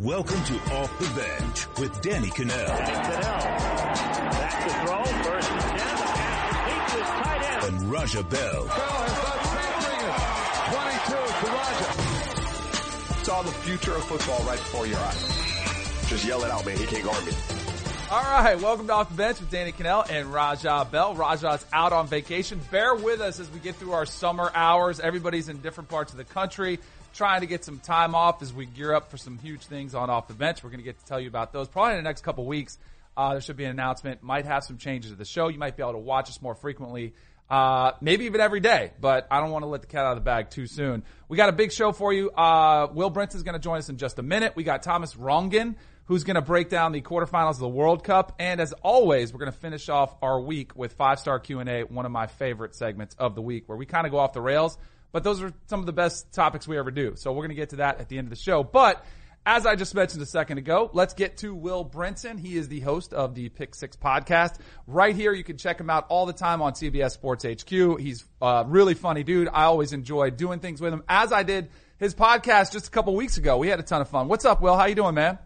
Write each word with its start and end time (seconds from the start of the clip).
Welcome 0.00 0.44
to 0.44 0.54
Off 0.76 0.96
the 1.00 1.08
Bench 1.20 1.66
with 1.80 2.00
Danny 2.02 2.28
Kanell. 2.28 2.68
Back 2.68 2.94
to 4.62 4.70
throw, 4.86 5.02
first 5.24 5.50
and 5.50 5.60
ten, 5.60 5.74
the 5.74 6.04
pass 6.04 6.54
deep 6.68 6.86
to 6.86 6.98
his 6.98 7.08
tight 7.08 7.42
end. 7.42 7.64
And 7.64 7.90
Raja 7.90 8.22
Bell. 8.22 8.64
Bell 8.64 8.70
has 8.70 9.14
done 9.24 9.82
22 11.02 11.18
to 11.34 11.50
Raja. 11.52 13.24
Saw 13.24 13.42
the 13.42 13.50
future 13.50 13.96
of 13.96 14.04
football 14.04 14.38
right 14.44 14.58
before 14.60 14.86
your 14.86 15.00
eyes. 15.00 16.06
Just 16.08 16.24
yell 16.24 16.44
it 16.44 16.50
out, 16.52 16.64
man. 16.64 16.76
He 16.76 16.86
can't 16.86 17.02
guard 17.02 17.26
me. 17.26 17.32
All 18.08 18.22
right, 18.22 18.58
welcome 18.62 18.86
to 18.86 18.92
Off 18.92 19.08
the 19.08 19.16
Bench 19.16 19.40
with 19.40 19.50
Danny 19.50 19.72
Kanell 19.72 20.08
and 20.08 20.32
Raja 20.32 20.86
Bell. 20.88 21.16
Raja's 21.16 21.66
out 21.72 21.92
on 21.92 22.06
vacation. 22.06 22.60
Bear 22.70 22.94
with 22.94 23.20
us 23.20 23.40
as 23.40 23.50
we 23.50 23.58
get 23.58 23.74
through 23.74 23.94
our 23.94 24.06
summer 24.06 24.52
hours. 24.54 25.00
Everybody's 25.00 25.48
in 25.48 25.58
different 25.58 25.90
parts 25.90 26.12
of 26.12 26.18
the 26.18 26.24
country 26.24 26.78
trying 27.14 27.40
to 27.40 27.46
get 27.46 27.64
some 27.64 27.78
time 27.78 28.14
off 28.14 28.42
as 28.42 28.52
we 28.52 28.66
gear 28.66 28.94
up 28.94 29.10
for 29.10 29.16
some 29.16 29.38
huge 29.38 29.62
things 29.62 29.94
on 29.94 30.10
off 30.10 30.28
the 30.28 30.34
bench. 30.34 30.62
We're 30.62 30.70
going 30.70 30.80
to 30.80 30.84
get 30.84 30.98
to 30.98 31.04
tell 31.04 31.20
you 31.20 31.28
about 31.28 31.52
those 31.52 31.68
probably 31.68 31.92
in 31.92 31.98
the 31.98 32.08
next 32.08 32.22
couple 32.22 32.44
weeks. 32.46 32.78
Uh, 33.16 33.32
there 33.32 33.40
should 33.40 33.56
be 33.56 33.64
an 33.64 33.70
announcement. 33.70 34.22
Might 34.22 34.46
have 34.46 34.64
some 34.64 34.78
changes 34.78 35.10
to 35.10 35.16
the 35.16 35.24
show. 35.24 35.48
You 35.48 35.58
might 35.58 35.76
be 35.76 35.82
able 35.82 35.92
to 35.92 35.98
watch 35.98 36.28
us 36.28 36.40
more 36.40 36.54
frequently, 36.54 37.14
uh, 37.50 37.92
maybe 38.00 38.26
even 38.26 38.40
every 38.40 38.60
day. 38.60 38.92
But 39.00 39.26
I 39.30 39.40
don't 39.40 39.50
want 39.50 39.64
to 39.64 39.68
let 39.68 39.80
the 39.80 39.88
cat 39.88 40.04
out 40.04 40.12
of 40.12 40.18
the 40.18 40.24
bag 40.24 40.50
too 40.50 40.66
soon. 40.66 41.02
We 41.28 41.36
got 41.36 41.48
a 41.48 41.52
big 41.52 41.72
show 41.72 41.92
for 41.92 42.12
you. 42.12 42.30
Uh, 42.30 42.86
Will 42.92 43.10
Brinson's 43.10 43.42
going 43.42 43.54
to 43.54 43.60
join 43.60 43.78
us 43.78 43.88
in 43.88 43.96
just 43.96 44.18
a 44.18 44.22
minute. 44.22 44.54
We 44.54 44.62
got 44.62 44.82
Thomas 44.82 45.14
Rongen 45.14 45.74
who's 46.08 46.24
going 46.24 46.36
to 46.36 46.42
break 46.42 46.70
down 46.70 46.92
the 46.92 47.02
quarterfinals 47.02 47.52
of 47.52 47.58
the 47.58 47.68
World 47.68 48.02
Cup. 48.02 48.34
And 48.38 48.60
as 48.60 48.72
always, 48.82 49.32
we're 49.32 49.40
going 49.40 49.52
to 49.52 49.58
finish 49.58 49.90
off 49.90 50.14
our 50.22 50.40
week 50.40 50.74
with 50.74 50.94
five 50.94 51.20
star 51.20 51.38
Q 51.38 51.60
and 51.60 51.68
A, 51.68 51.82
one 51.82 52.06
of 52.06 52.12
my 52.12 52.26
favorite 52.26 52.74
segments 52.74 53.14
of 53.18 53.34
the 53.34 53.42
week, 53.42 53.68
where 53.68 53.76
we 53.76 53.84
kind 53.84 54.06
of 54.06 54.10
go 54.10 54.18
off 54.18 54.32
the 54.32 54.40
rails 54.40 54.78
but 55.12 55.24
those 55.24 55.42
are 55.42 55.52
some 55.66 55.80
of 55.80 55.86
the 55.86 55.92
best 55.92 56.32
topics 56.32 56.68
we 56.68 56.78
ever 56.78 56.90
do. 56.90 57.14
So 57.16 57.32
we're 57.32 57.42
going 57.42 57.50
to 57.50 57.54
get 57.54 57.70
to 57.70 57.76
that 57.76 58.00
at 58.00 58.08
the 58.08 58.18
end 58.18 58.26
of 58.26 58.30
the 58.30 58.36
show. 58.36 58.62
But 58.62 59.04
as 59.46 59.64
I 59.64 59.76
just 59.76 59.94
mentioned 59.94 60.22
a 60.22 60.26
second 60.26 60.58
ago, 60.58 60.90
let's 60.92 61.14
get 61.14 61.38
to 61.38 61.54
Will 61.54 61.84
Brinson. 61.84 62.38
He 62.38 62.56
is 62.56 62.68
the 62.68 62.80
host 62.80 63.14
of 63.14 63.34
the 63.34 63.48
Pick 63.48 63.74
Six 63.74 63.96
podcast. 63.96 64.56
Right 64.86 65.16
here, 65.16 65.32
you 65.32 65.42
can 65.42 65.56
check 65.56 65.80
him 65.80 65.88
out 65.88 66.06
all 66.10 66.26
the 66.26 66.34
time 66.34 66.60
on 66.60 66.74
CBS 66.74 67.12
Sports 67.12 67.44
HQ. 67.44 67.98
He's 67.98 68.24
a 68.42 68.64
really 68.66 68.94
funny 68.94 69.22
dude. 69.22 69.48
I 69.48 69.64
always 69.64 69.92
enjoy 69.94 70.30
doing 70.30 70.60
things 70.60 70.80
with 70.80 70.92
him, 70.92 71.02
as 71.08 71.32
I 71.32 71.44
did 71.44 71.70
his 71.98 72.14
podcast 72.14 72.72
just 72.72 72.88
a 72.88 72.90
couple 72.90 73.14
weeks 73.16 73.38
ago. 73.38 73.56
We 73.56 73.68
had 73.68 73.80
a 73.80 73.84
ton 73.84 74.02
of 74.02 74.08
fun. 74.08 74.28
What's 74.28 74.44
up, 74.44 74.60
Will? 74.60 74.76
How 74.76 74.84
you 74.84 74.94
doing, 74.94 75.14
man? 75.14 75.38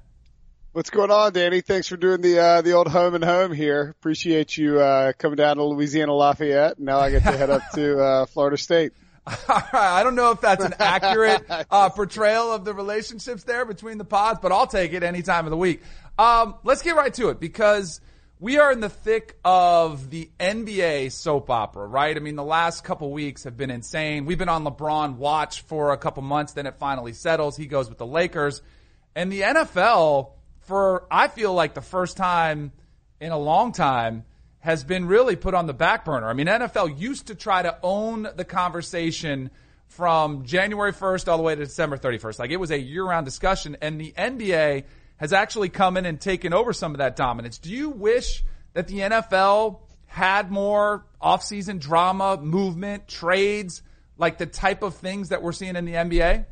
What's 0.73 0.91
going 0.91 1.11
on, 1.11 1.33
Danny? 1.35 1.61
Thanks 1.61 1.87
for 1.87 1.97
doing 1.97 2.23
the 2.23 2.39
uh, 2.41 2.63
the 2.63 2.73
old 2.73 2.89
home 2.89 3.15
and 3.15 3.23
home 3.23 3.53
here. 3.53 3.91
Appreciate 3.91 4.57
you 4.57 4.81
uh, 4.81 5.13
coming 5.13 5.37
down 5.37 5.59
to 5.59 5.65
Louisiana 5.65 6.15
Lafayette. 6.15 6.81
Now 6.81 6.99
I 6.99 7.11
get 7.11 7.23
to 7.25 7.37
head 7.37 7.51
up 7.51 7.63
to 7.75 8.01
uh, 8.01 8.27
Florida 8.27 8.57
State. 8.57 8.95
I 9.49 10.03
don't 10.03 10.17
know 10.17 10.33
if 10.33 10.41
that's 10.41 10.65
an 10.65 10.75
accurate 10.79 11.45
uh, 11.71 11.91
portrayal 11.91 12.53
of 12.53 12.65
the 12.65 12.75
relationships 12.75 13.45
there 13.45 13.65
between 13.65 13.99
the 13.99 14.05
pods, 14.05 14.41
but 14.43 14.51
I'll 14.51 14.67
take 14.67 14.93
it 14.93 15.03
any 15.03 15.23
time 15.23 15.47
of 15.47 15.51
the 15.51 15.57
week. 15.57 15.83
Um, 16.19 16.57
let's 16.65 16.83
get 16.83 16.97
right 16.97 17.13
to 17.15 17.29
it 17.29 17.39
because 17.39 18.01
we 18.41 18.59
are 18.59 18.73
in 18.73 18.81
the 18.81 18.89
thick 18.89 19.39
of 19.45 20.11
the 20.11 20.29
NBA 20.41 21.13
soap 21.13 21.49
opera, 21.51 21.87
right? 21.87 22.17
I 22.17 22.19
mean, 22.19 22.35
the 22.35 22.43
last 22.43 22.83
couple 22.83 23.13
weeks 23.13 23.45
have 23.45 23.57
been 23.57 23.71
insane. 23.71 24.25
We've 24.25 24.39
been 24.39 24.49
on 24.49 24.65
LeBron 24.65 25.17
watch 25.17 25.63
for 25.63 25.93
a 25.93 25.97
couple 25.97 26.25
months, 26.25 26.55
then 26.55 26.67
it 26.67 26.75
finally 26.75 27.13
settles. 27.13 27.57
He 27.57 27.67
goes 27.67 27.89
with 27.89 27.99
the 27.99 28.07
Lakers. 28.07 28.61
And 29.15 29.31
the 29.31 29.43
NFL, 29.43 30.33
for 30.63 31.07
I 31.09 31.29
feel 31.29 31.55
like 31.55 31.75
the 31.75 31.81
first 31.81 32.17
time 32.17 32.73
in 33.21 33.31
a 33.31 33.39
long 33.39 33.71
time, 33.71 34.25
has 34.63 34.85
been 34.85 35.07
really 35.07 35.35
put 35.35 35.55
on 35.55 35.67
the 35.67 35.75
back 35.75 36.05
burner. 36.05 36.29
I 36.29 36.35
mean, 36.35 36.47
NFL 36.47 36.99
used 36.99 37.27
to 37.27 37.35
try 37.35 37.63
to 37.63 37.77
own 37.83 38.29
the 38.37 38.45
conversation 38.45 39.51
from 39.89 40.45
January 40.45 40.93
1st 40.93 41.27
all 41.27 41.37
the 41.37 41.43
way 41.43 41.57
to 41.57 41.65
December 41.65 41.99
31st. 41.99 42.39
Like 42.39 42.51
it 42.51 42.57
was 42.57 42.71
a 42.71 42.79
year 42.79 43.05
round 43.05 43.27
discussion 43.27 43.77
and 43.83 44.01
the 44.01 44.13
NBA 44.13 44.85
has 45.17 45.33
actually 45.33 45.69
come 45.69 45.97
in 45.97 46.07
and 46.07 46.21
taken 46.21 46.55
over 46.55 46.73
some 46.73 46.93
of 46.93 46.99
that 46.99 47.17
dominance. 47.17 47.59
Do 47.59 47.71
you 47.71 47.91
wish 47.91 48.45
that 48.73 48.87
the 48.87 49.01
NFL 49.01 49.81
had 50.07 50.51
more 50.51 51.05
offseason 51.21 51.81
drama, 51.81 52.37
movement, 52.41 53.09
trades, 53.09 53.83
like 54.17 54.39
the 54.39 54.47
type 54.47 54.85
of 54.85 54.95
things 54.95 55.31
that 55.31 55.43
we're 55.43 55.53
seeing 55.53 55.75
in 55.75 55.85
the 55.85 55.95
NBA? 55.95 56.47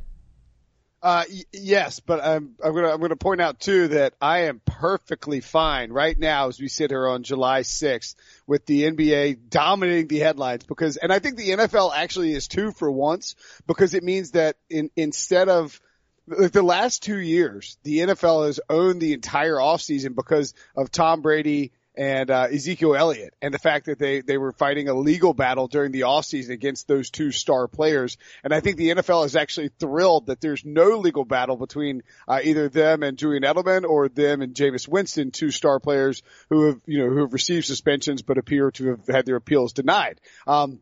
Uh, 1.02 1.24
y- 1.30 1.44
yes, 1.52 2.00
but 2.00 2.22
I'm, 2.22 2.56
I'm 2.62 2.74
gonna, 2.74 2.88
I'm 2.90 3.00
gonna 3.00 3.16
point 3.16 3.40
out 3.40 3.58
too 3.58 3.88
that 3.88 4.14
I 4.20 4.40
am 4.40 4.60
perfectly 4.64 5.40
fine 5.40 5.92
right 5.92 6.18
now 6.18 6.48
as 6.48 6.60
we 6.60 6.68
sit 6.68 6.90
here 6.90 7.08
on 7.08 7.22
July 7.22 7.60
6th 7.60 8.16
with 8.46 8.66
the 8.66 8.82
NBA 8.82 9.48
dominating 9.48 10.08
the 10.08 10.18
headlines 10.18 10.64
because, 10.64 10.98
and 10.98 11.10
I 11.12 11.18
think 11.18 11.36
the 11.36 11.50
NFL 11.50 11.92
actually 11.94 12.32
is 12.34 12.48
too 12.48 12.72
for 12.72 12.90
once 12.90 13.34
because 13.66 13.94
it 13.94 14.02
means 14.02 14.32
that 14.32 14.56
in, 14.68 14.90
instead 14.94 15.48
of, 15.48 15.80
like 16.26 16.52
the 16.52 16.62
last 16.62 17.02
two 17.02 17.18
years, 17.18 17.78
the 17.82 18.00
NFL 18.00 18.46
has 18.46 18.60
owned 18.68 19.00
the 19.00 19.14
entire 19.14 19.56
offseason 19.56 20.14
because 20.14 20.54
of 20.76 20.90
Tom 20.90 21.22
Brady 21.22 21.72
and 22.00 22.30
uh, 22.30 22.46
Ezekiel 22.50 22.96
Elliott, 22.96 23.34
and 23.42 23.52
the 23.52 23.58
fact 23.58 23.84
that 23.84 23.98
they 23.98 24.22
they 24.22 24.38
were 24.38 24.52
fighting 24.52 24.88
a 24.88 24.94
legal 24.94 25.34
battle 25.34 25.68
during 25.68 25.92
the 25.92 26.00
offseason 26.00 26.48
against 26.48 26.88
those 26.88 27.10
two 27.10 27.30
star 27.30 27.68
players. 27.68 28.16
And 28.42 28.54
I 28.54 28.60
think 28.60 28.78
the 28.78 28.88
NFL 28.88 29.26
is 29.26 29.36
actually 29.36 29.68
thrilled 29.78 30.26
that 30.26 30.40
there's 30.40 30.64
no 30.64 30.96
legal 30.96 31.26
battle 31.26 31.58
between 31.58 32.02
uh, 32.26 32.40
either 32.42 32.70
them 32.70 33.02
and 33.02 33.18
Julian 33.18 33.42
Edelman 33.42 33.84
or 33.84 34.08
them 34.08 34.40
and 34.40 34.54
Jameis 34.54 34.88
Winston, 34.88 35.30
two 35.30 35.50
star 35.50 35.78
players 35.78 36.22
who 36.48 36.68
have 36.68 36.80
you 36.86 37.00
know 37.00 37.10
who 37.10 37.20
have 37.20 37.34
received 37.34 37.66
suspensions 37.66 38.22
but 38.22 38.38
appear 38.38 38.70
to 38.70 38.92
have 38.92 39.06
had 39.06 39.26
their 39.26 39.36
appeals 39.36 39.74
denied. 39.74 40.22
Um, 40.46 40.78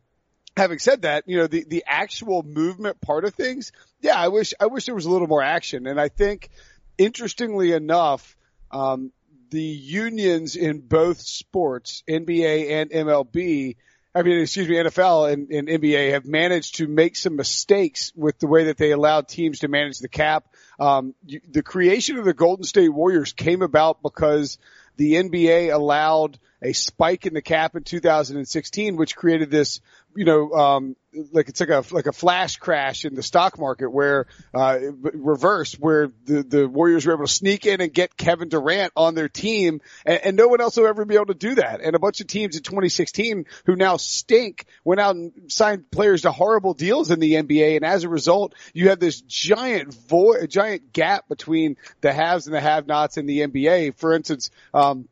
having 0.55 0.79
said 0.79 1.01
that, 1.01 1.25
you 1.27 1.35
know, 1.35 1.47
the, 1.47 1.65
the 1.67 1.83
actual 1.85 2.43
movement 2.43 3.01
part 3.01 3.25
of 3.25 3.33
things, 3.33 3.73
yeah, 3.99 4.15
I 4.15 4.29
wish, 4.29 4.53
I 4.57 4.67
wish 4.67 4.85
there 4.85 4.95
was 4.95 5.05
a 5.05 5.11
little 5.11 5.27
more 5.27 5.43
action. 5.43 5.85
And 5.85 5.99
I 5.99 6.07
think 6.07 6.49
interestingly 6.97 7.73
enough, 7.73 8.37
um, 8.71 9.11
the 9.49 9.61
unions 9.61 10.55
in 10.55 10.79
both 10.79 11.21
sports, 11.21 12.03
NBA 12.07 12.71
and 12.71 12.89
MLB, 12.89 13.75
I 14.13 14.23
mean, 14.23 14.39
excuse 14.39 14.67
me, 14.67 14.75
NFL 14.75 15.31
and, 15.31 15.51
and, 15.51 15.67
NBA 15.67 16.11
have 16.13 16.25
managed 16.25 16.77
to 16.77 16.87
make 16.87 17.15
some 17.15 17.35
mistakes 17.35 18.11
with 18.15 18.39
the 18.39 18.47
way 18.47 18.65
that 18.65 18.77
they 18.77 18.91
allowed 18.91 19.27
teams 19.27 19.59
to 19.59 19.67
manage 19.67 19.99
the 19.99 20.09
cap. 20.09 20.47
Um, 20.79 21.13
the 21.49 21.61
creation 21.61 22.17
of 22.17 22.25
the 22.25 22.33
Golden 22.33 22.63
State 22.63 22.89
Warriors 22.89 23.33
came 23.33 23.61
about 23.61 24.01
because 24.01 24.57
the 24.97 25.13
NBA 25.13 25.73
allowed 25.73 26.39
a 26.61 26.73
spike 26.73 27.25
in 27.25 27.33
the 27.33 27.41
cap 27.41 27.75
in 27.75 27.83
2016, 27.83 28.97
which 28.97 29.15
created 29.15 29.51
this, 29.51 29.79
you 30.15 30.25
know, 30.25 30.51
um, 30.51 30.95
like 31.31 31.49
it's 31.49 31.59
like 31.59 31.69
a 31.69 31.83
like 31.91 32.05
a 32.05 32.11
flash 32.11 32.57
crash 32.57 33.05
in 33.05 33.15
the 33.15 33.23
stock 33.23 33.57
market 33.57 33.89
where 33.89 34.27
uh 34.53 34.77
reverse 35.13 35.73
where 35.73 36.11
the 36.25 36.43
the 36.43 36.67
Warriors 36.67 37.05
were 37.05 37.13
able 37.13 37.25
to 37.25 37.31
sneak 37.31 37.65
in 37.65 37.81
and 37.81 37.91
get 37.91 38.15
Kevin 38.15 38.49
Durant 38.49 38.93
on 38.95 39.15
their 39.15 39.29
team 39.29 39.81
and, 40.05 40.19
and 40.23 40.37
no 40.37 40.47
one 40.47 40.61
else 40.61 40.77
will 40.77 40.87
ever 40.87 41.05
be 41.05 41.15
able 41.15 41.27
to 41.27 41.33
do 41.33 41.55
that. 41.55 41.81
And 41.81 41.95
a 41.95 41.99
bunch 41.99 42.21
of 42.21 42.27
teams 42.27 42.55
in 42.55 42.63
2016 42.63 43.45
who 43.65 43.75
now 43.75 43.97
stink 43.97 44.65
went 44.83 45.01
out 45.01 45.15
and 45.15 45.31
signed 45.47 45.89
players 45.89 46.23
to 46.23 46.31
horrible 46.31 46.73
deals 46.73 47.11
in 47.11 47.19
the 47.19 47.33
NBA 47.33 47.77
and 47.77 47.85
as 47.85 48.03
a 48.03 48.09
result 48.09 48.53
you 48.73 48.89
have 48.89 48.99
this 48.99 49.21
giant 49.21 49.93
void 49.93 50.49
giant 50.49 50.93
gap 50.93 51.27
between 51.27 51.77
the 52.01 52.13
haves 52.13 52.45
and 52.45 52.55
the 52.55 52.61
have-nots 52.61 53.17
in 53.17 53.25
the 53.25 53.39
NBA 53.39 53.97
for 53.97 54.13
instance 54.13 54.51
um 54.73 55.07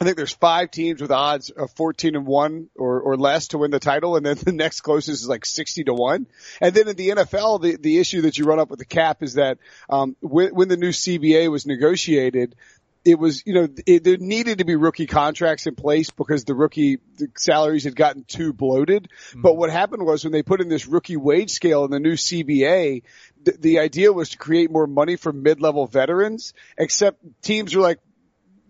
I 0.00 0.04
think 0.06 0.16
there's 0.16 0.32
five 0.32 0.70
teams 0.70 1.02
with 1.02 1.10
odds 1.10 1.50
of 1.50 1.70
14 1.72 2.16
and 2.16 2.26
one 2.26 2.70
or, 2.74 3.00
or 3.00 3.16
less 3.18 3.48
to 3.48 3.58
win 3.58 3.70
the 3.70 3.78
title. 3.78 4.16
And 4.16 4.24
then 4.24 4.36
the 4.36 4.52
next 4.52 4.80
closest 4.80 5.22
is 5.22 5.28
like 5.28 5.44
60 5.44 5.84
to 5.84 5.94
one. 5.94 6.26
And 6.60 6.74
then 6.74 6.88
in 6.88 6.96
the 6.96 7.10
NFL, 7.10 7.60
the, 7.60 7.76
the 7.76 7.98
issue 7.98 8.22
that 8.22 8.38
you 8.38 8.46
run 8.46 8.58
up 8.58 8.70
with 8.70 8.78
the 8.78 8.86
cap 8.86 9.22
is 9.22 9.34
that, 9.34 9.58
um, 9.90 10.16
when, 10.20 10.54
when 10.54 10.68
the 10.68 10.78
new 10.78 10.88
CBA 10.88 11.50
was 11.50 11.66
negotiated, 11.66 12.56
it 13.04 13.18
was, 13.18 13.42
you 13.46 13.54
know, 13.54 13.68
it, 13.86 14.04
there 14.04 14.16
needed 14.18 14.58
to 14.58 14.64
be 14.64 14.76
rookie 14.76 15.06
contracts 15.06 15.66
in 15.66 15.74
place 15.74 16.10
because 16.10 16.44
the 16.44 16.54
rookie 16.54 16.98
the 17.16 17.28
salaries 17.36 17.84
had 17.84 17.96
gotten 17.96 18.24
too 18.24 18.52
bloated. 18.52 19.08
Mm-hmm. 19.30 19.42
But 19.42 19.56
what 19.56 19.70
happened 19.70 20.04
was 20.04 20.24
when 20.24 20.32
they 20.32 20.42
put 20.42 20.60
in 20.60 20.68
this 20.68 20.86
rookie 20.86 21.16
wage 21.16 21.50
scale 21.50 21.84
in 21.84 21.90
the 21.90 22.00
new 22.00 22.14
CBA, 22.14 23.02
the, 23.42 23.52
the 23.52 23.78
idea 23.78 24.12
was 24.12 24.30
to 24.30 24.38
create 24.38 24.70
more 24.70 24.86
money 24.86 25.16
for 25.16 25.32
mid-level 25.32 25.86
veterans, 25.86 26.52
except 26.76 27.18
teams 27.42 27.74
are 27.74 27.80
like, 27.80 28.00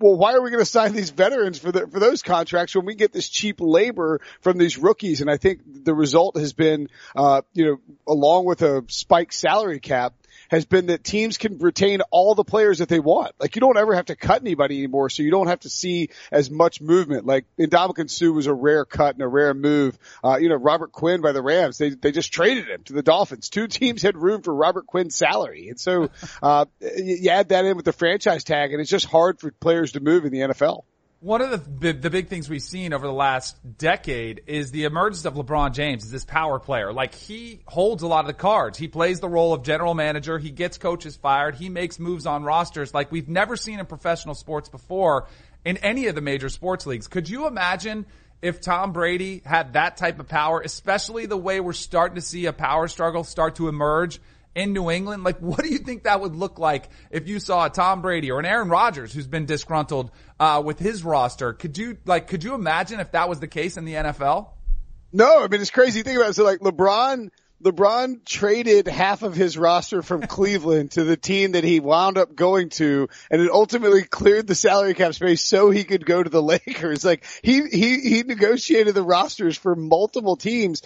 well, 0.01 0.17
why 0.17 0.33
are 0.33 0.41
we 0.41 0.51
going 0.51 0.63
to 0.63 0.71
sign 0.71 0.93
these 0.93 1.11
veterans 1.11 1.59
for 1.59 1.71
the, 1.71 1.87
for 1.87 2.01
those 2.01 2.23
contracts 2.23 2.75
when 2.75 2.87
we 2.87 2.95
get 2.95 3.13
this 3.13 3.29
cheap 3.29 3.57
labor 3.61 4.21
from 4.41 4.57
these 4.57 4.79
rookies? 4.79 5.21
And 5.21 5.31
I 5.31 5.37
think 5.37 5.61
the 5.85 5.95
result 5.95 6.37
has 6.39 6.55
been, 6.55 6.89
uh, 7.15 7.43
you 7.53 7.67
know, 7.67 7.77
along 8.09 8.47
with 8.47 8.63
a 8.63 8.85
spike 8.89 9.33
salary 9.33 9.79
cap, 9.79 10.15
has 10.51 10.65
been 10.65 10.87
that 10.87 11.05
teams 11.05 11.39
can 11.39 11.59
retain 11.59 12.01
all 12.11 12.35
the 12.35 12.45
players 12.45 12.79
that 12.79 12.89
they 12.89 13.01
want. 13.01 13.33
Like 13.39 13.55
you 13.55 13.61
don't 13.61 13.79
ever 13.79 13.95
have 13.95 14.07
to 14.07 14.17
cut 14.17 14.43
anybody 14.43 14.79
anymore, 14.79 15.09
so 15.09 15.23
you 15.23 15.31
don't 15.31 15.47
have 15.47 15.61
to 15.61 15.71
see 15.71 16.11
as 16.31 16.51
much 16.51 16.81
movement. 16.81 17.25
Like 17.25 17.47
Ndamukong 17.59 18.11
Suh 18.11 18.33
was 18.33 18.47
a 18.47 18.55
rare 18.55 18.85
cut 18.85 19.15
and 19.15 19.23
a 19.23 19.29
rare 19.29 19.55
move. 19.55 19.99
Uh, 20.23 20.39
you 20.41 20.49
know, 20.49 20.57
Robert 20.57 20.93
Quinn 20.93 21.21
by 21.21 21.33
the 21.33 21.43
Rams, 21.43 21.79
they 21.79 21.91
they 21.91 22.13
just 22.13 22.33
traded 22.33 22.69
him 22.69 22.83
to 22.85 22.93
the 22.93 23.03
Dolphins. 23.03 23.49
Two 23.49 23.67
teams 23.69 24.03
had 24.03 24.17
room 24.17 24.43
for 24.43 24.55
Robert 24.55 24.87
Quinn's 24.87 25.17
salary, 25.17 25.69
and 25.69 25.79
so 25.79 26.11
uh, 26.43 26.67
you 26.81 27.31
add 27.31 27.51
that 27.51 27.65
in 27.65 27.77
with 27.77 27.85
the 27.85 27.93
franchise 27.93 28.45
tag, 28.45 28.73
and 28.73 28.81
it's 28.81 28.91
just 28.91 29.07
hard 29.07 29.41
for 29.41 29.51
players 29.53 29.93
to 29.93 30.01
move 30.01 30.25
in 30.25 30.33
the 30.33 30.41
NFL. 30.41 30.85
One 31.23 31.43
of 31.43 31.81
the, 31.81 31.93
the 31.93 32.09
big 32.09 32.29
things 32.29 32.49
we've 32.49 32.63
seen 32.63 32.95
over 32.95 33.07
the 33.07 33.13
last 33.13 33.55
decade 33.77 34.41
is 34.47 34.71
the 34.71 34.85
emergence 34.85 35.27
of 35.27 35.35
LeBron 35.35 35.75
James 35.75 36.03
as 36.05 36.11
this 36.11 36.25
power 36.25 36.59
player. 36.59 36.95
Like 36.95 37.15
he 37.15 37.61
holds 37.67 38.03
a 38.03 38.07
lot 38.07 38.21
of 38.21 38.27
the 38.27 38.33
cards. 38.33 38.79
He 38.79 38.89
plays 38.89 39.21
the 39.21 39.29
role 39.29 39.53
of 39.53 39.63
general 39.63 39.93
manager. 39.93 40.39
He 40.39 40.51
gets 40.51 40.79
coaches 40.79 41.17
fired. 41.17 41.57
He 41.57 41.69
makes 41.69 41.99
moves 41.99 42.25
on 42.25 42.43
rosters 42.43 42.95
like 42.95 43.13
we've 43.13 43.29
never 43.29 43.55
seen 43.55 43.81
in 43.81 43.85
professional 43.85 44.35
sports 44.35 44.71
before 44.71 45.29
in 45.63 45.77
any 45.79 46.07
of 46.07 46.15
the 46.15 46.23
major 46.23 46.49
sports 46.49 46.87
leagues. 46.87 47.07
Could 47.07 47.29
you 47.29 47.47
imagine 47.47 48.07
if 48.41 48.63
Tom 48.63 48.95
Brady 48.95 49.43
had 49.45 49.75
that 49.75 49.99
type 49.99 50.21
of 50.21 50.29
power, 50.29 50.63
especially 50.63 51.27
the 51.27 51.37
way 51.37 51.61
we're 51.61 51.75
starting 51.75 52.15
to 52.15 52.23
see 52.23 52.47
a 52.47 52.55
power 52.55 52.89
struggle 52.89 53.25
start 53.25 53.57
to 53.57 53.69
emerge 53.69 54.21
in 54.55 54.73
New 54.73 54.91
England? 54.91 55.25
Like, 55.25 55.39
what 55.39 55.63
do 55.63 55.69
you 55.69 55.79
think 55.79 56.05
that 56.05 56.21
would 56.21 56.35
look 56.35 56.59
like 56.59 56.89
if 57.11 57.29
you 57.29 57.41
saw 57.41 57.67
a 57.67 57.71
Tom 57.71 58.03
Brady 58.03 58.31
or 58.31 58.39
an 58.39 58.47
Aaron 58.47 58.69
Rodgers 58.69 59.13
who's 59.13 59.27
been 59.27 59.47
disgruntled 59.47 60.11
uh, 60.39 60.63
with 60.65 60.79
his 60.79 61.05
roster? 61.05 61.53
Could 61.53 61.79
you 61.79 61.99
like, 62.05 62.29
could 62.29 62.45
you 62.45 62.55
imagine 62.55 63.01
if 63.01 63.13
that 63.13 63.29
was 63.29 63.41
the 63.41 63.49
case 63.49 63.77
in 63.77 63.85
the 63.85 63.95
NFL? 63.95 64.51
No, 65.13 65.43
I 65.43 65.49
mean 65.49 65.61
it's 65.61 65.71
crazy. 65.71 66.03
Think 66.03 66.19
about 66.19 66.31
it. 66.31 66.35
So 66.35 66.45
like 66.45 66.61
LeBron 66.61 67.31
LeBron 67.63 68.25
traded 68.25 68.89
half 68.89 69.23
of 69.23 69.35
his 69.35 69.59
roster 69.59 70.03
from 70.03 70.23
Cleveland 70.27 70.93
to 70.93 71.05
the 71.05 71.17
team 71.17 71.53
that 71.53 71.65
he 71.65 71.81
wound 71.81 72.17
up 72.17 72.35
going 72.35 72.71
to, 72.71 73.09
and 73.31 73.43
it 73.43 73.51
ultimately 73.51 74.03
cleared 74.03 74.47
the 74.47 74.55
salary 74.55 74.95
cap 74.95 75.15
space 75.15 75.45
so 75.45 75.71
he 75.71 75.85
could 75.85 76.07
go 76.07 76.23
to 76.23 76.31
the 76.31 76.43
Lakers. 76.67 77.05
Like 77.05 77.25
he 77.43 77.63
he 77.69 78.01
he 78.01 78.23
negotiated 78.23 78.95
the 78.95 79.03
rosters 79.03 79.57
for 79.57 79.77
multiple 79.77 80.37
teams. 80.37 80.83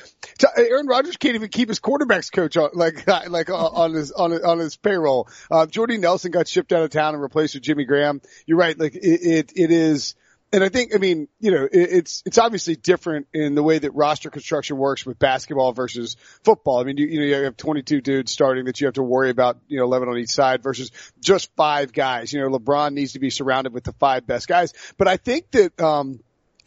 Aaron 0.57 0.87
Rodgers 0.87 1.17
can't 1.17 1.37
even 1.37 1.49
keep 1.49 1.69
his 1.69 1.81
quarterbacks 1.81 2.33
coach 2.33 2.57
on 2.57 2.71
like 2.75 3.07
like 3.29 3.51
on 3.51 3.95
his 3.95 4.11
on 4.11 4.33
his, 4.33 4.41
on 4.41 4.59
his 4.59 4.77
payroll. 4.77 5.29
Uh, 5.51 5.67
Jordy 5.67 5.99
Nelson 5.99 6.33
got 6.33 6.49
shipped 6.49 6.73
out 6.73 6.83
of 6.83 6.91
town 6.91 7.15
and 7.15 7.23
replaced 7.23 7.55
with 7.55 7.63
Jimmy 7.63 7.85
Graham. 7.85 8.21
You're 8.47 8.59
right. 8.59 8.79
Like 8.79 8.95
it 8.97 9.01
it, 9.01 9.53
it 9.55 9.71
is 9.71 10.17
and 10.55 10.63
I 10.63 10.69
think, 10.69 10.95
I 10.95 10.99
mean, 10.99 11.27
you 11.41 11.51
know, 11.51 11.65
it, 11.65 11.73
it's, 11.73 12.23
it's 12.25 12.39
obviously 12.39 12.77
different 12.77 13.27
in 13.35 13.57
the 13.57 13.63
way 13.63 13.77
that 13.77 13.91
roster 13.93 14.31
construction 14.31 14.77
works 14.77 15.05
with 15.05 15.19
basketball 15.19 15.73
versus 15.73 16.17
football. 16.45 16.79
I 16.79 16.85
mean, 16.85 16.97
you, 16.97 17.07
you 17.07 17.19
know, 17.19 17.27
you 17.27 17.45
have 17.45 17.57
22 17.57 18.01
dudes 18.01 18.31
starting 18.31 18.67
that 18.67 18.81
you 18.81 18.87
have 18.87 18.95
to 18.95 19.03
worry 19.03 19.31
about, 19.31 19.59
you 19.67 19.79
know, 19.79 19.85
11 19.85 20.09
on 20.09 20.17
each 20.17 20.31
side 20.31 20.63
versus 20.63 20.93
just 21.19 21.53
five 21.57 21.93
guys. 21.93 22.33
You 22.33 22.41
know, 22.41 22.57
LeBron 22.57 22.93
needs 22.93 23.15
to 23.15 23.19
be 23.19 23.31
surrounded 23.31 23.73
with 23.73 23.83
the 23.83 23.95
five 23.95 24.29
best 24.29 24.47
guys. 24.47 24.73
But 24.97 25.09
I 25.09 25.17
think 25.17 25.51
that, 25.51 25.81
um, 25.81 26.21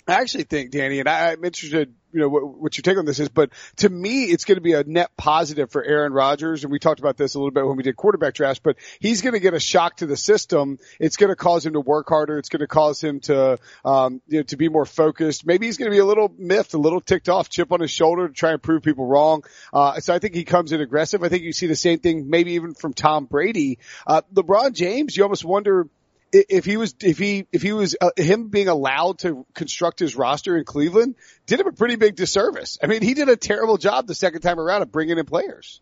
I 0.06 0.16
actually 0.16 0.44
think, 0.44 0.72
Danny, 0.72 1.00
and 1.00 1.08
I, 1.08 1.32
I'm 1.32 1.46
interested 1.46 1.94
you 2.18 2.24
know, 2.24 2.30
what, 2.30 2.58
what 2.58 2.78
your 2.78 2.82
take 2.82 2.98
on 2.98 3.06
this 3.06 3.20
is, 3.20 3.30
but 3.30 3.52
to 3.76 3.88
me, 3.88 4.24
it's 4.24 4.44
going 4.44 4.56
to 4.56 4.62
be 4.62 4.74
a 4.74 4.84
net 4.84 5.12
positive 5.18 5.70
for 5.70 5.84
Aaron 5.84 6.12
Rodgers. 6.12 6.64
And 6.64 6.72
we 6.72 6.80
talked 6.80 7.00
about 7.00 7.16
this 7.16 7.36
a 7.36 7.38
little 7.38 7.52
bit 7.52 7.64
when 7.64 7.78
we 7.78 7.84
did 7.84 7.96
quarterback 7.96 8.34
drafts, 8.34 8.60
but 8.60 8.78
he's 9.00 9.22
going 9.22 9.34
to 9.34 9.40
get 9.40 9.54
a 9.54 9.60
shock 9.60 9.98
to 9.98 10.08
the 10.08 10.18
system. 10.18 10.80
It's 11.00 11.16
going 11.16 11.30
to 11.30 11.36
cause 11.36 11.64
him 11.64 11.74
to 11.74 11.80
work 11.80 12.10
harder. 12.10 12.40
It's 12.40 12.50
going 12.50 12.62
to 12.62 12.68
cause 12.68 13.00
him 13.00 13.20
to, 13.22 13.60
um, 13.86 14.20
you 14.28 14.40
know, 14.40 14.44
to 14.46 14.58
be 14.58 14.68
more 14.68 14.86
focused. 14.88 15.46
Maybe 15.46 15.68
he's 15.68 15.78
going 15.78 15.92
to 15.92 15.96
be 15.96 16.00
a 16.00 16.06
little 16.06 16.34
miffed, 16.36 16.74
a 16.74 16.80
little 16.80 17.02
ticked 17.02 17.30
off, 17.30 17.50
chip 17.50 17.72
on 17.72 17.82
his 17.82 17.92
shoulder 17.92 18.28
to 18.28 18.34
try 18.34 18.54
and 18.54 18.64
prove 18.64 18.82
people 18.82 19.06
wrong. 19.06 19.44
Uh, 19.72 20.00
so 20.00 20.12
I 20.12 20.18
think 20.18 20.34
he 20.34 20.44
comes 20.44 20.72
in 20.72 20.82
aggressive. 20.82 21.22
I 21.22 21.30
think 21.30 21.44
you 21.44 21.54
see 21.54 21.68
the 21.68 21.76
same 21.76 22.00
thing, 22.00 22.32
maybe 22.32 22.54
even 22.54 22.74
from 22.74 22.94
Tom 22.94 23.26
Brady. 23.26 23.78
Uh, 24.08 24.24
LeBron 24.34 24.74
James, 24.74 25.16
you 25.16 25.22
almost 25.22 25.46
wonder, 25.46 25.88
if 26.32 26.66
he 26.66 26.78
was 26.78 26.96
if 27.02 27.18
he 27.18 27.48
if 27.52 27.62
he 27.62 27.74
was 27.74 27.96
uh, 28.00 28.12
him 28.18 28.50
being 28.50 28.68
allowed 28.68 29.20
to 29.20 29.46
construct 29.54 30.00
his 30.00 30.16
roster 30.16 30.58
in 30.58 30.66
Cleveland 30.66 31.16
did 31.46 31.60
him 31.60 31.68
a 31.68 31.72
pretty 31.72 31.96
big 31.96 32.16
disservice. 32.16 32.78
I 32.82 32.88
mean, 32.88 33.02
he 33.02 33.14
did 33.14 33.30
a 33.30 33.36
terrible 33.36 33.78
job 33.78 34.08
the 34.08 34.16
second 34.16 34.42
time 34.42 34.60
around 34.60 34.82
of 34.82 34.92
bringing 34.92 35.18
in 35.18 35.26
players. 35.26 35.82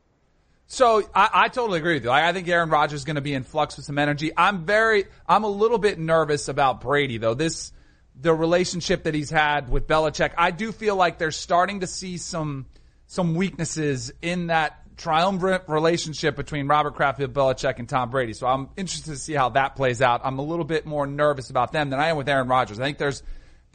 So 0.67 1.03
I, 1.13 1.29
I 1.33 1.47
totally 1.49 1.79
agree 1.79 1.95
with 1.95 2.03
you. 2.03 2.09
I, 2.09 2.27
I 2.27 2.33
think 2.33 2.47
Aaron 2.47 2.69
Rodgers 2.69 3.01
is 3.01 3.05
going 3.05 3.15
to 3.15 3.21
be 3.21 3.33
in 3.33 3.43
flux 3.43 3.75
with 3.75 3.85
some 3.85 3.97
energy. 3.97 4.31
I'm 4.35 4.65
very 4.65 5.05
I'm 5.27 5.43
a 5.43 5.49
little 5.49 5.77
bit 5.77 5.99
nervous 5.99 6.47
about 6.47 6.81
Brady 6.81 7.17
though. 7.17 7.33
This 7.33 7.71
the 8.19 8.33
relationship 8.33 9.03
that 9.03 9.13
he's 9.13 9.29
had 9.29 9.69
with 9.69 9.87
Belichick. 9.87 10.31
I 10.37 10.51
do 10.51 10.71
feel 10.71 10.95
like 10.95 11.17
they're 11.17 11.31
starting 11.31 11.81
to 11.81 11.87
see 11.87 12.17
some 12.17 12.65
some 13.07 13.35
weaknesses 13.35 14.11
in 14.21 14.47
that 14.47 14.84
triumvirate 14.97 15.63
relationship 15.67 16.35
between 16.35 16.67
Robert 16.67 16.95
Kraft, 16.95 17.19
Bill 17.19 17.27
Belichick, 17.27 17.79
and 17.79 17.87
Tom 17.87 18.09
Brady. 18.09 18.33
So 18.33 18.47
I'm 18.47 18.69
interested 18.77 19.11
to 19.11 19.17
see 19.17 19.33
how 19.33 19.49
that 19.49 19.75
plays 19.75 20.01
out. 20.01 20.21
I'm 20.23 20.39
a 20.39 20.43
little 20.43 20.65
bit 20.65 20.85
more 20.85 21.05
nervous 21.05 21.49
about 21.49 21.71
them 21.71 21.89
than 21.89 21.99
I 21.99 22.09
am 22.09 22.17
with 22.17 22.29
Aaron 22.29 22.47
Rodgers. 22.47 22.79
I 22.79 22.83
think 22.83 22.97
there's 22.97 23.23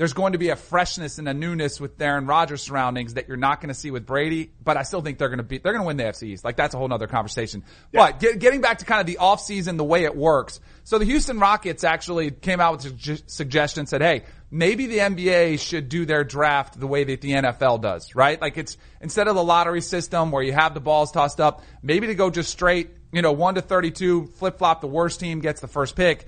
there's 0.01 0.15
going 0.15 0.33
to 0.33 0.39
be 0.39 0.49
a 0.49 0.57
freshness 0.57 1.19
and 1.19 1.29
a 1.29 1.35
newness 1.35 1.79
with 1.79 2.01
Aaron 2.01 2.25
Rodgers 2.25 2.63
surroundings 2.63 3.15
that 3.15 3.29
you're 3.29 3.37
not 3.37 3.61
going 3.61 3.69
to 3.69 3.75
see 3.75 3.91
with 3.91 4.07
Brady, 4.07 4.51
but 4.65 4.79
I 4.79 4.83
still 4.83 5.03
think 5.03 5.19
they're 5.19 5.29
going 5.29 5.41
to 5.41 5.45
be, 5.45 5.59
they're 5.59 5.75
going 5.75 5.83
to 5.83 5.87
win 5.87 5.99
the 5.99 6.05
FC 6.05 6.23
East. 6.29 6.43
Like 6.43 6.57
that's 6.57 6.75
a 6.75 6.79
whole 6.79 6.89
nother 6.89 7.07
conversation. 7.07 7.65
Yeah. 7.93 8.07
But 8.07 8.19
get, 8.19 8.39
getting 8.39 8.63
back 8.63 8.79
to 8.79 8.87
kind 8.87 9.03
of 9.03 9.07
the 9.07 9.19
offseason, 9.21 9.77
the 9.77 9.85
way 9.85 10.05
it 10.05 10.17
works. 10.17 10.59
So 10.85 10.99
the 10.99 11.05
Houston 11.05 11.39
Rockets 11.39 11.85
actually 11.85 12.31
came 12.31 12.61
out 12.63 12.83
with 12.83 13.09
a 13.09 13.31
suggestion, 13.31 13.85
said, 13.85 14.01
hey, 14.01 14.25
maybe 14.51 14.87
the 14.87 15.01
NBA 15.01 15.61
should 15.61 15.91
do 15.91 16.07
their 16.07 16.25
draft 16.25 16.81
the 16.81 16.87
way 16.87 17.05
that 17.05 17.21
the 17.21 17.33
NFL 17.33 17.83
does, 17.83 18.15
right? 18.15 18.41
Like 18.41 18.57
it's, 18.57 18.79
instead 19.03 19.29
of 19.29 19.35
the 19.35 19.45
lottery 19.45 19.83
system 19.83 20.31
where 20.31 20.43
you 20.43 20.55
have 20.55 20.73
the 20.73 20.81
balls 20.81 21.13
tossed 21.13 21.43
up, 21.43 21.63
maybe 21.83 22.07
to 22.07 22.15
go 22.15 22.31
just 22.31 22.51
straight, 22.51 22.89
you 23.13 23.21
know, 23.21 23.33
1 23.33 23.57
to 23.57 23.61
32, 23.61 24.29
flip 24.29 24.57
flop, 24.57 24.81
the 24.81 24.87
worst 24.87 25.21
team 25.21 25.41
gets 25.41 25.61
the 25.61 25.69
first 25.69 25.95
pick. 25.95 26.27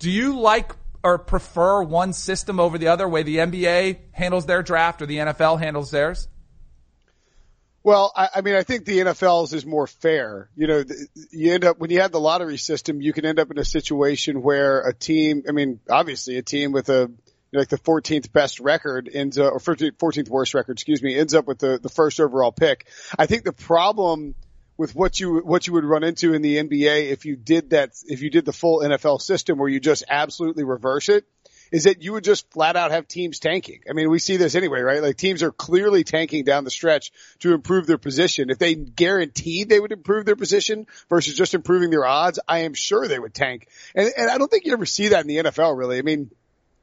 Do 0.00 0.10
you 0.10 0.40
like 0.40 0.72
or 1.04 1.18
prefer 1.18 1.82
one 1.82 2.12
system 2.12 2.60
over 2.60 2.78
the 2.78 2.88
other, 2.88 3.08
way 3.08 3.22
the 3.22 3.38
NBA 3.38 3.98
handles 4.12 4.46
their 4.46 4.62
draft 4.62 5.02
or 5.02 5.06
the 5.06 5.18
NFL 5.18 5.60
handles 5.60 5.90
theirs? 5.90 6.28
Well, 7.84 8.12
I, 8.14 8.28
I 8.36 8.40
mean, 8.42 8.54
I 8.54 8.62
think 8.62 8.84
the 8.84 8.98
NFL's 9.00 9.52
is 9.52 9.66
more 9.66 9.88
fair. 9.88 10.48
You 10.54 10.66
know, 10.68 10.84
you 11.32 11.52
end 11.52 11.64
up 11.64 11.78
when 11.78 11.90
you 11.90 12.00
have 12.00 12.12
the 12.12 12.20
lottery 12.20 12.56
system, 12.56 13.00
you 13.00 13.12
can 13.12 13.24
end 13.24 13.40
up 13.40 13.50
in 13.50 13.58
a 13.58 13.64
situation 13.64 14.42
where 14.42 14.86
a 14.86 14.94
team, 14.94 15.42
I 15.48 15.52
mean, 15.52 15.80
obviously 15.90 16.38
a 16.38 16.42
team 16.42 16.70
with 16.70 16.88
a 16.90 17.10
like 17.52 17.68
the 17.68 17.78
14th 17.78 18.32
best 18.32 18.60
record 18.60 19.10
ends 19.12 19.38
up, 19.38 19.52
or 19.52 19.58
14th 19.58 20.28
worst 20.28 20.54
record, 20.54 20.72
excuse 20.72 21.02
me, 21.02 21.18
ends 21.18 21.34
up 21.34 21.46
with 21.46 21.58
the, 21.58 21.78
the 21.82 21.88
first 21.88 22.18
overall 22.18 22.52
pick. 22.52 22.86
I 23.18 23.26
think 23.26 23.44
the 23.44 23.52
problem 23.52 24.34
with 24.76 24.94
what 24.94 25.20
you 25.20 25.38
what 25.38 25.66
you 25.66 25.72
would 25.74 25.84
run 25.84 26.02
into 26.02 26.34
in 26.34 26.42
the 26.42 26.56
NBA 26.56 27.10
if 27.10 27.24
you 27.24 27.36
did 27.36 27.70
that 27.70 27.90
if 28.06 28.22
you 28.22 28.30
did 28.30 28.44
the 28.44 28.52
full 28.52 28.80
NFL 28.80 29.20
system 29.20 29.58
where 29.58 29.68
you 29.68 29.80
just 29.80 30.04
absolutely 30.08 30.64
reverse 30.64 31.08
it 31.08 31.24
is 31.72 31.84
that 31.84 32.02
you 32.02 32.12
would 32.12 32.22
just 32.22 32.50
flat 32.52 32.76
out 32.76 32.90
have 32.90 33.08
teams 33.08 33.38
tanking. 33.38 33.80
I 33.88 33.94
mean, 33.94 34.10
we 34.10 34.18
see 34.18 34.36
this 34.36 34.54
anyway, 34.54 34.82
right? 34.82 35.02
Like 35.02 35.16
teams 35.16 35.42
are 35.42 35.50
clearly 35.50 36.04
tanking 36.04 36.44
down 36.44 36.64
the 36.64 36.70
stretch 36.70 37.10
to 37.40 37.54
improve 37.54 37.86
their 37.86 37.98
position. 37.98 38.50
If 38.50 38.58
they 38.58 38.74
guaranteed 38.74 39.70
they 39.70 39.80
would 39.80 39.90
improve 39.90 40.26
their 40.26 40.36
position 40.36 40.86
versus 41.08 41.34
just 41.34 41.54
improving 41.54 41.88
their 41.88 42.04
odds, 42.04 42.38
I 42.46 42.60
am 42.60 42.74
sure 42.74 43.08
they 43.08 43.18
would 43.18 43.34
tank. 43.34 43.68
And, 43.94 44.12
and 44.16 44.30
I 44.30 44.36
don't 44.36 44.50
think 44.50 44.66
you 44.66 44.74
ever 44.74 44.84
see 44.84 45.08
that 45.08 45.22
in 45.22 45.26
the 45.26 45.36
NFL 45.38 45.76
really. 45.76 45.98
I 45.98 46.02
mean, 46.02 46.30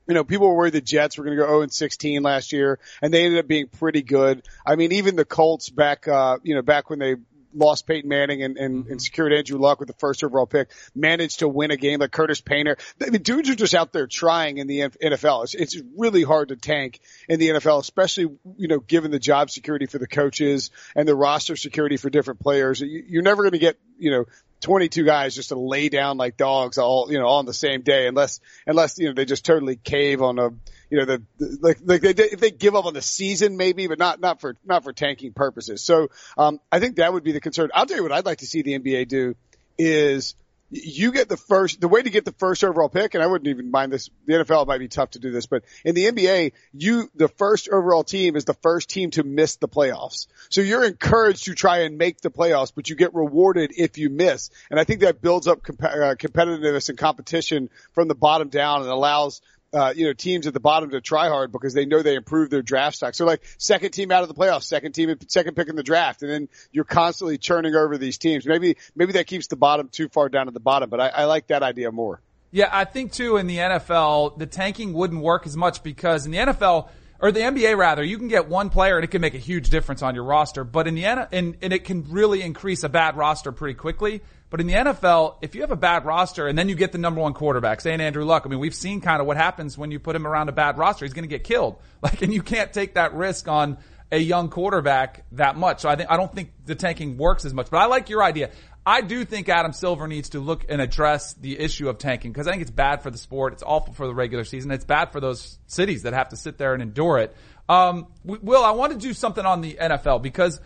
you 0.08 0.16
know, 0.16 0.24
people 0.24 0.48
were 0.48 0.56
worried 0.56 0.74
the 0.74 0.82
Jets 0.82 1.20
were 1.20 1.24
going 1.24 1.38
to 1.38 1.44
go 1.44 1.48
0 1.48 1.62
and 1.62 1.72
16 1.72 2.24
last 2.24 2.52
year, 2.52 2.80
and 3.00 3.14
they 3.14 3.26
ended 3.26 3.42
up 3.42 3.48
being 3.48 3.68
pretty 3.68 4.02
good. 4.02 4.42
I 4.66 4.76
mean, 4.76 4.92
even 4.94 5.16
the 5.16 5.24
Colts 5.24 5.70
back, 5.70 6.08
uh, 6.08 6.40
you 6.42 6.56
know, 6.56 6.64
back 6.64 6.90
when 6.90 6.98
they 6.98 7.16
lost 7.54 7.88
Peyton 7.88 8.10
Manning 8.10 8.44
and, 8.44 8.58
and, 8.58 8.84
mm-hmm. 8.84 8.92
and 8.92 9.02
secured 9.02 9.34
Andrew 9.34 9.60
Luck 9.60 9.80
with 9.80 9.88
the 9.88 9.96
first 9.96 10.24
overall 10.24 10.46
pick, 10.46 10.70
managed 10.96 11.40
to 11.40 11.48
win 11.48 11.72
a 11.72 11.78
game 11.78 12.00
like 12.00 12.12
Curtis 12.12 12.42
Painter. 12.42 12.78
The, 12.98 13.12
mean, 13.12 13.22
dudes 13.22 13.50
are 13.50 13.56
just 13.56 13.74
out 13.74 13.94
there 13.94 14.08
trying 14.08 14.58
in 14.58 14.68
the 14.68 14.80
NFL. 14.82 15.44
It's, 15.44 15.56
it's 15.56 15.82
really 15.98 16.24
hard 16.24 16.50
to 16.50 16.56
tank 16.56 17.00
in 17.28 17.40
the 17.40 17.50
NFL, 17.50 17.80
especially, 17.80 18.38
you 18.58 18.68
know, 18.68 18.80
given 18.80 19.12
the 19.12 19.20
job 19.20 19.50
security 19.50 19.86
for 19.86 19.98
the 19.98 20.08
coaches 20.08 20.72
and 20.96 21.08
the 21.08 21.16
roster 21.16 21.56
security 21.56 21.98
for 21.98 22.10
different 22.10 22.40
players. 22.40 22.82
You, 22.82 23.04
you're 23.08 23.24
never 23.24 23.44
going 23.44 23.54
to 23.54 23.60
get, 23.60 23.78
you 23.98 24.12
know, 24.12 24.26
22 24.62 25.04
guys 25.04 25.36
just 25.36 25.50
to 25.50 25.60
lay 25.60 25.90
down 25.90 26.18
like 26.18 26.38
dogs 26.38 26.78
all, 26.78 27.12
you 27.12 27.20
know, 27.20 27.28
on 27.28 27.46
the 27.46 27.54
same 27.54 27.82
day 27.82 28.08
unless, 28.08 28.40
unless, 28.68 28.98
you 29.00 29.08
know, 29.08 29.14
they 29.14 29.26
just 29.26 29.46
totally 29.46 29.76
cave 29.76 30.22
on 30.22 30.38
a, 30.40 30.50
you 30.90 30.98
know, 30.98 31.06
the, 31.06 31.24
the 31.38 31.58
like, 31.62 31.78
like 31.84 32.02
they, 32.02 32.24
if 32.24 32.40
they 32.40 32.52
give 32.52 32.76
up 32.76 32.86
on 32.86 32.94
the 32.94 33.02
season, 33.02 33.58
maybe, 33.58 33.88
but 33.88 34.00
not, 34.00 34.20
not 34.20 34.42
for, 34.42 34.56
not 34.66 34.84
for 34.84 34.94
tanking 34.94 35.34
purposes. 35.34 35.82
So, 35.82 36.10
um, 36.38 36.60
I 36.72 36.80
think 36.80 36.98
that 36.98 37.14
would 37.14 37.24
be 37.24 37.32
the 37.32 37.42
concern. 37.42 37.70
I'll 37.74 37.86
tell 37.86 37.98
you 37.98 38.04
what 38.04 38.12
I'd 38.12 38.26
like 38.26 38.40
to 38.40 38.48
see 38.48 38.62
the 38.62 38.78
NBA 38.78 39.08
do 39.08 39.36
is 39.78 40.36
you 40.72 41.12
get 41.12 41.30
the 41.30 41.38
first, 41.38 41.82
the 41.82 41.88
way 41.88 42.02
to 42.02 42.10
get 42.10 42.26
the 42.26 42.32
first 42.34 42.64
overall 42.64 42.90
pick, 42.90 43.14
and 43.14 43.24
I 43.24 43.28
wouldn't 43.28 43.48
even 43.48 43.72
mind 43.72 43.92
this, 43.92 44.10
the 44.26 44.34
NFL 44.34 44.68
might 44.68 44.78
be 44.80 44.88
tough 44.88 45.12
to 45.12 45.20
do 45.20 45.32
this, 45.32 45.46
but 45.46 45.64
in 45.84 45.96
the 45.96 46.06
NBA, 46.06 46.54
you, 46.74 47.10
the 47.16 47.28
first 47.28 47.70
overall 47.70 48.04
team 48.04 48.36
is 48.36 48.46
the 48.46 48.54
first 48.54 48.90
team 48.90 49.12
to 49.12 49.24
miss 49.24 49.56
the 49.56 49.68
playoffs. 49.68 50.28
So 50.50 50.62
you're 50.62 50.86
encouraged 50.86 51.46
to 51.46 51.56
try 51.56 51.80
and 51.80 51.98
make 51.98 52.22
the 52.22 52.30
playoffs, 52.30 52.72
but 52.76 52.90
you 52.90 52.96
get 52.96 53.16
rewarded 53.16 53.72
if 53.76 53.98
you 53.98 54.10
miss. 54.10 54.50
And 54.70 54.80
I 54.80 54.84
think 54.84 55.02
that 55.02 55.22
builds 55.22 55.48
up 55.48 55.64
comp- 55.64 55.84
uh, 55.84 56.16
competitiveness 56.16 56.90
and 56.90 56.98
competition 56.98 57.70
from 57.94 58.08
the 58.08 58.16
bottom 58.16 58.50
down 58.50 58.82
and 58.82 58.90
allows 58.90 59.42
uh, 59.74 59.94
you 59.96 60.06
know, 60.06 60.14
teams 60.14 60.48
at 60.48 60.54
the 60.54 60.60
bottom 60.60 60.90
to 60.92 61.02
try 61.02 61.30
hard 61.30 61.52
because 61.52 61.74
they 61.74 61.86
know 61.86 62.02
they 62.02 62.16
improve 62.16 62.50
their 62.50 62.62
draft 62.62 62.96
stock. 62.96 63.14
So 63.14 63.26
like 63.26 63.42
second 63.58 63.92
team 63.92 64.12
out 64.12 64.24
of 64.24 64.30
the 64.30 64.36
playoffs, 64.36 64.64
second 64.64 64.94
team, 64.94 65.16
second 65.28 65.56
pick 65.56 65.68
in 65.68 65.76
the 65.76 65.84
draft, 65.84 66.22
and 66.22 66.32
then 66.32 66.50
you're 66.72 66.86
constantly 66.86 67.38
churning 67.38 67.76
over 67.76 67.98
these 67.98 68.18
teams. 68.18 68.46
Maybe, 68.46 68.78
maybe 68.96 69.14
that 69.14 69.28
keeps 69.28 69.48
the 69.48 69.56
bottom 69.56 69.90
too 69.90 70.10
far 70.10 70.30
down 70.30 70.48
at 70.48 70.54
the 70.54 70.60
bottom, 70.60 70.90
but 70.90 71.00
I, 71.00 71.10
I 71.10 71.26
like 71.26 71.48
that 71.48 71.64
idea 71.64 71.92
more. 71.92 72.22
Yeah, 72.52 72.70
I 72.72 72.86
think 72.86 73.12
too 73.12 73.38
in 73.38 73.46
the 73.46 73.58
NFL, 73.58 74.40
the 74.40 74.48
tanking 74.48 74.94
wouldn't 74.94 75.22
work 75.22 75.46
as 75.46 75.56
much 75.56 75.84
because 75.84 76.26
in 76.26 76.32
the 76.32 76.40
NFL, 76.40 76.90
or 77.22 77.32
the 77.32 77.42
NBA 77.42 77.78
rather, 77.78 78.04
you 78.04 78.18
can 78.18 78.28
get 78.28 78.48
one 78.48 78.70
player 78.70 78.96
and 78.96 79.04
it 79.04 79.12
can 79.12 79.22
make 79.22 79.34
a 79.36 79.40
huge 79.40 79.70
difference 79.70 80.02
on 80.02 80.16
your 80.16 80.24
roster. 80.24 80.64
But 80.64 80.88
in 80.88 80.96
the 80.96 81.06
and, 81.06 81.58
and 81.62 81.74
it 81.74 81.84
can 81.84 82.10
really 82.10 82.42
increase 82.42 82.84
a 82.84 82.90
bad 82.90 83.18
roster 83.18 83.52
pretty 83.52 83.76
quickly. 83.76 84.22
But 84.50 84.62
in 84.62 84.68
the 84.68 84.74
NFL, 84.74 85.38
if 85.42 85.54
you 85.54 85.62
have 85.62 85.72
a 85.72 85.76
bad 85.76 86.06
roster 86.06 86.48
and 86.48 86.58
then 86.58 86.70
you 86.70 86.76
get 86.76 86.92
the 86.92 86.98
number 86.98 87.22
one 87.22 87.34
quarterback, 87.34 87.82
say 87.82 87.94
Andrew 87.94 88.26
Luck, 88.26 88.44
I 88.46 88.50
mean, 88.50 88.60
we've 88.60 88.74
seen 88.74 89.00
kind 89.00 89.22
of 89.22 89.28
what 89.28 89.38
happens 89.38 89.78
when 89.78 89.92
you 89.92 90.00
put 90.00 90.16
him 90.16 90.26
around 90.26 90.50
a 90.50 90.52
bad 90.52 90.78
roster. 90.78 91.06
He's 91.06 91.14
going 91.14 91.24
to 91.24 91.30
get 91.30 91.44
killed. 91.44 91.80
Like, 92.02 92.22
and 92.22 92.34
you 92.34 92.42
can't 92.42 92.72
take 92.72 92.94
that 92.94 93.14
risk 93.14 93.50
on 93.50 93.78
a 94.10 94.18
young 94.18 94.48
quarterback 94.48 95.26
that 95.34 95.58
much. 95.58 95.82
So 95.82 95.90
I 95.90 95.98
think, 95.98 96.10
I 96.10 96.16
don't 96.16 96.34
think 96.34 96.54
the 96.66 96.74
tanking 96.74 97.18
works 97.18 97.44
as 97.44 97.54
much, 97.54 97.70
but 97.70 97.78
I 97.78 97.88
like 97.88 98.10
your 98.10 98.24
idea. 98.24 98.52
I 98.86 99.02
do 99.02 99.26
think 99.26 99.50
Adam 99.50 99.74
Silver 99.74 100.08
needs 100.08 100.30
to 100.30 100.40
look 100.40 100.66
and 100.70 100.82
address 100.82 101.34
the 101.34 101.60
issue 101.60 101.90
of 101.90 101.98
tanking 101.98 102.32
because 102.32 102.48
I 102.48 102.52
think 102.52 102.62
it's 102.62 102.72
bad 102.72 103.04
for 103.04 103.12
the 103.12 103.18
sport. 103.18 103.52
It's 103.52 103.64
awful 103.64 103.94
for 103.94 104.08
the 104.08 104.14
regular 104.14 104.46
season. 104.46 104.72
It's 104.72 104.86
bad 104.86 105.12
for 105.12 105.20
those 105.20 105.60
cities 105.68 106.04
that 106.04 106.14
have 106.14 106.30
to 106.30 106.38
sit 106.38 106.58
there 106.58 106.74
and 106.74 106.82
endure 106.82 107.20
it. 107.20 107.36
Um, 107.68 108.08
Will, 108.24 108.64
I 108.64 108.72
want 108.72 108.94
to 108.94 108.98
do 108.98 109.14
something 109.14 109.46
on 109.46 109.60
the 109.60 109.78
NFL 109.80 110.22
because 110.22 110.62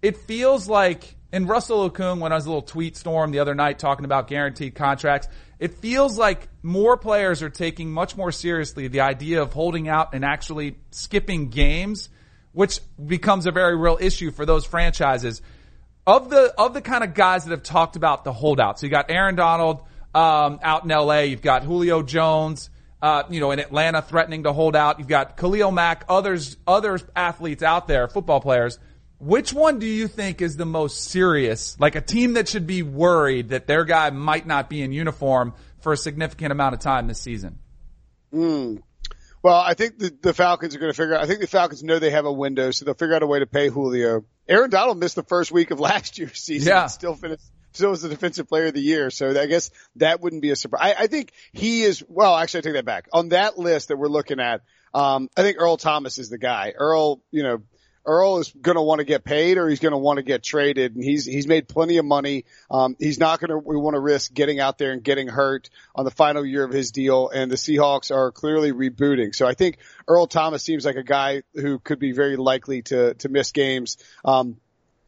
it 0.00 0.16
feels 0.16 0.68
like, 0.68 1.15
and 1.32 1.48
Russell 1.48 1.90
Okung, 1.90 2.20
when 2.20 2.32
I 2.32 2.36
was 2.36 2.46
a 2.46 2.48
little 2.48 2.62
tweet 2.62 2.96
storm 2.96 3.30
the 3.30 3.40
other 3.40 3.54
night 3.54 3.78
talking 3.78 4.04
about 4.04 4.28
guaranteed 4.28 4.74
contracts, 4.74 5.28
it 5.58 5.74
feels 5.74 6.18
like 6.18 6.48
more 6.62 6.96
players 6.96 7.42
are 7.42 7.50
taking 7.50 7.90
much 7.90 8.16
more 8.16 8.30
seriously 8.30 8.88
the 8.88 9.00
idea 9.00 9.42
of 9.42 9.52
holding 9.52 9.88
out 9.88 10.14
and 10.14 10.24
actually 10.24 10.76
skipping 10.90 11.48
games, 11.48 12.08
which 12.52 12.80
becomes 13.04 13.46
a 13.46 13.50
very 13.50 13.76
real 13.76 13.98
issue 14.00 14.30
for 14.30 14.46
those 14.46 14.64
franchises. 14.64 15.42
Of 16.06 16.30
the, 16.30 16.54
of 16.56 16.72
the 16.72 16.80
kind 16.80 17.02
of 17.02 17.14
guys 17.14 17.44
that 17.44 17.50
have 17.50 17.64
talked 17.64 17.96
about 17.96 18.22
the 18.22 18.32
holdout. 18.32 18.78
So 18.78 18.86
you 18.86 18.90
got 18.90 19.10
Aaron 19.10 19.34
Donald, 19.34 19.82
um, 20.16 20.60
out 20.62 20.84
in 20.84 20.88
LA. 20.88 21.20
You've 21.20 21.42
got 21.42 21.62
Julio 21.62 22.02
Jones, 22.02 22.70
uh, 23.02 23.24
you 23.28 23.38
know, 23.38 23.50
in 23.50 23.58
Atlanta 23.58 24.00
threatening 24.00 24.44
to 24.44 24.52
hold 24.52 24.74
out. 24.74 24.98
You've 24.98 25.08
got 25.08 25.36
Khalil 25.36 25.70
Mack, 25.70 26.04
others, 26.08 26.56
other 26.66 26.98
athletes 27.14 27.62
out 27.62 27.86
there, 27.86 28.08
football 28.08 28.40
players. 28.40 28.78
Which 29.18 29.52
one 29.52 29.78
do 29.78 29.86
you 29.86 30.08
think 30.08 30.42
is 30.42 30.56
the 30.56 30.66
most 30.66 31.04
serious? 31.04 31.78
Like 31.80 31.94
a 31.94 32.00
team 32.00 32.34
that 32.34 32.48
should 32.48 32.66
be 32.66 32.82
worried 32.82 33.48
that 33.50 33.66
their 33.66 33.84
guy 33.84 34.10
might 34.10 34.46
not 34.46 34.68
be 34.68 34.82
in 34.82 34.92
uniform 34.92 35.54
for 35.80 35.92
a 35.92 35.96
significant 35.96 36.52
amount 36.52 36.74
of 36.74 36.80
time 36.80 37.06
this 37.06 37.20
season? 37.20 37.58
Mm. 38.32 38.82
Well, 39.42 39.56
I 39.56 39.74
think 39.74 39.98
the, 39.98 40.14
the 40.20 40.34
Falcons 40.34 40.74
are 40.74 40.78
going 40.78 40.92
to 40.92 40.96
figure 40.96 41.14
out, 41.14 41.22
I 41.22 41.26
think 41.26 41.40
the 41.40 41.46
Falcons 41.46 41.82
know 41.82 41.98
they 41.98 42.10
have 42.10 42.26
a 42.26 42.32
window, 42.32 42.72
so 42.72 42.84
they'll 42.84 42.94
figure 42.94 43.14
out 43.14 43.22
a 43.22 43.26
way 43.26 43.38
to 43.38 43.46
pay 43.46 43.68
Julio. 43.68 44.24
Aaron 44.48 44.70
Donald 44.70 44.98
missed 44.98 45.14
the 45.14 45.22
first 45.22 45.52
week 45.52 45.70
of 45.70 45.80
last 45.80 46.18
year's 46.18 46.40
season. 46.40 46.68
Yeah. 46.68 46.86
Still 46.86 47.14
finished, 47.14 47.44
still 47.72 47.90
was 47.90 48.02
the 48.02 48.08
defensive 48.08 48.48
player 48.48 48.66
of 48.66 48.74
the 48.74 48.80
year. 48.80 49.10
So 49.10 49.40
I 49.40 49.46
guess 49.46 49.70
that 49.96 50.20
wouldn't 50.20 50.42
be 50.42 50.50
a 50.50 50.56
surprise. 50.56 50.94
I, 50.98 51.04
I 51.04 51.06
think 51.06 51.32
he 51.52 51.82
is, 51.82 52.04
well, 52.08 52.36
actually 52.36 52.58
I 52.58 52.62
take 52.62 52.72
that 52.74 52.84
back. 52.84 53.08
On 53.12 53.28
that 53.30 53.56
list 53.58 53.88
that 53.88 53.96
we're 53.96 54.08
looking 54.08 54.40
at, 54.40 54.62
um, 54.92 55.28
I 55.36 55.42
think 55.42 55.58
Earl 55.60 55.76
Thomas 55.76 56.18
is 56.18 56.28
the 56.28 56.38
guy. 56.38 56.72
Earl, 56.76 57.22
you 57.30 57.42
know, 57.42 57.62
Earl 58.06 58.38
is 58.38 58.52
going 58.52 58.76
to 58.76 58.82
want 58.82 59.00
to 59.00 59.04
get 59.04 59.24
paid 59.24 59.58
or 59.58 59.68
he's 59.68 59.80
going 59.80 59.92
to 59.92 59.98
want 59.98 60.18
to 60.18 60.22
get 60.22 60.42
traded 60.42 60.94
and 60.94 61.04
he's, 61.04 61.24
he's 61.24 61.46
made 61.46 61.68
plenty 61.68 61.98
of 61.98 62.04
money. 62.04 62.44
Um, 62.70 62.96
he's 62.98 63.18
not 63.18 63.40
going 63.40 63.50
to 63.50 63.58
we 63.58 63.76
want 63.76 63.94
to 63.94 64.00
risk 64.00 64.32
getting 64.32 64.60
out 64.60 64.78
there 64.78 64.92
and 64.92 65.02
getting 65.02 65.28
hurt 65.28 65.70
on 65.94 66.04
the 66.04 66.10
final 66.10 66.44
year 66.44 66.64
of 66.64 66.70
his 66.70 66.92
deal 66.92 67.28
and 67.28 67.50
the 67.50 67.56
Seahawks 67.56 68.14
are 68.14 68.30
clearly 68.32 68.72
rebooting. 68.72 69.34
So 69.34 69.46
I 69.46 69.54
think 69.54 69.78
Earl 70.06 70.26
Thomas 70.26 70.62
seems 70.62 70.84
like 70.84 70.96
a 70.96 71.02
guy 71.02 71.42
who 71.54 71.78
could 71.78 71.98
be 71.98 72.12
very 72.12 72.36
likely 72.36 72.82
to, 72.82 73.14
to 73.14 73.28
miss 73.28 73.52
games. 73.52 73.96
Um, 74.24 74.58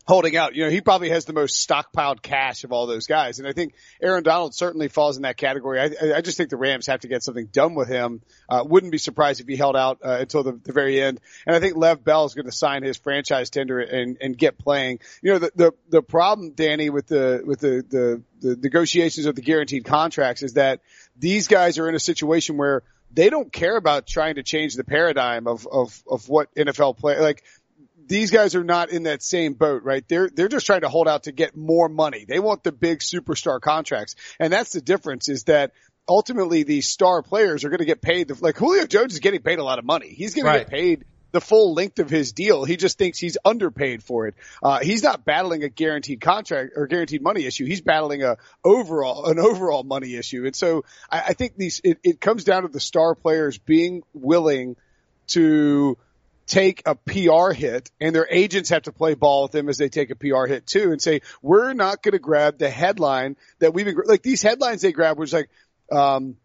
holding 0.09 0.39
out. 0.39 0.55
You 0.57 0.65
know, 0.65 0.71
he 0.71 0.81
probably 0.81 1.11
has 1.11 1.27
the 1.27 1.35
most 1.35 1.69
stockpiled 1.69 2.23
cash 2.23 2.65
of 2.65 2.73
all 2.73 2.87
those 2.87 3.07
guys. 3.07 3.39
And 3.39 3.47
I 3.47 3.53
think 3.53 3.75
Aaron 4.03 4.23
Donald 4.25 4.55
certainly 4.55 4.89
falls 4.89 5.19
in 5.19 5.25
that 5.25 5.37
category. 5.37 5.79
I, 5.81 6.17
I 6.17 6.21
just 6.23 6.39
think 6.39 6.49
the 6.49 6.57
Rams 6.57 6.87
have 6.87 7.01
to 7.01 7.09
get 7.09 7.23
something 7.23 7.47
done 7.53 7.75
with 7.75 7.89
him. 7.89 8.23
Uh, 8.49 8.65
wouldn't 8.67 8.91
be 8.91 8.97
surprised 8.97 9.41
if 9.41 9.47
he 9.47 9.57
held 9.57 9.77
out 9.77 9.99
uh, 10.03 10.17
until 10.21 10.43
the, 10.43 10.59
the 10.65 10.73
very 10.73 10.99
end. 10.99 11.21
And 11.47 11.55
I 11.55 11.61
think 11.61 11.77
Lev 11.77 12.03
Bell 12.03 12.25
is 12.25 12.35
going 12.35 12.47
to 12.47 12.53
sign 12.53 12.83
his 12.83 12.97
franchise 12.97 13.51
tender 13.51 13.81
and, 13.81 14.17
and 14.23 14.37
get 14.37 14.57
playing. 14.59 15.01
You 15.21 15.35
know, 15.35 15.39
the, 15.41 15.53
the, 15.55 15.73
the 15.91 16.03
problem, 16.03 16.53
Danny, 16.53 16.89
with 16.89 17.07
the, 17.07 17.43
with 17.45 17.61
the, 17.61 17.85
the, 17.87 18.23
the 18.41 18.57
negotiations 18.57 19.27
of 19.27 19.35
the 19.35 19.43
guaranteed 19.43 19.85
contracts 19.85 20.43
is 20.43 20.55
that 20.55 20.81
these 21.19 21.49
guys 21.49 21.79
are 21.79 21.87
in 21.87 21.95
a 21.95 22.01
situation 22.01 22.57
where 22.57 22.83
they 23.11 23.31
don't 23.31 23.53
care 23.53 23.77
about 23.77 24.07
trying 24.07 24.35
to 24.35 24.43
change 24.43 24.75
the 24.75 24.85
paradigm 24.85 25.47
of, 25.47 25.67
of, 25.67 26.03
of 26.07 26.29
what 26.29 26.55
NFL 26.55 26.99
play. 26.99 27.19
Like 27.19 27.43
these 28.09 28.31
guys 28.31 28.55
are 28.55 28.65
not 28.65 28.91
in 28.91 29.05
that 29.05 29.23
same 29.23 29.53
boat, 29.53 29.83
right? 29.85 30.03
They're, 30.09 30.29
they're 30.29 30.49
just 30.49 30.67
trying 30.67 30.81
to 30.81 30.89
hold 30.89 31.07
out 31.09 31.25
to 31.25 31.33
get 31.33 31.57
more 31.57 31.89
money. 31.89 32.25
They 32.27 32.41
want 32.41 32.65
the 32.65 32.73
big 32.73 33.01
superstar 33.01 33.61
contracts. 33.61 34.17
And 34.41 34.53
that's 34.53 34.73
the 34.73 34.81
difference 34.81 35.29
is 35.29 35.45
that 35.45 35.73
ultimately 36.09 36.63
these 36.63 36.89
star 36.89 37.23
players 37.23 37.65
are 37.65 37.69
going 37.69 37.79
to 37.79 37.85
get 37.85 38.01
paid. 38.01 38.41
Like 38.41 38.57
Julio 38.57 38.87
Jones 38.87 39.13
is 39.13 39.21
getting 39.21 39.43
paid 39.43 39.59
a 39.59 39.65
lot 39.65 39.79
of 39.79 39.85
money. 39.85 40.09
He's 40.09 40.35
going 40.35 40.47
Right. 40.47 40.59
to 40.59 40.65
get 40.65 40.71
paid 40.71 41.05
the 41.31 41.41
full 41.43 41.75
length 41.75 41.99
of 41.99 42.09
his 42.09 42.33
deal. 42.33 42.65
He 42.65 42.79
just 42.79 42.97
thinks 42.97 43.19
he's 43.19 43.37
underpaid 43.45 44.03
for 44.03 44.27
it. 44.29 44.35
Uh, 44.63 44.79
he's 44.79 45.03
not 45.03 45.27
battling 45.27 45.63
a 45.63 45.69
guaranteed 45.69 46.23
contract 46.23 46.73
or 46.75 46.87
guaranteed 46.87 47.21
money 47.21 47.45
issue. 47.45 47.67
He's 47.67 47.83
battling 47.83 48.23
a 48.23 48.39
overall, 48.65 49.27
an 49.27 49.39
overall 49.39 49.83
money 49.83 50.15
issue. 50.15 50.47
And 50.47 50.57
so 50.57 50.87
I, 51.11 51.21
I 51.29 51.33
think 51.35 51.57
these, 51.59 51.83
it, 51.85 51.99
it 52.03 52.21
comes 52.23 52.45
down 52.45 52.63
to 52.63 52.69
the 52.69 52.81
star 52.81 53.15
players 53.15 53.59
being 53.59 54.03
willing 54.15 54.77
to 55.29 55.99
take 56.49 56.83
a 56.87 56.95
PR 56.95 57.53
hit 57.53 57.91
and 58.01 58.15
their 58.15 58.27
agents 58.31 58.71
have 58.71 58.83
to 58.83 58.93
play 58.93 59.15
ball 59.15 59.45
with 59.45 59.53
them 59.53 59.69
as 59.69 59.77
they 59.77 59.89
take 59.89 60.11
a 60.11 60.17
PR 60.17 60.47
hit 60.47 60.67
too 60.67 60.91
and 60.91 61.01
say, 61.01 61.21
we're 61.43 61.75
not 61.75 62.03
going 62.03 62.13
to 62.13 62.19
grab 62.19 62.59
the 62.59 62.71
headline 62.71 63.37
that 63.59 63.75
we've 63.75 63.85
been, 63.85 63.97
like 64.07 64.23
these 64.23 64.43
headlines 64.43 64.83
they 64.83 64.93
grab 64.93 65.19
was 65.19 65.33
like, 65.33 65.51
um, 65.93 66.37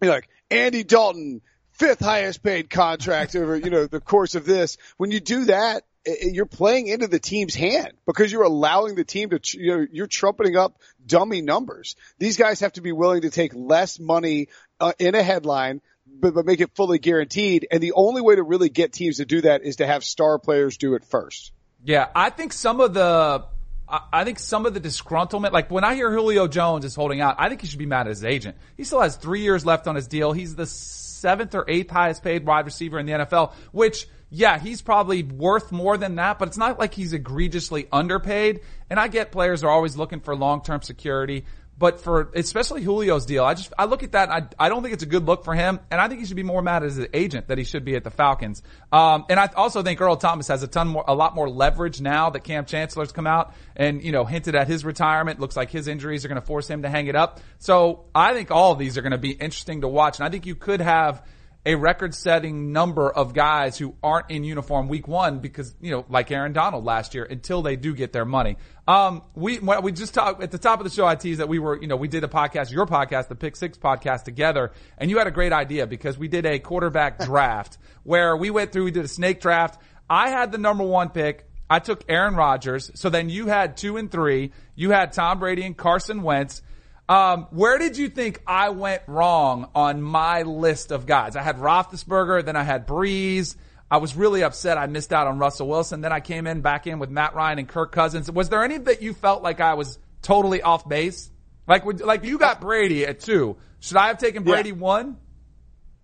you 0.00 0.08
know, 0.08 0.14
like 0.14 0.28
Andy 0.50 0.84
Dalton, 0.84 1.42
fifth 1.72 2.00
highest 2.00 2.42
paid 2.42 2.70
contract 2.70 3.34
over, 3.34 3.56
you 3.56 3.70
know, 3.70 3.86
the 3.86 4.00
course 4.00 4.36
of 4.36 4.46
this. 4.46 4.78
When 4.96 5.10
you 5.10 5.20
do 5.20 5.46
that, 5.46 5.82
you're 6.22 6.46
playing 6.46 6.86
into 6.86 7.08
the 7.08 7.18
team's 7.18 7.54
hand 7.54 7.92
because 8.06 8.30
you're 8.30 8.44
allowing 8.44 8.94
the 8.94 9.04
team 9.04 9.30
to, 9.30 9.40
you 9.54 9.76
know, 9.76 9.86
you're 9.90 10.06
trumpeting 10.06 10.56
up 10.56 10.80
dummy 11.04 11.42
numbers. 11.42 11.96
These 12.18 12.36
guys 12.36 12.60
have 12.60 12.72
to 12.74 12.80
be 12.80 12.92
willing 12.92 13.22
to 13.22 13.30
take 13.30 13.52
less 13.54 13.98
money 13.98 14.48
uh, 14.80 14.92
in 14.98 15.14
a 15.14 15.22
headline, 15.22 15.80
but, 16.20 16.34
but 16.34 16.46
make 16.46 16.60
it 16.60 16.70
fully 16.74 16.98
guaranteed. 16.98 17.66
And 17.70 17.82
the 17.82 17.92
only 17.92 18.20
way 18.22 18.36
to 18.36 18.42
really 18.42 18.68
get 18.68 18.92
teams 18.92 19.18
to 19.18 19.24
do 19.24 19.40
that 19.42 19.62
is 19.62 19.76
to 19.76 19.86
have 19.86 20.04
star 20.04 20.38
players 20.38 20.76
do 20.76 20.94
it 20.94 21.04
first. 21.04 21.52
Yeah, 21.84 22.08
I 22.14 22.30
think 22.30 22.52
some 22.52 22.80
of 22.80 22.94
the, 22.94 23.44
I 23.88 24.24
think 24.24 24.38
some 24.38 24.66
of 24.66 24.74
the 24.74 24.80
disgruntlement, 24.80 25.52
like 25.52 25.70
when 25.70 25.84
I 25.84 25.94
hear 25.94 26.12
Julio 26.12 26.48
Jones 26.48 26.84
is 26.84 26.94
holding 26.94 27.20
out, 27.20 27.36
I 27.38 27.48
think 27.48 27.62
he 27.62 27.66
should 27.66 27.78
be 27.78 27.86
mad 27.86 28.06
at 28.06 28.08
his 28.08 28.24
agent. 28.24 28.56
He 28.76 28.84
still 28.84 29.00
has 29.00 29.16
three 29.16 29.40
years 29.40 29.64
left 29.64 29.86
on 29.86 29.94
his 29.94 30.06
deal. 30.08 30.32
He's 30.32 30.54
the 30.54 30.66
seventh 30.66 31.54
or 31.54 31.64
eighth 31.68 31.90
highest 31.90 32.22
paid 32.22 32.44
wide 32.44 32.66
receiver 32.66 32.98
in 32.98 33.06
the 33.06 33.12
NFL, 33.12 33.52
which, 33.72 34.06
yeah, 34.30 34.58
he's 34.58 34.82
probably 34.82 35.22
worth 35.22 35.72
more 35.72 35.96
than 35.96 36.16
that, 36.16 36.38
but 36.38 36.48
it's 36.48 36.58
not 36.58 36.78
like 36.78 36.92
he's 36.94 37.12
egregiously 37.12 37.88
underpaid. 37.90 38.60
And 38.90 39.00
I 39.00 39.08
get 39.08 39.32
players 39.32 39.64
are 39.64 39.70
always 39.70 39.96
looking 39.96 40.20
for 40.20 40.36
long-term 40.36 40.82
security. 40.82 41.44
But 41.78 42.00
for 42.00 42.32
especially 42.34 42.82
Julio's 42.82 43.24
deal, 43.24 43.44
I 43.44 43.54
just 43.54 43.72
I 43.78 43.84
look 43.84 44.02
at 44.02 44.12
that. 44.12 44.30
I 44.30 44.48
I 44.58 44.68
don't 44.68 44.82
think 44.82 44.94
it's 44.94 45.04
a 45.04 45.06
good 45.06 45.24
look 45.24 45.44
for 45.44 45.54
him, 45.54 45.78
and 45.92 46.00
I 46.00 46.08
think 46.08 46.18
he 46.18 46.26
should 46.26 46.36
be 46.36 46.42
more 46.42 46.60
mad 46.60 46.82
at 46.82 46.90
his 46.90 47.06
agent 47.14 47.48
that 47.48 47.58
he 47.58 47.62
should 47.62 47.84
be 47.84 47.94
at 47.94 48.02
the 48.02 48.10
Falcons. 48.10 48.62
Um, 48.90 49.26
and 49.28 49.38
I 49.38 49.48
also 49.54 49.84
think 49.84 50.00
Earl 50.00 50.16
Thomas 50.16 50.48
has 50.48 50.64
a 50.64 50.66
ton 50.66 50.88
more, 50.88 51.04
a 51.06 51.14
lot 51.14 51.36
more 51.36 51.48
leverage 51.48 52.00
now 52.00 52.30
that 52.30 52.40
Kam 52.40 52.64
Chancellor's 52.64 53.12
come 53.12 53.28
out 53.28 53.54
and 53.76 54.02
you 54.02 54.10
know 54.10 54.24
hinted 54.24 54.56
at 54.56 54.66
his 54.66 54.84
retirement. 54.84 55.38
Looks 55.38 55.56
like 55.56 55.70
his 55.70 55.86
injuries 55.86 56.24
are 56.24 56.28
going 56.28 56.40
to 56.40 56.46
force 56.46 56.68
him 56.68 56.82
to 56.82 56.88
hang 56.88 57.06
it 57.06 57.14
up. 57.14 57.40
So 57.60 58.06
I 58.12 58.34
think 58.34 58.50
all 58.50 58.72
of 58.72 58.78
these 58.80 58.98
are 58.98 59.02
going 59.02 59.12
to 59.12 59.18
be 59.18 59.30
interesting 59.30 59.82
to 59.82 59.88
watch, 59.88 60.18
and 60.18 60.26
I 60.26 60.30
think 60.30 60.46
you 60.46 60.56
could 60.56 60.80
have 60.80 61.22
a 61.66 61.74
record-setting 61.74 62.72
number 62.72 63.10
of 63.10 63.34
guys 63.34 63.76
who 63.76 63.94
aren't 64.02 64.30
in 64.30 64.44
uniform 64.44 64.88
week 64.88 65.06
one 65.08 65.40
because, 65.40 65.74
you 65.80 65.90
know, 65.90 66.04
like 66.08 66.30
Aaron 66.30 66.52
Donald 66.52 66.84
last 66.84 67.14
year 67.14 67.24
until 67.24 67.62
they 67.62 67.76
do 67.76 67.94
get 67.94 68.12
their 68.12 68.24
money. 68.24 68.56
Um, 68.86 69.22
we, 69.34 69.58
we 69.58 69.92
just 69.92 70.14
talked 70.14 70.42
at 70.42 70.50
the 70.50 70.58
top 70.58 70.80
of 70.80 70.84
the 70.84 70.90
show, 70.90 71.06
I 71.06 71.14
teased 71.14 71.40
that 71.40 71.48
we 71.48 71.58
were, 71.58 71.78
you 71.78 71.86
know, 71.86 71.96
we 71.96 72.08
did 72.08 72.24
a 72.24 72.28
podcast, 72.28 72.70
your 72.70 72.86
podcast, 72.86 73.28
the 73.28 73.34
Pick 73.34 73.56
Six 73.56 73.76
podcast 73.76 74.24
together, 74.24 74.72
and 74.96 75.10
you 75.10 75.18
had 75.18 75.26
a 75.26 75.32
great 75.32 75.52
idea 75.52 75.86
because 75.86 76.16
we 76.16 76.28
did 76.28 76.46
a 76.46 76.58
quarterback 76.58 77.18
draft 77.24 77.76
where 78.02 78.36
we 78.36 78.50
went 78.50 78.72
through, 78.72 78.84
we 78.84 78.90
did 78.90 79.04
a 79.04 79.08
snake 79.08 79.40
draft. 79.40 79.80
I 80.08 80.30
had 80.30 80.52
the 80.52 80.58
number 80.58 80.84
one 80.84 81.10
pick. 81.10 81.44
I 81.68 81.80
took 81.80 82.02
Aaron 82.08 82.34
Rodgers. 82.34 82.90
So 82.94 83.10
then 83.10 83.28
you 83.28 83.46
had 83.46 83.76
two 83.76 83.98
and 83.98 84.10
three. 84.10 84.52
You 84.74 84.90
had 84.90 85.12
Tom 85.12 85.38
Brady 85.38 85.64
and 85.64 85.76
Carson 85.76 86.22
Wentz. 86.22 86.62
Um, 87.08 87.46
where 87.50 87.78
did 87.78 87.96
you 87.96 88.08
think 88.08 88.42
I 88.46 88.68
went 88.70 89.02
wrong 89.06 89.70
on 89.74 90.02
my 90.02 90.42
list 90.42 90.90
of 90.90 91.06
guys? 91.06 91.36
I 91.36 91.42
had 91.42 91.56
Roethlisberger, 91.56 92.44
then 92.44 92.54
I 92.56 92.64
had 92.64 92.86
Brees. 92.86 93.56
I 93.90 93.96
was 93.96 94.14
really 94.14 94.42
upset 94.42 94.76
I 94.76 94.86
missed 94.86 95.12
out 95.14 95.26
on 95.26 95.38
Russell 95.38 95.68
Wilson. 95.68 96.02
Then 96.02 96.12
I 96.12 96.20
came 96.20 96.46
in 96.46 96.60
back 96.60 96.86
in 96.86 96.98
with 96.98 97.08
Matt 97.08 97.34
Ryan 97.34 97.60
and 97.60 97.68
Kirk 97.68 97.92
Cousins. 97.92 98.30
Was 98.30 98.50
there 98.50 98.62
any 98.62 98.76
that 98.76 99.00
you 99.00 99.14
felt 99.14 99.42
like 99.42 99.60
I 99.60 99.74
was 99.74 99.98
totally 100.20 100.60
off 100.60 100.86
base? 100.86 101.30
Like, 101.66 101.86
would- 101.86 102.00
like 102.02 102.24
you 102.24 102.36
got 102.38 102.60
Brady 102.60 103.06
at 103.06 103.20
two. 103.20 103.56
Should 103.80 103.96
I 103.96 104.08
have 104.08 104.18
taken 104.18 104.42
Brady 104.42 104.72
one? 104.72 105.16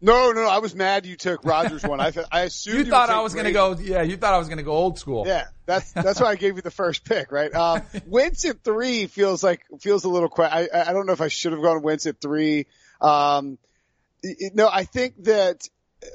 No, 0.05 0.33
no, 0.33 0.43
I 0.47 0.59
was 0.59 0.75
mad 0.75 1.07
you 1.07 1.17
took 1.17 1.45
Rodgers 1.45 1.83
one. 1.83 1.99
I, 1.99 2.13
I 2.31 2.41
assumed 2.43 2.79
You 2.79 2.85
you 2.85 2.91
thought 2.91 3.09
I 3.09 3.23
was 3.23 3.33
going 3.33 3.47
to 3.47 3.53
go, 3.53 3.75
yeah, 3.81 4.03
you 4.03 4.19
thought 4.19 4.35
I 4.35 4.39
was 4.39 4.49
going 4.49 4.59
to 4.59 4.65
go 4.65 4.73
old 4.73 4.99
school. 4.99 5.25
Yeah, 5.27 5.47
that's 5.65 5.93
that's 5.93 6.21
why 6.21 6.27
I 6.27 6.35
gave 6.37 6.57
you 6.57 6.63
the 6.63 6.71
first 6.71 7.07
pick, 7.07 7.33
right? 7.33 7.53
Um, 7.55 7.83
Wentz 8.07 8.45
at 8.45 8.63
three 8.63 9.07
feels 9.07 9.43
like 9.43 9.63
feels 9.81 10.05
a 10.05 10.11
little. 10.11 10.29
Que- 10.29 10.45
I 10.45 10.69
I 10.75 10.93
don't 10.93 11.07
know 11.07 11.15
if 11.15 11.23
I 11.23 11.29
should 11.29 11.53
have 11.53 11.63
gone 11.63 11.81
Wentz 11.83 12.07
at 12.07 12.21
three. 12.21 12.67
Um, 13.01 13.57
it- 14.23 14.55
no, 14.55 14.69
I 14.71 14.85
think 14.85 15.25
that 15.25 15.67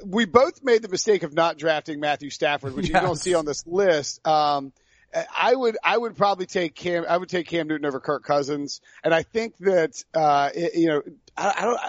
we 0.06 0.24
both 0.24 0.62
made 0.62 0.82
the 0.82 0.88
mistake 0.88 1.24
of 1.24 1.34
not 1.34 1.58
drafting 1.58 1.98
Matthew 1.98 2.30
Stafford, 2.30 2.76
which 2.76 2.86
you 2.86 2.94
don't 3.00 3.16
see 3.16 3.34
on 3.34 3.44
this 3.44 3.66
list. 3.66 4.24
Um, 4.24 4.72
I 5.34 5.54
would 5.54 5.76
I 5.82 5.96
would 5.96 6.16
probably 6.16 6.46
take 6.46 6.74
Cam 6.74 7.04
I 7.08 7.16
would 7.16 7.28
take 7.28 7.48
Cam 7.48 7.66
Newton 7.66 7.86
over 7.86 8.00
Kirk 8.00 8.24
Cousins, 8.24 8.80
and 9.02 9.12
I 9.12 9.22
think 9.22 9.56
that 9.58 10.02
uh 10.14 10.50
it, 10.54 10.74
you 10.74 10.88
know 10.88 11.02
I, 11.36 11.54
I 11.58 11.64
don't 11.64 11.80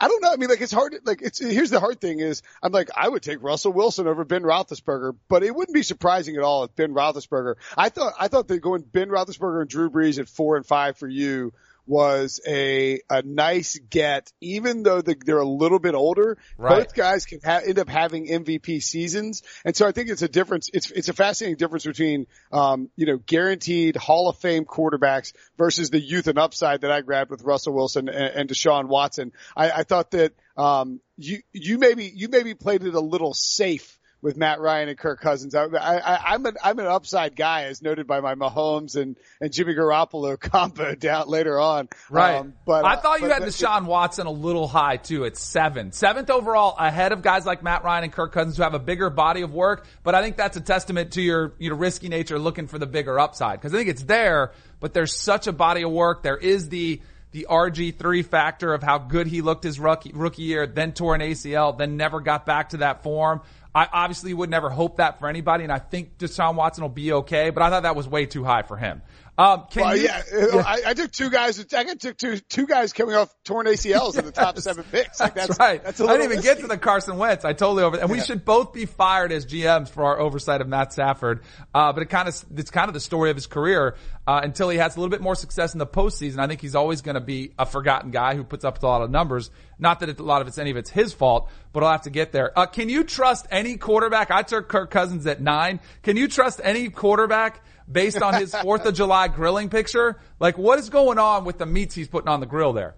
I, 0.00 0.08
don't 0.08 0.22
know. 0.22 0.32
I 0.32 0.36
mean 0.36 0.48
like 0.48 0.60
it's 0.60 0.72
hard 0.72 0.94
like 1.04 1.22
it's 1.22 1.38
here's 1.38 1.70
the 1.70 1.80
hard 1.80 2.00
thing 2.00 2.20
is 2.20 2.42
I'm 2.62 2.72
like 2.72 2.90
I 2.96 3.08
would 3.08 3.22
take 3.22 3.42
Russell 3.42 3.72
Wilson 3.72 4.06
over 4.06 4.24
Ben 4.24 4.42
Roethlisberger, 4.42 5.16
but 5.28 5.42
it 5.42 5.54
wouldn't 5.54 5.74
be 5.74 5.82
surprising 5.82 6.36
at 6.36 6.42
all 6.42 6.64
if 6.64 6.74
Ben 6.76 6.94
Roethlisberger 6.94 7.54
I 7.76 7.88
thought 7.88 8.14
I 8.18 8.28
thought 8.28 8.48
that 8.48 8.60
going 8.60 8.82
Ben 8.82 9.08
Roethlisberger 9.08 9.60
and 9.60 9.70
Drew 9.70 9.90
Brees 9.90 10.18
at 10.18 10.28
four 10.28 10.56
and 10.56 10.64
five 10.64 10.96
for 10.98 11.08
you 11.08 11.52
was 11.88 12.40
a 12.46 13.00
a 13.08 13.22
nice 13.22 13.78
get, 13.90 14.30
even 14.40 14.82
though 14.82 15.00
the, 15.00 15.16
they're 15.24 15.38
a 15.38 15.48
little 15.48 15.78
bit 15.78 15.94
older. 15.94 16.38
Right. 16.56 16.84
Both 16.84 16.94
guys 16.94 17.24
can 17.24 17.40
ha- 17.44 17.62
end 17.64 17.78
up 17.78 17.88
having 17.88 18.28
MVP 18.28 18.82
seasons, 18.82 19.42
and 19.64 19.74
so 19.74 19.86
I 19.86 19.92
think 19.92 20.10
it's 20.10 20.22
a 20.22 20.28
difference. 20.28 20.70
It's 20.72 20.90
it's 20.90 21.08
a 21.08 21.14
fascinating 21.14 21.56
difference 21.56 21.84
between 21.84 22.26
um, 22.52 22.90
you 22.96 23.06
know 23.06 23.16
guaranteed 23.16 23.96
Hall 23.96 24.28
of 24.28 24.36
Fame 24.36 24.64
quarterbacks 24.64 25.32
versus 25.56 25.90
the 25.90 26.00
youth 26.00 26.28
and 26.28 26.38
upside 26.38 26.82
that 26.82 26.92
I 26.92 27.00
grabbed 27.00 27.30
with 27.30 27.42
Russell 27.42 27.72
Wilson 27.72 28.08
and, 28.08 28.34
and 28.34 28.48
Deshaun 28.48 28.86
Watson. 28.86 29.32
I, 29.56 29.70
I 29.70 29.82
thought 29.82 30.12
that 30.12 30.34
um, 30.56 31.00
you 31.16 31.38
you 31.52 31.78
maybe 31.78 32.12
you 32.14 32.28
maybe 32.28 32.54
played 32.54 32.84
it 32.84 32.94
a 32.94 33.00
little 33.00 33.34
safe 33.34 33.97
with 34.20 34.36
Matt 34.36 34.60
Ryan 34.60 34.88
and 34.88 34.98
Kirk 34.98 35.20
Cousins. 35.20 35.54
I, 35.54 35.66
I, 35.66 36.34
I'm 36.34 36.44
an 36.46 36.56
I'm 36.62 36.78
an 36.78 36.86
upside 36.86 37.36
guy, 37.36 37.64
as 37.64 37.82
noted 37.82 38.06
by 38.06 38.20
my 38.20 38.34
Mahomes 38.34 38.96
and 38.96 39.16
and 39.40 39.52
Jimmy 39.52 39.74
Garoppolo 39.74 40.38
combo 40.40 40.94
down 40.94 41.28
later 41.28 41.60
on. 41.60 41.88
Right. 42.10 42.36
Um, 42.36 42.54
but 42.66 42.84
I 42.84 42.96
thought 42.96 43.20
you 43.20 43.28
but, 43.28 43.42
had 43.42 43.48
Deshaun 43.48 43.86
Watson 43.86 44.26
a 44.26 44.30
little 44.30 44.66
high 44.66 44.96
too 44.96 45.24
at 45.24 45.36
seven, 45.36 45.92
seventh 45.92 46.30
overall 46.30 46.76
ahead 46.78 47.12
of 47.12 47.22
guys 47.22 47.46
like 47.46 47.62
Matt 47.62 47.84
Ryan 47.84 48.04
and 48.04 48.12
Kirk 48.12 48.32
Cousins 48.32 48.56
who 48.56 48.62
have 48.62 48.74
a 48.74 48.78
bigger 48.78 49.10
body 49.10 49.42
of 49.42 49.52
work. 49.52 49.86
But 50.02 50.14
I 50.14 50.22
think 50.22 50.36
that's 50.36 50.56
a 50.56 50.60
testament 50.60 51.12
to 51.12 51.22
your, 51.22 51.54
your 51.58 51.76
risky 51.76 52.08
nature 52.08 52.38
looking 52.38 52.66
for 52.66 52.78
the 52.78 52.86
bigger 52.86 53.18
upside. 53.18 53.60
Cause 53.60 53.74
I 53.74 53.78
think 53.78 53.88
it's 53.88 54.02
there, 54.02 54.52
but 54.80 54.94
there's 54.94 55.14
such 55.14 55.46
a 55.46 55.52
body 55.52 55.82
of 55.82 55.90
work. 55.90 56.22
There 56.22 56.36
is 56.36 56.68
the, 56.68 57.00
the 57.32 57.46
RG3 57.50 58.24
factor 58.24 58.72
of 58.72 58.82
how 58.82 58.98
good 58.98 59.26
he 59.26 59.42
looked 59.42 59.64
his 59.64 59.78
rookie, 59.78 60.12
rookie 60.14 60.42
year, 60.42 60.66
then 60.66 60.92
tore 60.92 61.14
an 61.14 61.20
ACL, 61.20 61.76
then 61.76 61.96
never 61.96 62.20
got 62.20 62.46
back 62.46 62.70
to 62.70 62.78
that 62.78 63.02
form. 63.02 63.42
I 63.74 63.88
obviously 63.92 64.32
would 64.34 64.50
never 64.50 64.70
hope 64.70 64.96
that 64.96 65.20
for 65.20 65.28
anybody, 65.28 65.64
and 65.64 65.72
I 65.72 65.78
think 65.78 66.18
Deshaun 66.18 66.54
Watson 66.54 66.82
will 66.82 66.88
be 66.88 67.12
okay, 67.12 67.50
but 67.50 67.62
I 67.62 67.70
thought 67.70 67.82
that 67.82 67.96
was 67.96 68.08
way 68.08 68.26
too 68.26 68.44
high 68.44 68.62
for 68.62 68.76
him. 68.76 69.02
Um, 69.38 69.66
can 69.70 69.82
well, 69.82 69.96
you, 69.96 70.02
yeah, 70.32 70.62
I, 70.66 70.82
I 70.86 70.94
took 70.94 71.12
two 71.12 71.30
guys. 71.30 71.64
I 71.72 71.84
took 71.94 72.16
two 72.16 72.38
two 72.38 72.66
guys 72.66 72.92
coming 72.92 73.14
off 73.14 73.32
torn 73.44 73.66
ACLs 73.66 74.18
in 74.18 74.24
the 74.24 74.32
top 74.32 74.58
seven 74.58 74.84
picks. 74.90 75.20
Like 75.20 75.34
that's, 75.34 75.46
That's 75.46 75.60
right. 75.60 75.82
That's 75.82 76.00
a 76.00 76.04
I 76.04 76.06
didn't 76.08 76.24
even 76.24 76.36
risky. 76.38 76.54
get 76.54 76.60
to 76.62 76.66
the 76.66 76.76
Carson 76.76 77.18
Wentz. 77.18 77.44
I 77.44 77.52
totally 77.52 77.84
over. 77.84 77.98
And 77.98 78.10
we 78.10 78.20
should 78.20 78.44
both 78.44 78.72
be 78.72 78.84
fired 78.84 79.30
as 79.30 79.46
GMs 79.46 79.90
for 79.90 80.04
our 80.04 80.18
oversight 80.18 80.60
of 80.60 80.66
Matt 80.66 80.92
Stafford. 80.92 81.42
Uh, 81.72 81.92
but 81.92 82.02
it 82.02 82.06
kind 82.06 82.28
of 82.28 82.44
it's 82.56 82.72
kind 82.72 82.88
of 82.88 82.94
the 82.94 83.00
story 83.00 83.30
of 83.30 83.36
his 83.36 83.46
career 83.46 83.94
uh, 84.26 84.40
until 84.42 84.70
he 84.70 84.78
has 84.78 84.96
a 84.96 84.98
little 84.98 85.10
bit 85.10 85.20
more 85.20 85.36
success 85.36 85.72
in 85.72 85.78
the 85.78 85.86
postseason. 85.86 86.40
I 86.40 86.48
think 86.48 86.60
he's 86.60 86.74
always 86.74 87.02
going 87.02 87.14
to 87.14 87.20
be 87.20 87.52
a 87.56 87.64
forgotten 87.64 88.10
guy 88.10 88.34
who 88.34 88.42
puts 88.42 88.64
up 88.64 88.82
a 88.82 88.86
lot 88.86 89.02
of 89.02 89.10
numbers. 89.10 89.52
Not 89.78 90.00
that 90.00 90.08
it, 90.08 90.18
a 90.18 90.24
lot 90.24 90.42
of 90.42 90.48
it's 90.48 90.58
any 90.58 90.70
of 90.72 90.76
it's 90.76 90.90
his 90.90 91.12
fault, 91.12 91.48
but 91.72 91.84
I'll 91.84 91.92
have 91.92 92.02
to 92.02 92.10
get 92.10 92.32
there. 92.32 92.58
Uh, 92.58 92.66
can 92.66 92.88
you 92.88 93.04
trust 93.04 93.46
any 93.52 93.76
quarterback? 93.76 94.32
I 94.32 94.42
took 94.42 94.68
Kirk 94.68 94.90
Cousins 94.90 95.28
at 95.28 95.40
nine. 95.40 95.78
Can 96.02 96.16
you 96.16 96.26
trust 96.26 96.60
any 96.64 96.88
quarterback? 96.88 97.62
Based 97.90 98.20
on 98.20 98.34
his 98.34 98.54
Fourth 98.54 98.84
of 98.84 98.94
July 98.94 99.28
grilling 99.28 99.70
picture, 99.70 100.20
like 100.38 100.58
what 100.58 100.78
is 100.78 100.90
going 100.90 101.18
on 101.18 101.44
with 101.44 101.58
the 101.58 101.66
meats 101.66 101.94
he's 101.94 102.08
putting 102.08 102.28
on 102.28 102.40
the 102.40 102.46
grill 102.46 102.72
there? 102.74 102.96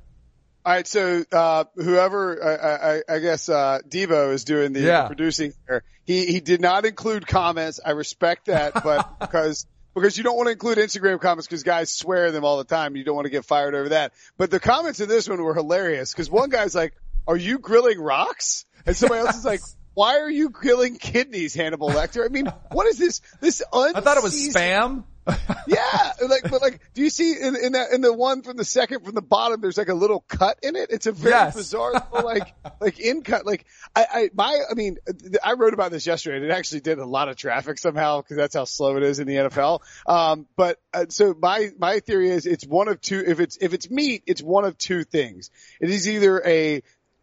All 0.64 0.74
right, 0.74 0.86
so 0.86 1.24
uh, 1.32 1.64
whoever 1.76 2.42
I, 2.44 2.96
I, 3.12 3.16
I 3.16 3.18
guess 3.20 3.48
uh, 3.48 3.78
Devo 3.88 4.32
is 4.32 4.44
doing 4.44 4.72
the 4.72 4.80
Yeah. 4.80 5.06
producing 5.06 5.54
here. 5.66 5.84
He 6.04 6.26
he 6.26 6.40
did 6.40 6.60
not 6.60 6.84
include 6.84 7.26
comments. 7.26 7.80
I 7.84 7.92
respect 7.92 8.46
that, 8.46 8.74
but 8.84 9.18
because 9.20 9.64
because 9.94 10.18
you 10.18 10.24
don't 10.24 10.36
want 10.36 10.48
to 10.48 10.52
include 10.52 10.76
Instagram 10.78 11.20
comments 11.20 11.46
because 11.46 11.62
guys 11.62 11.90
swear 11.90 12.30
them 12.32 12.44
all 12.44 12.58
the 12.58 12.64
time. 12.64 12.94
You 12.96 13.04
don't 13.04 13.14
want 13.14 13.24
to 13.26 13.30
get 13.30 13.44
fired 13.44 13.74
over 13.74 13.90
that. 13.90 14.12
But 14.36 14.50
the 14.50 14.60
comments 14.60 15.00
in 15.00 15.08
this 15.08 15.28
one 15.28 15.42
were 15.42 15.54
hilarious 15.54 16.12
because 16.12 16.28
one 16.28 16.50
guy's 16.50 16.74
like, 16.74 16.92
"Are 17.26 17.36
you 17.36 17.58
grilling 17.58 18.00
rocks?" 18.00 18.66
and 18.86 18.96
somebody 18.96 19.20
else 19.26 19.36
is 19.36 19.44
like. 19.44 19.60
Why 20.00 20.16
are 20.20 20.30
you 20.30 20.48
killing 20.48 20.96
kidneys, 20.96 21.52
Hannibal 21.52 21.90
Lecter? 21.90 22.24
I 22.24 22.28
mean, 22.28 22.46
what 22.72 22.86
is 22.86 22.96
this? 22.96 23.20
This 23.42 23.62
I 23.70 24.00
thought 24.00 24.16
it 24.16 24.22
was 24.22 24.32
spam. 24.32 25.04
yeah, 25.66 26.12
like, 26.26 26.50
but 26.50 26.62
like, 26.62 26.80
do 26.94 27.02
you 27.02 27.10
see 27.10 27.32
in, 27.38 27.54
in 27.54 27.72
that 27.72 27.92
in 27.92 28.00
the 28.00 28.10
one 28.10 28.40
from 28.40 28.56
the 28.56 28.64
second 28.64 29.04
from 29.04 29.14
the 29.14 29.20
bottom? 29.20 29.60
There's 29.60 29.76
like 29.76 29.90
a 29.90 29.94
little 29.94 30.20
cut 30.26 30.58
in 30.62 30.74
it. 30.74 30.88
It's 30.90 31.04
a 31.04 31.12
very 31.12 31.34
Yes. 31.34 31.54
bizarre, 31.54 31.92
like, 32.24 32.54
like 32.80 32.98
in 32.98 33.20
cut. 33.20 33.44
Like, 33.44 33.66
I, 33.94 34.06
I, 34.10 34.30
my, 34.32 34.58
I 34.70 34.72
mean, 34.72 34.96
I 35.44 35.52
wrote 35.52 35.74
about 35.74 35.90
this 35.90 36.06
yesterday. 36.06 36.36
and 36.38 36.46
It 36.46 36.50
actually 36.50 36.80
did 36.80 36.98
a 36.98 37.04
lot 37.04 37.28
of 37.28 37.36
traffic 37.36 37.76
somehow 37.76 38.22
because 38.22 38.38
that's 38.38 38.54
how 38.54 38.64
slow 38.64 38.96
it 38.96 39.02
is 39.02 39.18
in 39.18 39.26
the 39.26 39.34
NFL. 39.34 39.80
Um, 40.06 40.46
but 40.56 40.78
uh, 40.94 41.04
so 41.10 41.34
my 41.38 41.68
my 41.78 42.00
theory 42.00 42.30
is 42.30 42.46
it's 42.46 42.66
one 42.66 42.88
of 42.88 43.02
two. 43.02 43.22
If 43.26 43.38
it's 43.38 43.58
if 43.60 43.74
it's 43.74 43.90
meat, 43.90 44.22
it's 44.26 44.42
one 44.42 44.64
of 44.64 44.78
two 44.78 45.04
things. 45.04 45.50
It 45.78 45.90
is 45.90 46.08
either 46.08 46.42
a 46.42 46.82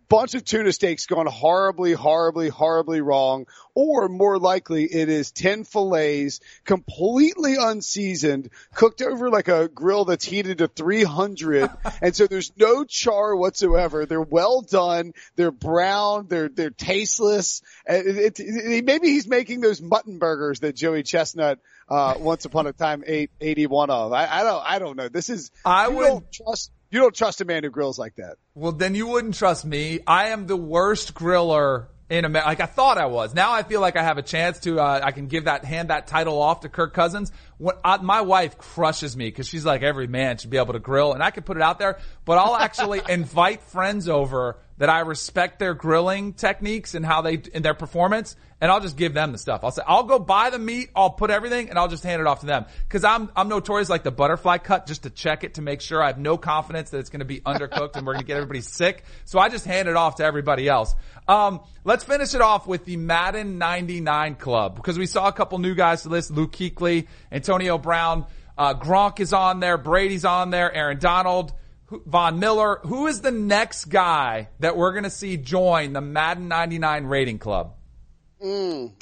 bunch 0.10 0.34
of 0.36 0.44
tuna 0.46 0.72
steaks 0.72 1.06
gone 1.06 1.26
horribly, 1.26 1.94
horribly, 1.94 2.50
horribly 2.50 3.02
wrong, 3.02 3.46
or 3.76 4.08
more 4.08 4.40
likely 4.40 4.86
it 4.86 5.10
is 5.10 5.32
10 5.32 5.64
fillets, 5.66 6.40
completely 6.66 7.56
unseasoned, 7.60 8.50
cooked 8.74 9.02
over 9.02 9.30
like 9.30 9.48
a 9.48 9.68
grill 9.68 10.06
that's 10.06 10.26
heated 10.26 10.60
to 10.60 10.68
300. 10.68 11.70
and 12.02 12.16
so 12.16 12.28
there's 12.28 12.52
no 12.58 12.84
char 12.86 13.36
whatsoever. 13.36 14.06
They're 14.06 14.22
well 14.22 14.62
done. 14.62 15.14
They're 15.36 15.52
brown. 15.52 16.28
They're, 16.28 16.50
they're 16.50 16.70
tasteless. 16.70 17.62
And 17.86 18.08
It, 18.08 18.40
it, 18.40 18.40
it- 18.40 18.86
maybe 18.86 19.10
he's 19.10 19.28
making 19.28 19.62
those 19.62 19.82
mutton 19.82 20.18
burgers 20.20 20.62
that 20.62 20.76
Joey 20.76 21.04
Chestnut, 21.04 21.60
uh, 21.90 22.16
once 22.20 22.46
upon 22.46 22.68
a 22.68 22.74
time 22.74 23.04
ate 23.06 23.32
81 23.40 23.90
of. 23.90 24.12
I, 24.14 24.28
I 24.28 24.44
don't, 24.44 24.64
I 24.66 24.80
don't 24.80 24.96
know. 24.98 25.10
This 25.10 25.30
is, 25.30 25.52
I 25.66 25.88
would- 25.88 26.32
trust, 26.32 26.72
you 26.90 27.00
don't 27.00 27.16
trust 27.16 27.42
a 27.42 27.46
man 27.46 27.64
who 27.64 27.70
grills 27.70 28.00
like 28.00 28.16
that. 28.16 28.38
Well, 28.56 28.72
then 28.72 28.96
you 28.96 29.08
wouldn't 29.08 29.36
trust 29.36 29.66
me. 29.66 30.00
I 30.08 30.30
am 30.30 30.48
the 30.48 30.58
worst 30.58 31.14
griller 31.14 31.88
in 32.10 32.26
America. 32.26 32.48
Like 32.48 32.62
I 32.62 32.66
thought 32.66 32.98
I 32.98 33.08
was. 33.08 33.34
Now 33.34 33.52
I 33.52 33.64
feel 33.64 33.82
like 33.82 33.98
I 33.98 34.04
have 34.04 34.18
a 34.18 34.22
chance 34.22 34.60
to. 34.62 34.80
Uh, 34.80 35.02
I 35.04 35.12
can 35.12 35.28
give 35.28 35.46
that 35.46 35.66
hand 35.66 35.90
that 35.90 36.08
title 36.08 36.42
off 36.42 36.62
to 36.62 36.70
Kirk 36.70 36.94
Cousins. 36.94 37.32
When 37.58 37.76
I, 37.84 37.98
my 37.98 38.22
wife 38.22 38.58
crushes 38.58 39.18
me 39.18 39.26
because 39.26 39.48
she's 39.48 39.66
like 39.66 39.84
every 39.84 40.08
man 40.08 40.38
should 40.38 40.50
be 40.50 40.58
able 40.58 40.74
to 40.74 40.80
grill, 40.80 41.14
and 41.14 41.22
I 41.22 41.32
can 41.32 41.44
put 41.44 41.58
it 41.58 41.64
out 41.64 41.80
there. 41.80 42.00
But 42.26 42.38
I'll 42.38 42.56
actually 42.56 43.02
invite 43.10 43.64
friends 43.64 44.08
over 44.08 44.58
that 44.78 44.90
I 44.90 45.00
respect 45.02 45.60
their 45.60 45.74
grilling 45.74 46.34
techniques 46.34 46.94
and 46.94 47.06
how 47.06 47.22
they 47.22 47.42
in 47.54 47.64
their 47.64 47.74
performance, 47.74 48.36
and 48.62 48.72
I'll 48.72 48.80
just 48.80 48.98
give 48.98 49.14
them 49.14 49.32
the 49.32 49.38
stuff. 49.38 49.64
I'll 49.64 49.72
say 49.72 49.82
I'll 49.88 50.04
go 50.04 50.20
buy 50.20 50.50
the 50.50 50.60
meat, 50.60 50.90
I'll 50.96 51.10
put 51.10 51.30
everything, 51.30 51.70
and 51.70 51.78
I'll 51.78 51.88
just 51.88 52.04
hand 52.04 52.22
it 52.22 52.28
off 52.28 52.42
to 52.42 52.46
them 52.46 52.66
because 52.88 53.04
I'm 53.04 53.32
I'm 53.36 53.50
notorious 53.50 53.90
like 53.90 54.04
the 54.04 54.12
butterfly 54.12 54.60
cut 54.60 54.88
just 54.88 55.04
to 55.04 55.10
check 55.10 55.44
it 55.44 55.56
to 55.56 55.62
make 55.62 55.82
sure 55.82 56.02
I 56.02 56.08
have 56.08 56.20
no 56.20 56.38
confidence 56.38 56.92
that 56.92 57.00
it's 57.00 57.10
going 57.10 57.20
to 57.20 57.26
be 57.26 57.40
undercooked 57.42 57.96
and 57.96 58.06
we're 58.06 58.14
going 58.14 58.24
to 58.24 58.28
get 58.28 58.38
everybody 58.38 58.62
sick. 58.62 59.04
So 59.26 59.40
I 59.40 59.50
just 59.50 59.66
hand 59.66 59.88
it 59.88 59.96
off 59.96 60.16
to 60.16 60.24
everybody 60.24 60.68
else. 60.68 60.96
Um, 61.28 61.62
let's 61.84 62.04
finish 62.04 62.34
it 62.34 62.42
off 62.42 62.68
with 62.68 62.86
the 62.86 62.98
Madden 62.98 63.58
99 63.58 64.36
Club 64.36 64.76
because 64.76 64.98
we 64.98 65.06
saw 65.06 65.28
a 65.28 65.34
couple 65.34 65.58
new 65.60 65.76
guys 65.76 66.04
to 66.04 66.10
list: 66.10 66.32
Luke 66.32 66.52
Kuechly, 66.52 67.08
Antonio 67.32 67.78
Brown, 67.78 68.26
uh, 68.58 68.74
Gronk 68.74 69.20
is 69.20 69.34
on 69.34 69.60
there, 69.60 69.78
Brady's 69.78 70.26
on 70.26 70.52
there, 70.52 70.72
Aaron 70.72 71.00
Donald. 71.00 71.54
Who- 71.88 72.04
Von 72.06 72.40
Miller, 72.40 72.80
who 72.84 73.08
is 73.08 73.22
the 73.22 73.32
next 73.32 73.86
guy 73.86 74.50
that 74.60 74.78
we're 74.78 74.92
going 74.92 75.04
to 75.04 75.10
see 75.10 75.38
join 75.38 75.94
the 75.94 76.02
Madden 76.02 76.48
99 76.48 77.06
rating 77.06 77.40
club? 77.40 77.74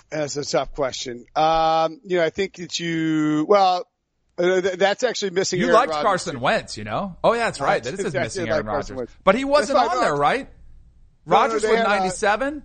That's 0.10 0.38
a 0.38 0.46
tough 0.46 0.74
question. 0.74 1.26
Um, 1.36 2.00
you 2.04 2.18
know, 2.18 2.24
I 2.24 2.30
think 2.30 2.56
that 2.56 2.80
you, 2.80 3.46
well, 3.48 3.86
uh, 4.38 4.62
th- 4.62 4.76
that's 4.76 5.04
actually 5.04 5.32
missing. 5.32 5.60
You 5.60 5.68
Aaron 5.68 5.76
liked 5.76 5.90
Rodgers, 5.92 6.04
Carson 6.04 6.34
too. 6.36 6.40
Wentz, 6.40 6.78
you 6.78 6.84
know? 6.84 7.18
Oh 7.24 7.34
yeah, 7.34 7.46
that's 7.46 7.60
right. 7.60 7.84
That 7.84 7.94
is 7.94 8.12
did 8.12 8.14
missing 8.14 8.50
Aaron 8.50 8.66
Carson 8.66 8.96
Rodgers. 8.98 9.16
But 9.24 9.36
he 9.36 9.46
wasn't 9.46 9.80
on 9.80 10.00
there, 10.00 10.14
no. 10.14 10.20
right? 10.20 10.50
No, 11.26 11.36
no, 11.36 11.42
Rodgers 11.42 11.62
they 11.64 11.72
was 11.72 11.80
uh, 11.80 11.84
97? 11.84 12.64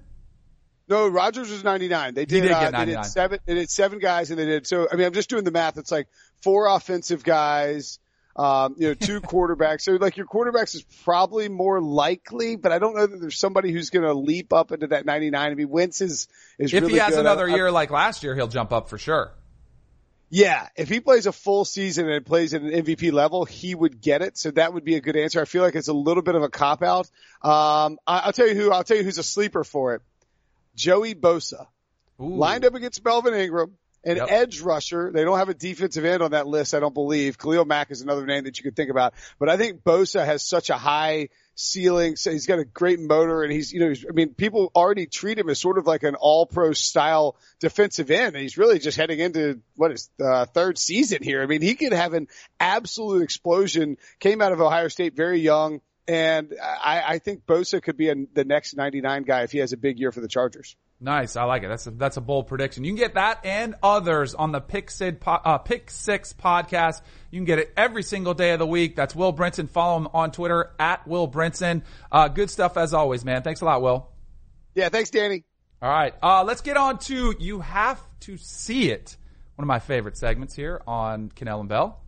No, 0.89 1.09
Rodgers 1.09 1.51
was 1.51 1.63
99. 1.65 2.15
They 2.15 2.25
did, 2.25 2.43
did 2.43 2.53
uh, 2.53 2.61
get 2.61 2.73
they 2.73 2.79
99. 2.79 3.03
did 3.03 3.09
seven, 3.11 3.39
they 3.47 3.55
did 3.55 3.71
seven 3.71 3.99
guys 4.01 4.31
and 4.31 4.39
they 4.39 4.45
did, 4.45 4.67
so, 4.67 4.89
I 4.93 4.97
mean, 4.97 5.07
I'm 5.07 5.13
just 5.13 5.31
doing 5.31 5.45
the 5.45 5.53
math. 5.53 5.79
It's 5.79 5.93
like 5.93 6.09
four 6.43 6.67
offensive 6.67 7.23
guys, 7.23 8.01
um, 8.37 8.75
you 8.79 8.89
know, 8.89 8.95
two 8.95 9.21
quarterbacks. 9.21 9.83
So 9.83 9.93
like 9.93 10.17
your 10.17 10.27
quarterbacks 10.27 10.75
is 10.75 10.83
probably 11.05 11.49
more 11.49 11.81
likely, 11.81 12.57
but 12.57 12.73
I 12.73 12.79
don't 12.79 12.95
know 12.97 13.07
that 13.07 13.21
there's 13.21 13.39
somebody 13.39 13.73
who's 13.73 13.91
going 13.91 14.05
to 14.05 14.15
leap 14.15 14.53
up 14.53 14.73
into 14.73 14.89
that 14.89 15.05
99. 15.07 15.51
I 15.51 15.55
mean, 15.55 15.69
Wentz 15.69 16.01
is, 16.01 16.29
is 16.59 16.73
really 16.73 16.73
good. 16.73 16.77
If 16.77 16.83
really 16.83 16.93
he 16.95 16.99
has 17.01 17.11
good. 17.11 17.21
another 17.21 17.49
I- 17.49 17.53
I- 17.53 17.57
year 17.57 17.71
like 17.71 17.91
last 17.91 18.23
year, 18.23 18.35
he'll 18.35 18.49
jump 18.49 18.73
up 18.73 18.89
for 18.89 18.99
sure. 18.99 19.33
Yeah, 20.33 20.69
if 20.77 20.89
he 20.89 21.01
plays 21.01 21.27
a 21.27 21.33
full 21.33 21.65
season 21.65 22.09
and 22.09 22.25
plays 22.25 22.55
at 22.55 22.63
an 22.63 22.71
MVP 22.71 23.11
level, 23.13 23.45
he 23.45 23.75
would 23.75 24.01
get 24.01 24.23
it. 24.23 24.39
So 24.39 24.53
that 24.53 24.73
would 24.73 24.85
be 24.85 24.95
a 24.95 25.01
good 25.01 25.17
answer. 25.17 25.41
I 25.41 25.45
feel 25.45 25.63
like 25.63 25.75
it's 25.75 25.89
a 25.89 25.93
little 25.93 26.23
bit 26.23 26.37
of 26.37 26.45
a 26.45 26.49
cop 26.49 26.85
out. 26.85 27.11
Um, 27.43 27.99
I, 28.07 28.21
I'll 28.21 28.33
tell 28.33 28.47
you 28.47 28.55
who. 28.55 28.71
I'll 28.71 28.85
tell 28.85 28.97
you 28.97 29.03
who's 29.03 29.19
a 29.19 29.25
sleeper 29.25 29.65
for 29.65 29.97
it. 29.97 30.03
Joey 30.77 31.17
Bosa, 31.17 31.67
Ooh. 32.21 32.29
lined 32.37 32.65
up 32.65 32.77
against 32.77 33.05
Melvin 33.05 33.35
Ingram, 33.35 33.77
an 34.05 34.17
Yep. 34.17 34.29
edge 34.31 34.61
rusher. 34.61 35.11
They 35.13 35.25
don't 35.25 35.39
have 35.39 35.49
a 35.49 35.55
defensive 35.55 36.05
end 36.05 36.23
on 36.23 36.31
that 36.31 36.47
list, 36.47 36.75
I 36.75 36.81
don't 36.81 36.95
believe. 36.95 37.39
Khalil 37.39 37.65
Mack 37.65 37.91
is 37.91 38.01
another 38.01 38.25
name 38.25 38.45
that 38.45 38.59
you 38.59 38.65
could 38.65 38.77
think 38.77 38.91
about, 38.91 39.15
but 39.39 39.49
I 39.49 39.57
think 39.57 39.83
Bosa 39.83 40.25
has 40.25 40.43
such 40.43 40.71
a 40.71 40.77
high 40.77 41.29
ceiling. 41.55 42.17
So 42.17 42.31
he's 42.31 42.47
got 42.47 42.59
a 42.59 42.65
great 42.65 42.99
motor 42.99 43.43
and 43.43 43.53
he's, 43.53 43.73
you 43.73 43.81
know, 43.81 43.89
he's, 43.91 44.07
I 44.09 44.13
mean, 44.13 44.31
people 44.35 44.73
already 44.75 45.07
treat 45.07 45.39
him 45.39 45.51
as 45.51 45.59
sort 45.59 45.77
of 45.77 45.87
like 45.87 46.03
an 46.03 46.15
all 46.15 46.47
pro 46.47 46.73
style 46.73 47.37
defensive 47.59 48.11
end. 48.11 48.35
And 48.35 48.43
he's 48.43 48.57
really 48.57 48.79
just 48.79 48.97
heading 48.97 49.19
into 49.19 49.61
what 49.77 49.93
is 49.93 50.09
the 50.17 50.49
third 50.55 50.79
season 50.79 51.23
here. 51.23 51.43
I 51.43 51.47
mean, 51.47 51.61
he 51.61 51.75
could 51.75 51.93
have 51.93 52.15
an 52.15 52.29
absolute 52.59 53.23
explosion. 53.23 53.99
Came 54.19 54.41
out 54.41 54.53
of 54.53 54.61
Ohio 54.61 54.89
State 54.89 55.15
very 55.15 55.41
young. 55.41 55.81
And 56.09 56.55
I, 56.61 57.03
I 57.07 57.19
think 57.19 57.45
Bosa 57.47 57.83
could 57.83 57.97
be 57.97 58.09
a, 58.09 58.15
the 58.33 58.45
next 58.45 58.75
99 58.75 59.23
guy 59.25 59.43
if 59.43 59.53
he 59.53 59.59
has 59.59 59.73
a 59.73 59.77
big 59.77 59.99
year 59.99 60.11
for 60.11 60.21
the 60.21 60.29
Chargers. 60.29 60.77
Nice. 61.03 61.35
I 61.37 61.45
like 61.45 61.63
it. 61.63 61.69
That's 61.69 61.87
a, 61.87 61.91
that's 61.93 62.19
a 62.19 62.21
bold 62.21 62.47
prediction. 62.47 62.85
You 62.85 62.91
can 62.91 62.99
get 62.99 63.15
that 63.15 63.41
and 63.45 63.75
others 63.83 64.35
on 64.35 64.53
the 64.53 64.61
Pick, 64.61 64.91
Sid, 64.91 65.23
uh, 65.27 65.57
Pick 65.59 65.91
Six 65.91 66.35
podcast. 66.35 67.01
You 67.31 67.39
can 67.39 67.47
get 67.47 67.59
it 67.59 67.73
every 67.75 68.03
single 68.03 68.35
day 68.35 68.51
of 68.51 68.59
the 68.59 68.67
week. 68.67 68.97
That's 68.97 69.15
Will 69.15 69.33
Brinson. 69.33 69.71
Follow 69.71 69.97
him 69.97 70.09
on 70.13 70.31
Twitter 70.31 70.73
at 70.79 71.07
Will 71.07 71.27
Brinson. 71.27 71.83
Uh, 72.13 72.29
good 72.29 72.51
stuff 72.51 72.77
as 72.77 72.93
always, 72.93 73.25
man. 73.25 73.43
Thanks 73.43 73.63
a 73.63 73.65
lot, 73.65 73.81
Will. 73.81 74.09
Yeah. 74.75 74.91
Thanks, 74.91 75.09
Danny. 75.11 75.45
All 75.81 75.89
right. 75.89 76.15
Uh, 76.23 76.45
let's 76.45 76.61
get 76.61 76.77
on 76.77 76.99
to 76.99 77.35
You 77.39 77.61
Have 77.61 77.99
to 78.21 78.37
See 78.37 78.91
It. 78.91 79.17
One 79.55 79.65
of 79.65 79.69
my 79.69 79.79
favorite 79.79 80.19
segments 80.19 80.55
here 80.55 80.83
on 80.87 81.31
Kanell 81.31 81.61
and 81.61 81.69
Bell. 81.69 81.99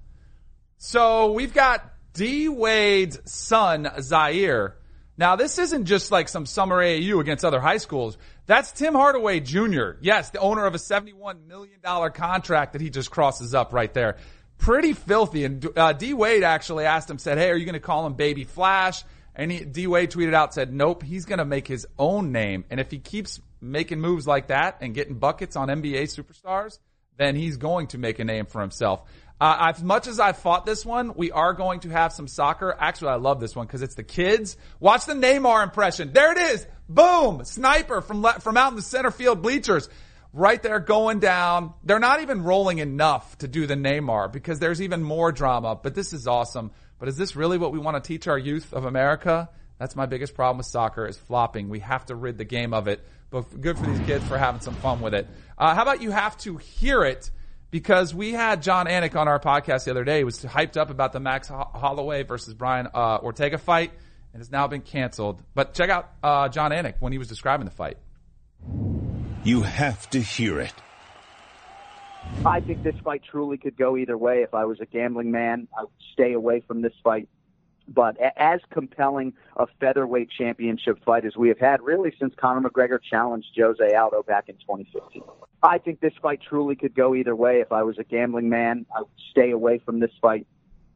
So 0.77 1.33
we've 1.33 1.55
got 1.55 1.83
D 2.13 2.49
Wade's 2.49 3.19
son, 3.25 3.91
Zaire. 4.03 4.77
Now, 5.23 5.37
this 5.37 5.57
isn't 5.57 5.85
just 5.85 6.11
like 6.11 6.29
some 6.29 6.47
summer 6.47 6.83
AAU 6.83 7.21
against 7.21 7.45
other 7.45 7.61
high 7.61 7.77
schools. 7.77 8.19
That's 8.47 8.73
Tim 8.73 8.93
Hardaway 8.93 9.39
Jr. 9.39 9.91
Yes, 10.01 10.31
the 10.31 10.41
owner 10.41 10.67
of 10.67 10.75
a 10.75 10.79
$71 10.79 11.47
million 11.47 11.79
contract 12.11 12.73
that 12.73 12.83
he 12.83 12.91
just 12.91 13.13
crosses 13.13 13.55
up 13.55 13.73
right 13.73 13.95
there. 13.95 14.17
Pretty 14.59 14.95
filthy. 14.95 15.45
And 15.45 15.65
uh, 15.79 15.93
D 15.93 16.13
Wade 16.13 16.43
actually 16.43 16.87
asked 16.87 17.09
him, 17.09 17.19
said, 17.19 17.39
Hey, 17.39 17.51
are 17.51 17.57
you 17.57 17.65
going 17.65 17.75
to 17.75 17.79
call 17.79 18.05
him 18.05 18.15
Baby 18.15 18.43
Flash? 18.43 19.05
And 19.37 19.53
he, 19.53 19.65
D 19.65 19.87
Wade 19.87 20.11
tweeted 20.11 20.35
out, 20.35 20.55
said, 20.55 20.75
Nope, 20.75 21.05
he's 21.05 21.25
going 21.25 21.39
to 21.39 21.45
make 21.45 21.69
his 21.69 21.87
own 22.01 22.33
name. 22.33 22.65
And 22.69 22.81
if 22.81 22.91
he 22.91 22.99
keeps 22.99 23.41
making 23.61 24.01
moves 24.01 24.27
like 24.27 24.49
that 24.49 24.79
and 24.81 24.93
getting 24.93 25.15
buckets 25.15 25.55
on 25.55 25.69
NBA 25.69 26.03
superstars, 26.03 26.81
then 27.17 27.37
he's 27.37 27.59
going 27.59 27.87
to 27.89 27.99
make 27.99 28.19
a 28.19 28.25
name 28.25 28.47
for 28.47 28.61
himself. 28.61 29.05
Uh, 29.40 29.73
as 29.75 29.83
much 29.83 30.07
as 30.07 30.21
I 30.21 30.33
fought 30.33 30.66
this 30.66 30.87
one, 30.87 31.14
we 31.14 31.33
are 31.33 31.53
going 31.53 31.81
to 31.81 31.88
have 31.88 32.12
some 32.12 32.29
soccer. 32.29 32.77
Actually, 32.79 33.11
I 33.11 33.14
love 33.16 33.40
this 33.40 33.57
one 33.57 33.66
because 33.66 33.83
it's 33.83 33.97
the 33.97 34.05
kids. 34.05 34.57
Watch 34.79 35.07
the 35.07 35.14
Neymar 35.14 35.64
impression. 35.64 36.12
There 36.12 36.33
it 36.33 36.38
is. 36.38 36.66
Boom. 36.88 37.45
Sniper 37.45 38.01
from, 38.01 38.25
from 38.40 38.57
out 38.57 38.71
in 38.71 38.77
the 38.77 38.83
center 38.83 39.11
field 39.11 39.42
bleachers. 39.42 39.88
Right 40.33 40.62
there 40.62 40.79
going 40.79 41.18
down. 41.18 41.75
They're 41.85 41.99
not 41.99 42.23
even 42.23 42.45
rolling 42.45 42.79
enough 42.79 43.37
to 43.38 43.49
do 43.49 43.66
the 43.66 43.75
Neymar 43.75 44.33
because 44.33 44.61
there's 44.61 44.81
even 44.81 45.03
more 45.03 45.33
drama, 45.33 45.75
but 45.75 45.95
this 45.95 46.12
is 46.12 46.27
awesome. 46.27 46.71
But 46.99 47.09
is 47.09 47.16
this 47.16 47.35
really 47.35 47.59
what 47.59 47.73
we 47.73 47.79
want 47.81 48.03
to 48.03 48.07
teach 48.07 48.29
our 48.29 48.38
youth 48.38 48.73
of 48.73 48.85
America? 48.85 49.51
That's 49.79 49.97
my 49.97 50.07
biggest 50.07 50.37
problem 50.37 50.59
with 50.59 50.66
soccer 50.66 51.07
is 51.09 51.18
flopping. 51.18 51.68
We 51.68 51.81
have 51.81 52.07
to 52.07 52.14
rid 52.14 52.38
the 52.38 52.45
game 52.45 52.73
of 52.73 52.87
it. 52.87 53.05
But 53.31 53.61
good 53.61 53.77
for 53.77 53.87
these 53.87 53.99
kids 54.07 54.25
for 54.29 54.38
having 54.38 54.61
some 54.61 54.75
fun 54.75 55.01
with 55.01 55.14
it. 55.14 55.27
Uh, 55.59 55.75
how 55.75 55.83
about 55.83 56.01
you 56.01 56.12
have 56.12 56.37
to 56.38 56.59
hear 56.59 57.03
it? 57.03 57.31
Because 57.73 58.15
we 58.15 58.33
had 58.33 58.63
Jon 58.63 58.87
Anik 58.87 59.17
on 59.17 59.29
our 59.29 59.41
podcast 59.41 59.85
the 59.85 59.91
other 59.93 60.05
day. 60.05 60.19
He 60.19 60.25
was 60.25 60.45
hyped 60.45 60.77
up 60.77 60.91
about 60.91 61.15
the 61.15 61.21
Max 61.21 61.49
Holloway 61.49 62.23
versus 62.23 62.53
Brian 62.53 62.87
uh, 62.93 63.19
Ortega 63.23 63.57
fight 63.57 63.93
and 64.35 64.41
has 64.41 64.51
now 64.51 64.69
been 64.69 64.83
canceled. 64.83 65.43
But 65.55 65.73
check 65.73 65.89
out 65.89 66.13
uh, 66.23 66.51
Jon 66.51 66.71
Anik 66.71 66.97
when 67.01 67.13
he 67.13 67.19
was 67.19 67.29
describing 67.29 67.65
the 67.65 67.73
fight. 67.73 67.97
You 69.43 69.63
have 69.63 70.09
to 70.11 70.21
hear 70.21 70.61
it. 70.61 70.75
I 72.45 72.61
think 72.61 72.83
this 72.83 72.95
fight 73.03 73.23
truly 73.29 73.57
could 73.57 73.77
go 73.77 73.97
either 73.97 74.19
way. 74.19 74.43
If 74.43 74.53
I 74.53 74.67
was 74.67 74.79
a 74.81 74.87
gambling 74.87 75.33
man, 75.33 75.67
I 75.77 75.85
would 75.85 75.91
stay 76.13 76.35
away 76.35 76.61
from 76.61 76.83
this 76.83 76.93
fight. 77.03 77.27
But 77.88 78.16
as 78.37 78.61
compelling 78.71 79.33
a 79.57 79.66
featherweight 79.81 80.29
championship 80.37 81.05
fight 81.05 81.25
as 81.25 81.37
we 81.37 81.49
have 81.49 81.59
had 81.59 81.83
really 81.83 82.14
since 82.18 82.35
Conor 82.37 82.68
McGregor 82.68 82.99
challenged 83.03 83.49
Jose 83.57 83.95
Aldo 83.95 84.23
back 84.23 84.49
in 84.49 84.55
2015. 84.57 85.23
I 85.62 85.79
think 85.79 86.01
this 86.01 86.14
fight 86.21 86.40
truly 86.49 86.77
could 86.77 86.95
go 86.95 87.14
either 87.14 87.37
way. 87.37 87.61
If 87.61 87.73
I 87.73 87.83
was 87.83 87.99
a 87.99 88.05
gambling 88.05 88.49
man, 88.49 88.87
I 88.95 89.01
would 89.01 89.11
stay 89.31 89.51
away 89.51 89.79
from 89.85 90.01
this 90.01 90.11
fight. 90.21 90.47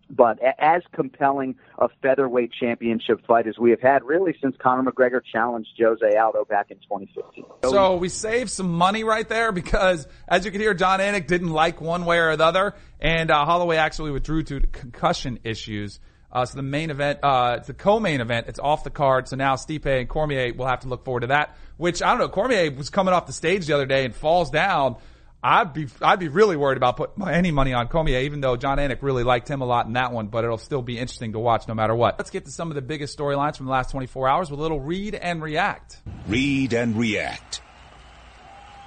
But 0.09 0.38
as 0.61 0.83
compelling 0.92 1.57
a 1.79 1.88
featherweight 2.01 2.53
championship 2.53 3.27
fight 3.27 3.49
as 3.49 3.59
we 3.59 3.70
have 3.70 3.81
had 3.81 4.05
really 4.05 4.37
since 4.40 4.57
Conor 4.59 4.88
McGregor 4.90 5.20
challenged 5.20 5.70
Jose 5.81 6.16
Aldo 6.16 6.44
back 6.44 6.70
in 6.70 6.77
2015. 6.79 7.44
So 7.64 7.96
we 7.96 8.09
saved 8.09 8.51
some 8.51 8.70
money 8.70 9.03
right 9.03 9.29
there 9.29 9.51
because, 9.51 10.07
as 10.29 10.44
you 10.44 10.53
can 10.53 10.61
hear, 10.61 10.75
Jon 10.75 11.01
Anik 11.01 11.27
didn't 11.27 11.51
like 11.51 11.81
one 11.81 12.05
way 12.05 12.18
or 12.18 12.37
the 12.37 12.44
other, 12.44 12.75
and 13.01 13.33
uh, 13.33 13.44
Holloway 13.44 13.77
actually 13.77 14.12
withdrew 14.12 14.44
due 14.44 14.61
to 14.61 14.66
concussion 14.68 15.40
issues. 15.42 15.99
Uh, 16.33 16.45
so 16.45 16.57
the 16.57 16.62
main 16.62 16.91
event, 16.91 17.21
uh, 17.23 17.57
it's 17.59 17.67
the 17.67 17.75
co-main 17.75 18.21
event. 18.21 18.47
It's 18.49 18.59
off 18.59 18.85
the 18.85 18.91
card. 18.91 19.29
So 19.29 19.37
now 19.37 19.55
Stipe 19.57 19.87
and 19.87 20.09
Cormier 20.09 20.53
will 20.55 20.67
have 20.67 20.81
to 20.81 20.89
look 20.89 21.05
forward 21.05 21.21
to 21.21 21.29
that. 21.29 21.57
Which 21.77 22.03
I 22.03 22.11
don't 22.11 22.19
know. 22.19 22.29
Cormier 22.29 22.71
was 22.71 22.91
coming 22.91 23.15
off 23.15 23.27
the 23.27 23.33
stage 23.33 23.67
the 23.67 23.75
other 23.75 23.87
day 23.87 24.05
and 24.05 24.15
falls 24.15 24.51
down. 24.51 24.97
I'd 25.43 25.73
be 25.73 25.87
I'd 26.03 26.19
be 26.19 26.29
really 26.29 26.57
worried 26.57 26.77
about 26.77 26.97
putting 26.97 27.23
any 27.29 27.53
money 27.53 27.73
on 27.73 27.89
Cormier, 27.89 28.21
even 28.21 28.41
though 28.41 28.57
Jon 28.57 28.79
Anik 28.79 28.99
really 29.03 29.23
liked 29.23 29.49
him 29.49 29.61
a 29.61 29.65
lot 29.65 29.87
in 29.87 29.93
that 29.93 30.12
one. 30.12 30.27
But 30.27 30.45
it'll 30.45 30.59
still 30.59 30.83
be 30.83 30.99
interesting 30.99 31.33
to 31.33 31.39
watch 31.39 31.69
no 31.69 31.75
matter 31.75 31.95
what. 31.95 32.19
Let's 32.19 32.31
get 32.31 32.47
to 32.47 32.51
some 32.51 32.71
of 32.71 32.75
the 32.75 32.83
biggest 32.83 33.17
storylines 33.17 33.57
from 33.57 33.67
the 33.67 33.73
last 33.73 33.91
24 33.91 34.29
hours 34.29 34.51
with 34.51 34.59
a 34.59 34.62
little 34.62 34.81
read 34.81 35.15
and 35.15 35.41
react. 35.43 36.01
Read 36.27 36.73
and 36.73 36.97
react. 36.97 37.61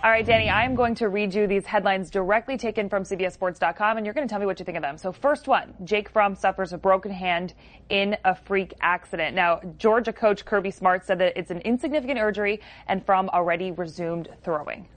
All 0.02 0.10
right, 0.10 0.26
Danny, 0.26 0.50
I 0.50 0.64
am 0.64 0.76
going 0.76 0.96
to 0.96 1.10
read 1.10 1.34
you 1.34 1.46
these 1.46 1.66
headlines 1.66 2.10
directly 2.10 2.58
taken 2.58 2.88
from 2.88 3.04
CBSSports.com, 3.04 3.98
and 3.98 4.06
you're 4.06 4.14
going 4.14 4.26
to 4.26 4.32
tell 4.32 4.40
me 4.40 4.46
what 4.46 4.58
you 4.58 4.64
think 4.64 4.78
of 4.78 4.82
them. 4.82 4.98
So, 4.98 5.12
first 5.12 5.46
one 5.46 5.74
Jake 5.84 6.08
Fromm 6.08 6.36
suffers 6.36 6.72
a 6.72 6.78
broken 6.78 7.12
hand 7.12 7.54
in 7.90 8.16
a 8.24 8.34
freak 8.34 8.74
accident. 8.80 9.36
Now, 9.36 9.60
Georgia 9.78 10.14
coach 10.14 10.46
Kirby 10.46 10.72
Smart 10.72 11.06
said 11.06 11.20
that 11.20 11.38
it's 11.38 11.52
an 11.52 11.60
insignificant 11.60 12.18
injury, 12.18 12.62
and 12.88 13.06
Fromm 13.06 13.28
already 13.28 13.72
resumed 13.72 14.30
throwing. 14.42 14.88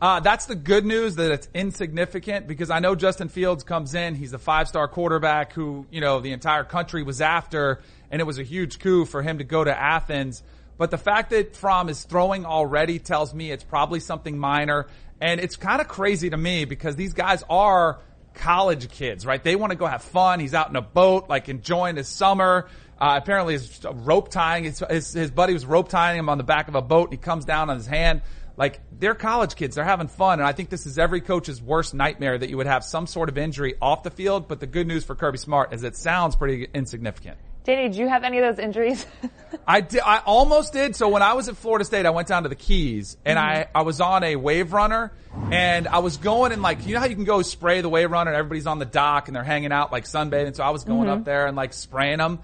Uh, 0.00 0.20
that's 0.20 0.46
the 0.46 0.54
good 0.54 0.84
news 0.84 1.16
that 1.16 1.32
it's 1.32 1.48
insignificant 1.54 2.46
because 2.46 2.70
I 2.70 2.78
know 2.78 2.94
Justin 2.94 3.28
Fields 3.28 3.64
comes 3.64 3.94
in. 3.94 4.14
He's 4.14 4.30
the 4.30 4.38
five 4.38 4.68
star 4.68 4.86
quarterback 4.86 5.54
who, 5.54 5.86
you 5.90 6.00
know, 6.00 6.20
the 6.20 6.30
entire 6.30 6.62
country 6.62 7.02
was 7.02 7.20
after, 7.20 7.80
and 8.12 8.20
it 8.20 8.24
was 8.24 8.38
a 8.38 8.44
huge 8.44 8.78
coup 8.78 9.06
for 9.06 9.22
him 9.22 9.38
to 9.38 9.44
go 9.44 9.64
to 9.64 9.76
Athens. 9.76 10.44
But 10.78 10.90
the 10.90 10.98
fact 10.98 11.30
that 11.30 11.54
Fromm 11.54 11.88
is 11.88 12.02
throwing 12.04 12.46
already 12.46 12.98
tells 12.98 13.34
me 13.34 13.50
it's 13.50 13.64
probably 13.64 14.00
something 14.00 14.38
minor. 14.38 14.86
And 15.20 15.40
it's 15.40 15.56
kind 15.56 15.80
of 15.80 15.88
crazy 15.88 16.30
to 16.30 16.36
me 16.36 16.64
because 16.64 16.96
these 16.96 17.12
guys 17.12 17.44
are 17.48 18.00
college 18.34 18.90
kids, 18.90 19.24
right? 19.24 19.42
They 19.42 19.56
want 19.56 19.70
to 19.70 19.76
go 19.76 19.86
have 19.86 20.02
fun. 20.02 20.40
He's 20.40 20.54
out 20.54 20.70
in 20.70 20.76
a 20.76 20.82
boat, 20.82 21.28
like 21.28 21.48
enjoying 21.48 21.96
his 21.96 22.08
summer. 22.08 22.68
Uh, 22.98 23.18
apparently 23.20 23.54
his 23.54 23.84
rope 23.84 24.30
tying, 24.30 24.64
his, 24.64 24.82
his, 24.90 25.12
his 25.12 25.30
buddy 25.30 25.52
was 25.52 25.66
rope 25.66 25.88
tying 25.88 26.18
him 26.18 26.28
on 26.28 26.38
the 26.38 26.44
back 26.44 26.68
of 26.68 26.74
a 26.74 26.82
boat 26.82 27.10
and 27.10 27.12
he 27.12 27.18
comes 27.18 27.44
down 27.44 27.68
on 27.68 27.76
his 27.76 27.86
hand. 27.86 28.22
Like 28.56 28.80
they're 28.98 29.14
college 29.14 29.56
kids. 29.56 29.76
They're 29.76 29.84
having 29.84 30.08
fun. 30.08 30.40
And 30.40 30.46
I 30.46 30.52
think 30.52 30.70
this 30.70 30.86
is 30.86 30.98
every 30.98 31.20
coach's 31.20 31.60
worst 31.60 31.94
nightmare 31.94 32.36
that 32.36 32.50
you 32.50 32.56
would 32.56 32.66
have 32.66 32.84
some 32.84 33.06
sort 33.06 33.28
of 33.28 33.38
injury 33.38 33.74
off 33.80 34.02
the 34.02 34.10
field. 34.10 34.48
But 34.48 34.60
the 34.60 34.66
good 34.66 34.86
news 34.86 35.04
for 35.04 35.14
Kirby 35.14 35.38
Smart 35.38 35.72
is 35.72 35.82
it 35.82 35.96
sounds 35.96 36.36
pretty 36.36 36.68
insignificant. 36.74 37.38
Danny, 37.64 37.88
did 37.88 37.96
you 37.96 38.08
have 38.08 38.24
any 38.24 38.38
of 38.38 38.44
those 38.44 38.62
injuries? 38.62 39.06
I 39.66 39.80
did. 39.82 40.00
I 40.04 40.18
almost 40.18 40.72
did. 40.72 40.96
So 40.96 41.08
when 41.08 41.22
I 41.22 41.34
was 41.34 41.48
at 41.48 41.56
Florida 41.56 41.84
State, 41.84 42.06
I 42.06 42.10
went 42.10 42.26
down 42.26 42.42
to 42.42 42.48
the 42.48 42.56
Keys 42.56 43.16
and 43.24 43.38
mm-hmm. 43.38 43.60
I, 43.76 43.80
I 43.80 43.82
was 43.82 44.00
on 44.00 44.24
a 44.24 44.34
wave 44.34 44.72
runner 44.72 45.12
and 45.50 45.86
I 45.86 45.98
was 45.98 46.16
going 46.16 46.50
and 46.50 46.60
like, 46.60 46.86
you 46.86 46.94
know 46.94 47.00
how 47.00 47.06
you 47.06 47.14
can 47.14 47.24
go 47.24 47.40
spray 47.42 47.80
the 47.80 47.88
wave 47.88 48.10
runner 48.10 48.32
and 48.32 48.38
everybody's 48.38 48.66
on 48.66 48.80
the 48.80 48.84
dock 48.84 49.28
and 49.28 49.36
they're 49.36 49.44
hanging 49.44 49.70
out 49.70 49.92
like 49.92 50.04
sunbathing. 50.04 50.56
So 50.56 50.64
I 50.64 50.70
was 50.70 50.82
going 50.82 51.02
mm-hmm. 51.02 51.20
up 51.20 51.24
there 51.24 51.46
and 51.46 51.56
like 51.56 51.72
spraying 51.72 52.18
them. 52.18 52.40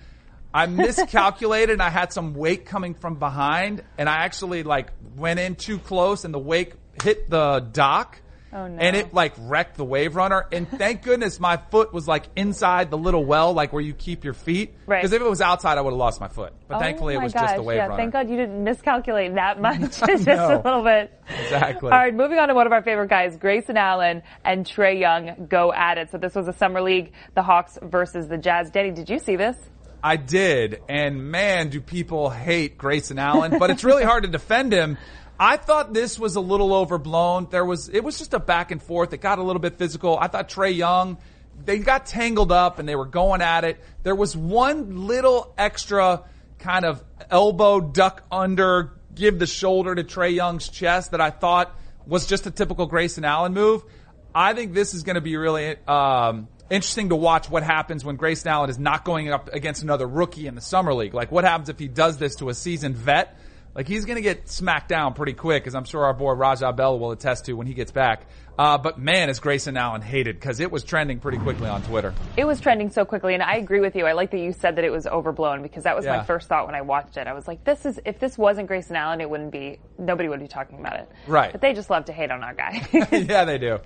I 0.54 0.66
miscalculated 0.66 1.70
and 1.70 1.82
I 1.82 1.90
had 1.90 2.12
some 2.12 2.34
wake 2.34 2.66
coming 2.66 2.94
from 2.94 3.16
behind 3.16 3.82
and 3.98 4.08
I 4.08 4.18
actually 4.18 4.62
like 4.62 4.92
went 5.16 5.40
in 5.40 5.56
too 5.56 5.78
close 5.78 6.24
and 6.24 6.32
the 6.32 6.38
wake 6.38 6.74
hit 7.02 7.28
the 7.28 7.60
dock 7.72 8.20
Oh, 8.52 8.66
no. 8.66 8.78
And 8.78 8.96
it 8.96 9.12
like 9.12 9.34
wrecked 9.38 9.76
the 9.76 9.84
wave 9.84 10.16
runner. 10.16 10.46
And 10.52 10.68
thank 10.78 11.02
goodness 11.02 11.38
my 11.38 11.56
foot 11.56 11.92
was 11.92 12.08
like 12.08 12.26
inside 12.36 12.90
the 12.90 12.98
little 12.98 13.24
well, 13.24 13.52
like 13.52 13.72
where 13.72 13.82
you 13.82 13.94
keep 13.94 14.24
your 14.24 14.34
feet. 14.34 14.74
Right. 14.86 15.00
Because 15.00 15.12
if 15.12 15.20
it 15.20 15.28
was 15.28 15.40
outside, 15.40 15.78
I 15.78 15.80
would 15.82 15.90
have 15.90 15.98
lost 15.98 16.20
my 16.20 16.28
foot. 16.28 16.52
But 16.66 16.76
oh 16.76 16.80
thankfully 16.80 17.14
it 17.14 17.22
was 17.22 17.32
gosh. 17.32 17.42
just 17.42 17.56
the 17.56 17.62
wave 17.62 17.76
yeah, 17.76 17.86
runner. 17.86 17.96
Thank 17.96 18.12
God 18.12 18.30
you 18.30 18.36
didn't 18.36 18.62
miscalculate 18.64 19.34
that 19.34 19.60
much. 19.60 19.80
just 20.06 20.26
a 20.28 20.62
little 20.64 20.82
bit. 20.82 21.12
Exactly. 21.28 21.90
All 21.90 21.98
right, 21.98 22.14
moving 22.14 22.38
on 22.38 22.48
to 22.48 22.54
one 22.54 22.66
of 22.66 22.72
our 22.72 22.82
favorite 22.82 23.10
guys, 23.10 23.36
Grayson 23.36 23.76
Allen 23.76 24.22
and 24.44 24.64
Trae 24.64 24.98
Young 24.98 25.46
go 25.48 25.72
at 25.72 25.98
it. 25.98 26.10
So 26.10 26.18
this 26.18 26.34
was 26.34 26.48
a 26.48 26.52
summer 26.52 26.80
league, 26.80 27.12
the 27.34 27.42
Hawks 27.42 27.78
versus 27.82 28.28
the 28.28 28.38
Jazz. 28.38 28.70
Danny, 28.70 28.90
did 28.90 29.10
you 29.10 29.18
see 29.18 29.36
this? 29.36 29.56
I 30.02 30.16
did. 30.16 30.80
And 30.88 31.30
man, 31.30 31.70
do 31.70 31.80
people 31.80 32.30
hate 32.30 32.78
Grayson 32.78 33.18
Allen, 33.18 33.58
but 33.58 33.70
it's 33.70 33.84
really 33.84 34.04
hard 34.04 34.22
to 34.22 34.28
defend 34.28 34.72
him 34.72 34.96
I 35.40 35.56
thought 35.56 35.92
this 35.92 36.18
was 36.18 36.36
a 36.36 36.40
little 36.40 36.74
overblown. 36.74 37.48
There 37.50 37.64
was, 37.64 37.88
it 37.88 38.02
was 38.02 38.18
just 38.18 38.34
a 38.34 38.40
back 38.40 38.70
and 38.70 38.82
forth. 38.82 39.12
It 39.12 39.18
got 39.18 39.38
a 39.38 39.42
little 39.42 39.60
bit 39.60 39.78
physical. 39.78 40.18
I 40.18 40.26
thought 40.26 40.48
Trae 40.48 40.74
Young, 40.74 41.18
they 41.64 41.78
got 41.78 42.06
tangled 42.06 42.50
up 42.50 42.78
and 42.78 42.88
they 42.88 42.96
were 42.96 43.06
going 43.06 43.40
at 43.40 43.64
it. 43.64 43.78
There 44.02 44.16
was 44.16 44.36
one 44.36 45.06
little 45.06 45.54
extra 45.56 46.24
kind 46.58 46.84
of 46.84 47.04
elbow 47.30 47.80
duck 47.80 48.24
under, 48.32 48.98
give 49.14 49.38
the 49.38 49.46
shoulder 49.46 49.94
to 49.94 50.02
Trae 50.02 50.34
Young's 50.34 50.68
chest 50.68 51.12
that 51.12 51.20
I 51.20 51.30
thought 51.30 51.76
was 52.04 52.26
just 52.26 52.46
a 52.46 52.50
typical 52.50 52.86
Grayson 52.86 53.24
Allen 53.24 53.52
move. 53.52 53.84
I 54.34 54.54
think 54.54 54.74
this 54.74 54.92
is 54.92 55.04
going 55.04 55.14
to 55.14 55.20
be 55.20 55.36
really 55.36 55.76
um, 55.86 56.48
interesting 56.70 57.10
to 57.10 57.16
watch 57.16 57.48
what 57.48 57.62
happens 57.62 58.04
when 58.04 58.16
Grayson 58.16 58.48
Allen 58.48 58.70
is 58.70 58.78
not 58.78 59.04
going 59.04 59.30
up 59.30 59.52
against 59.52 59.82
another 59.82 60.06
rookie 60.06 60.46
in 60.46 60.54
the 60.54 60.60
summer 60.60 60.94
league. 60.94 61.14
Like 61.14 61.30
what 61.30 61.44
happens 61.44 61.68
if 61.68 61.78
he 61.78 61.86
does 61.86 62.18
this 62.18 62.36
to 62.36 62.48
a 62.48 62.54
seasoned 62.54 62.96
vet? 62.96 63.36
Like 63.74 63.86
he's 63.86 64.04
going 64.06 64.16
to 64.16 64.22
get 64.22 64.48
smacked 64.48 64.88
down 64.88 65.14
pretty 65.14 65.34
quick, 65.34 65.66
as 65.66 65.74
I'm 65.74 65.84
sure 65.84 66.04
our 66.04 66.14
boy 66.14 66.32
Raja 66.32 66.72
Bell 66.72 66.98
will 66.98 67.12
attest 67.12 67.44
to 67.46 67.52
when 67.52 67.66
he 67.66 67.74
gets 67.74 67.92
back. 67.92 68.26
Uh, 68.58 68.76
but 68.76 68.98
man, 68.98 69.30
is 69.30 69.38
Grayson 69.38 69.76
Allen 69.76 70.02
hated 70.02 70.34
because 70.34 70.58
it 70.58 70.72
was 70.72 70.82
trending 70.82 71.20
pretty 71.20 71.38
quickly 71.38 71.68
on 71.68 71.80
Twitter. 71.82 72.12
It 72.36 72.44
was 72.44 72.60
trending 72.60 72.90
so 72.90 73.04
quickly, 73.04 73.34
and 73.34 73.42
I 73.42 73.54
agree 73.58 73.78
with 73.78 73.94
you. 73.94 74.04
I 74.04 74.12
like 74.14 74.32
that 74.32 74.38
you 74.40 74.52
said 74.52 74.74
that 74.76 74.84
it 74.84 74.90
was 74.90 75.06
overblown 75.06 75.62
because 75.62 75.84
that 75.84 75.94
was 75.94 76.04
Yeah. 76.06 76.16
my 76.16 76.24
first 76.24 76.48
thought 76.48 76.66
when 76.66 76.74
I 76.74 76.80
watched 76.80 77.16
it. 77.18 77.28
I 77.28 77.34
was 77.34 77.46
like, 77.46 77.62
"This 77.62 77.86
is 77.86 78.00
if 78.04 78.18
this 78.18 78.36
wasn't 78.36 78.66
Grayson 78.66 78.96
Allen, 78.96 79.20
it 79.20 79.30
wouldn't 79.30 79.52
be. 79.52 79.78
Nobody 79.96 80.28
would 80.28 80.40
be 80.40 80.48
talking 80.48 80.80
about 80.80 80.98
it." 80.98 81.08
Right. 81.28 81.52
But 81.52 81.60
they 81.60 81.72
just 81.72 81.88
love 81.88 82.06
to 82.06 82.12
hate 82.12 82.32
on 82.32 82.42
our 82.42 82.54
guy. 82.54 82.84
yeah, 83.12 83.44
they 83.44 83.58
do. 83.58 83.78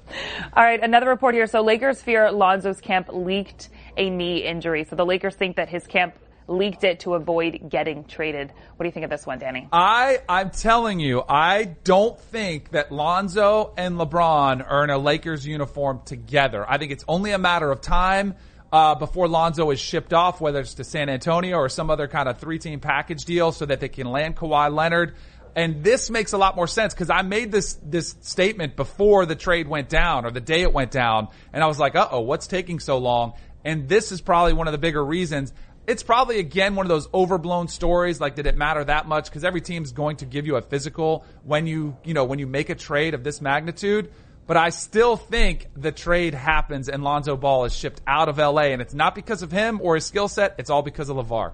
All 0.54 0.64
right, 0.64 0.82
another 0.82 1.08
report 1.10 1.34
here. 1.34 1.46
So 1.46 1.60
Lakers 1.60 2.00
fear 2.00 2.32
Lonzo's 2.32 2.80
camp 2.80 3.10
leaked 3.12 3.68
a 3.98 4.08
knee 4.08 4.38
injury. 4.38 4.84
So 4.84 4.96
the 4.96 5.04
Lakers 5.04 5.34
think 5.34 5.56
that 5.56 5.68
his 5.68 5.86
camp 5.86 6.14
leaked 6.48 6.84
it 6.84 7.00
to 7.00 7.14
avoid 7.14 7.68
getting 7.68 8.04
traded. 8.04 8.52
What 8.76 8.84
do 8.84 8.88
you 8.88 8.92
think 8.92 9.04
of 9.04 9.10
this 9.10 9.26
one, 9.26 9.38
Danny? 9.38 9.68
I, 9.72 10.20
I'm 10.28 10.50
telling 10.50 11.00
you, 11.00 11.22
I 11.28 11.64
don't 11.84 12.18
think 12.18 12.70
that 12.70 12.92
Lonzo 12.92 13.72
and 13.76 13.96
LeBron 13.96 14.68
are 14.68 14.84
in 14.84 14.90
a 14.90 14.98
Lakers 14.98 15.46
uniform 15.46 16.00
together. 16.04 16.68
I 16.68 16.78
think 16.78 16.92
it's 16.92 17.04
only 17.08 17.32
a 17.32 17.38
matter 17.38 17.70
of 17.70 17.80
time 17.80 18.34
uh, 18.72 18.94
before 18.94 19.28
Lonzo 19.28 19.70
is 19.70 19.78
shipped 19.78 20.12
off, 20.12 20.40
whether 20.40 20.60
it's 20.60 20.74
to 20.74 20.84
San 20.84 21.08
Antonio 21.08 21.58
or 21.58 21.68
some 21.68 21.90
other 21.90 22.08
kind 22.08 22.28
of 22.28 22.38
three-team 22.38 22.80
package 22.80 23.24
deal, 23.24 23.52
so 23.52 23.66
that 23.66 23.80
they 23.80 23.88
can 23.88 24.06
land 24.06 24.36
Kawhi 24.36 24.74
Leonard. 24.74 25.14
And 25.54 25.84
this 25.84 26.08
makes 26.08 26.32
a 26.32 26.38
lot 26.38 26.56
more 26.56 26.66
sense 26.66 26.94
because 26.94 27.10
I 27.10 27.20
made 27.20 27.52
this 27.52 27.74
this 27.84 28.16
statement 28.22 28.74
before 28.74 29.26
the 29.26 29.36
trade 29.36 29.68
went 29.68 29.90
down 29.90 30.24
or 30.24 30.30
the 30.30 30.40
day 30.40 30.62
it 30.62 30.72
went 30.72 30.90
down, 30.90 31.28
and 31.52 31.62
I 31.62 31.66
was 31.66 31.78
like, 31.78 31.94
"Uh 31.94 32.08
oh, 32.10 32.20
what's 32.20 32.46
taking 32.46 32.80
so 32.80 32.96
long?" 32.96 33.34
And 33.62 33.86
this 33.86 34.12
is 34.12 34.22
probably 34.22 34.54
one 34.54 34.66
of 34.66 34.72
the 34.72 34.78
bigger 34.78 35.04
reasons 35.04 35.52
it's 35.86 36.02
probably 36.02 36.38
again 36.38 36.74
one 36.74 36.86
of 36.86 36.88
those 36.90 37.08
overblown 37.12 37.68
stories. 37.68 38.20
Like, 38.20 38.34
did 38.36 38.46
it 38.46 38.56
matter 38.56 38.84
that 38.84 39.06
much? 39.06 39.24
Because 39.26 39.44
every 39.44 39.60
team's 39.60 39.92
going 39.92 40.16
to 40.16 40.26
give 40.26 40.46
you 40.46 40.56
a 40.56 40.62
physical 40.62 41.24
when 41.44 41.66
you, 41.66 41.96
you 42.04 42.14
know, 42.14 42.24
when 42.24 42.38
you 42.38 42.46
make 42.46 42.70
a 42.70 42.74
trade 42.74 43.14
of 43.14 43.24
this 43.24 43.40
magnitude. 43.40 44.12
But 44.46 44.56
I 44.56 44.70
still 44.70 45.16
think 45.16 45.68
the 45.76 45.92
trade 45.92 46.34
happens 46.34 46.88
and 46.88 47.04
Lonzo 47.04 47.36
Ball 47.36 47.64
is 47.64 47.74
shipped 47.74 48.00
out 48.06 48.28
of 48.28 48.38
LA, 48.38 48.72
and 48.72 48.82
it's 48.82 48.94
not 48.94 49.14
because 49.14 49.42
of 49.42 49.52
him 49.52 49.80
or 49.82 49.94
his 49.94 50.04
skill 50.04 50.28
set. 50.28 50.56
It's 50.58 50.70
all 50.70 50.82
because 50.82 51.08
of 51.08 51.16
LaVar. 51.16 51.52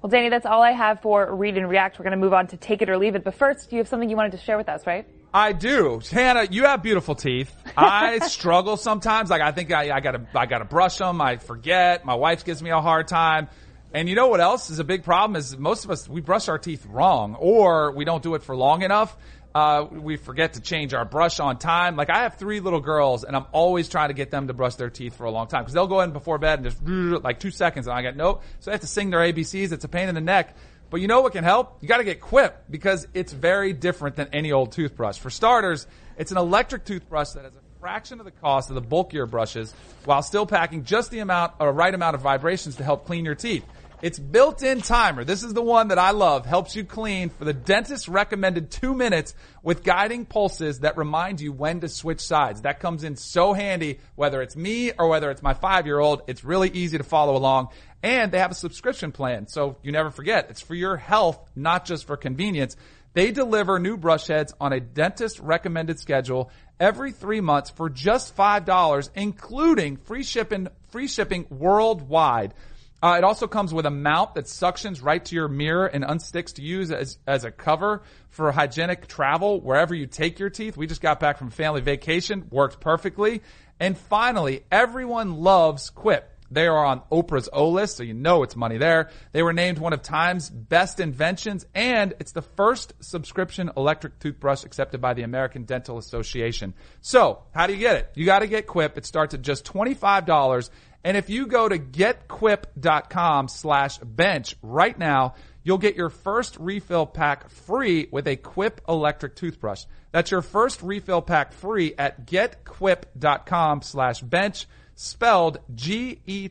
Well, 0.00 0.10
Danny, 0.10 0.28
that's 0.28 0.46
all 0.46 0.62
I 0.62 0.72
have 0.72 1.00
for 1.00 1.34
read 1.34 1.56
and 1.56 1.68
react. 1.68 1.98
We're 1.98 2.04
going 2.04 2.12
to 2.12 2.18
move 2.18 2.32
on 2.32 2.46
to 2.48 2.56
take 2.56 2.82
it 2.82 2.88
or 2.88 2.98
leave 2.98 3.14
it. 3.14 3.24
But 3.24 3.34
first, 3.34 3.72
you 3.72 3.78
have 3.78 3.88
something 3.88 4.08
you 4.08 4.16
wanted 4.16 4.32
to 4.32 4.38
share 4.38 4.56
with 4.56 4.68
us, 4.68 4.86
right? 4.86 5.08
I 5.32 5.52
do. 5.52 6.00
Hannah, 6.10 6.46
you 6.50 6.64
have 6.64 6.82
beautiful 6.82 7.14
teeth. 7.14 7.54
I 7.76 8.18
struggle 8.28 8.76
sometimes. 8.76 9.30
Like 9.30 9.42
I 9.42 9.52
think 9.52 9.72
I, 9.72 9.94
I 9.94 10.00
gotta, 10.00 10.26
I 10.34 10.46
gotta 10.46 10.64
brush 10.64 10.98
them. 10.98 11.20
I 11.20 11.36
forget. 11.36 12.04
My 12.04 12.14
wife 12.14 12.44
gives 12.44 12.62
me 12.62 12.70
a 12.70 12.80
hard 12.80 13.08
time. 13.08 13.48
And 13.92 14.08
you 14.08 14.14
know 14.14 14.28
what 14.28 14.40
else 14.40 14.70
is 14.70 14.78
a 14.78 14.84
big 14.84 15.02
problem 15.02 15.36
is 15.36 15.56
most 15.56 15.84
of 15.84 15.90
us, 15.90 16.08
we 16.08 16.20
brush 16.20 16.48
our 16.48 16.58
teeth 16.58 16.84
wrong 16.86 17.34
or 17.34 17.92
we 17.92 18.04
don't 18.04 18.22
do 18.22 18.34
it 18.34 18.42
for 18.42 18.54
long 18.54 18.82
enough. 18.82 19.16
Uh, 19.54 19.86
we 19.90 20.16
forget 20.16 20.54
to 20.54 20.60
change 20.60 20.92
our 20.92 21.04
brush 21.04 21.40
on 21.40 21.58
time. 21.58 21.96
Like 21.96 22.10
I 22.10 22.18
have 22.20 22.36
three 22.36 22.60
little 22.60 22.80
girls 22.80 23.24
and 23.24 23.34
I'm 23.34 23.46
always 23.52 23.88
trying 23.88 24.08
to 24.08 24.14
get 24.14 24.30
them 24.30 24.46
to 24.48 24.54
brush 24.54 24.74
their 24.74 24.90
teeth 24.90 25.14
for 25.16 25.24
a 25.24 25.30
long 25.30 25.46
time 25.46 25.62
because 25.62 25.72
they'll 25.72 25.86
go 25.86 26.00
in 26.02 26.12
before 26.12 26.38
bed 26.38 26.60
and 26.60 26.64
just 26.64 27.24
like 27.24 27.40
two 27.40 27.50
seconds 27.50 27.86
and 27.86 27.96
I 27.96 28.02
get 28.02 28.16
nope. 28.16 28.42
So 28.60 28.70
I 28.70 28.74
have 28.74 28.82
to 28.82 28.86
sing 28.86 29.10
their 29.10 29.20
ABCs. 29.20 29.72
It's 29.72 29.84
a 29.84 29.88
pain 29.88 30.08
in 30.08 30.14
the 30.14 30.20
neck. 30.20 30.54
But 30.90 31.00
you 31.00 31.06
know 31.06 31.20
what 31.20 31.32
can 31.32 31.44
help? 31.44 31.78
You 31.80 31.88
got 31.88 31.98
to 31.98 32.04
get 32.04 32.20
Quip 32.20 32.64
because 32.70 33.06
it's 33.12 33.32
very 33.32 33.72
different 33.72 34.16
than 34.16 34.28
any 34.32 34.52
old 34.52 34.72
toothbrush. 34.72 35.18
For 35.18 35.30
starters, 35.30 35.86
it's 36.16 36.32
an 36.32 36.38
electric 36.38 36.84
toothbrush 36.84 37.30
that 37.30 37.44
has 37.44 37.54
a 37.54 37.80
fraction 37.80 38.18
of 38.18 38.24
the 38.24 38.32
cost 38.32 38.70
of 38.70 38.74
the 38.74 38.80
bulkier 38.80 39.26
brushes 39.26 39.72
while 40.04 40.22
still 40.22 40.46
packing 40.46 40.84
just 40.84 41.10
the 41.10 41.20
amount 41.20 41.52
or 41.60 41.72
right 41.72 41.94
amount 41.94 42.14
of 42.14 42.20
vibrations 42.20 42.76
to 42.76 42.84
help 42.84 43.06
clean 43.06 43.24
your 43.24 43.34
teeth. 43.34 43.64
Its 44.00 44.16
built-in 44.16 44.80
timer, 44.80 45.24
this 45.24 45.42
is 45.42 45.54
the 45.54 45.62
one 45.62 45.88
that 45.88 45.98
I 45.98 46.12
love, 46.12 46.46
helps 46.46 46.76
you 46.76 46.84
clean 46.84 47.30
for 47.30 47.44
the 47.44 47.52
dentist 47.52 48.06
recommended 48.06 48.70
two 48.70 48.94
minutes 48.94 49.34
with 49.60 49.82
guiding 49.82 50.24
pulses 50.24 50.80
that 50.80 50.96
remind 50.96 51.40
you 51.40 51.52
when 51.52 51.80
to 51.80 51.88
switch 51.88 52.20
sides. 52.20 52.62
That 52.62 52.78
comes 52.78 53.02
in 53.02 53.16
so 53.16 53.54
handy, 53.54 53.98
whether 54.14 54.40
it's 54.40 54.54
me 54.54 54.92
or 54.96 55.08
whether 55.08 55.32
it's 55.32 55.42
my 55.42 55.52
five-year-old. 55.52 56.22
It's 56.28 56.44
really 56.44 56.70
easy 56.70 56.96
to 56.98 57.02
follow 57.02 57.36
along. 57.36 57.68
And 58.00 58.30
they 58.30 58.38
have 58.38 58.52
a 58.52 58.54
subscription 58.54 59.10
plan, 59.10 59.48
so 59.48 59.78
you 59.82 59.90
never 59.90 60.10
forget. 60.10 60.46
It's 60.48 60.60
for 60.60 60.76
your 60.76 60.96
health, 60.96 61.50
not 61.56 61.84
just 61.84 62.06
for 62.06 62.16
convenience. 62.16 62.76
They 63.14 63.32
deliver 63.32 63.80
new 63.80 63.96
brush 63.96 64.28
heads 64.28 64.54
on 64.60 64.72
a 64.72 64.78
dentist 64.78 65.40
recommended 65.40 65.98
schedule 65.98 66.52
every 66.78 67.10
three 67.10 67.40
months 67.40 67.70
for 67.70 67.90
just 67.90 68.36
$5, 68.36 69.10
including 69.16 69.96
free 69.96 70.22
shipping, 70.22 70.68
free 70.90 71.08
shipping 71.08 71.46
worldwide. 71.50 72.54
Uh, 73.02 73.14
it 73.16 73.24
also 73.24 73.46
comes 73.46 73.72
with 73.72 73.86
a 73.86 73.90
mount 73.90 74.34
that 74.34 74.46
suctions 74.46 75.02
right 75.04 75.24
to 75.24 75.34
your 75.34 75.48
mirror 75.48 75.86
and 75.86 76.04
unsticks 76.04 76.54
to 76.54 76.62
use 76.62 76.90
as, 76.90 77.18
as 77.26 77.44
a 77.44 77.50
cover 77.50 78.02
for 78.30 78.50
hygienic 78.50 79.06
travel 79.06 79.60
wherever 79.60 79.94
you 79.94 80.06
take 80.06 80.38
your 80.38 80.50
teeth. 80.50 80.76
We 80.76 80.86
just 80.86 81.00
got 81.00 81.20
back 81.20 81.38
from 81.38 81.50
family 81.50 81.80
vacation, 81.80 82.48
worked 82.50 82.80
perfectly. 82.80 83.42
And 83.78 83.96
finally, 83.96 84.64
everyone 84.72 85.36
loves 85.36 85.90
Quip. 85.90 86.34
They 86.50 86.66
are 86.66 86.84
on 86.84 87.02
Oprah's 87.12 87.48
O 87.52 87.68
list, 87.68 87.98
so 87.98 88.02
you 88.02 88.14
know 88.14 88.42
it's 88.42 88.56
money 88.56 88.78
there. 88.78 89.10
They 89.32 89.42
were 89.42 89.52
named 89.52 89.78
one 89.78 89.92
of 89.92 90.02
Time's 90.02 90.48
best 90.48 90.98
inventions, 90.98 91.66
and 91.74 92.14
it's 92.20 92.32
the 92.32 92.42
first 92.42 92.94
subscription 93.00 93.70
electric 93.76 94.18
toothbrush 94.18 94.64
accepted 94.64 95.00
by 95.00 95.12
the 95.14 95.22
American 95.22 95.64
Dental 95.64 95.98
Association. 95.98 96.72
So, 97.02 97.42
how 97.54 97.66
do 97.66 97.74
you 97.74 97.78
get 97.78 97.96
it? 97.96 98.10
You 98.14 98.24
gotta 98.24 98.46
get 98.46 98.66
Quip. 98.66 98.96
It 98.96 99.04
starts 99.04 99.34
at 99.34 99.42
just 99.42 99.66
$25. 99.66 100.70
And 101.04 101.16
if 101.16 101.30
you 101.30 101.46
go 101.46 101.68
to 101.68 101.78
getquip.com 101.78 103.48
slash 103.48 103.98
bench 103.98 104.56
right 104.62 104.98
now, 104.98 105.34
you'll 105.62 105.78
get 105.78 105.96
your 105.96 106.10
first 106.10 106.56
refill 106.58 107.06
pack 107.06 107.50
free 107.50 108.08
with 108.10 108.26
a 108.26 108.36
Quip 108.36 108.80
electric 108.88 109.36
toothbrush. 109.36 109.84
That's 110.12 110.30
your 110.30 110.42
first 110.42 110.82
refill 110.82 111.22
pack 111.22 111.52
free 111.52 111.94
at 111.96 112.26
getquip.com 112.26 113.82
slash 113.82 114.20
bench, 114.20 114.66
spelled 114.94 115.58
G-E-T-Q-U-I-P 115.74 116.48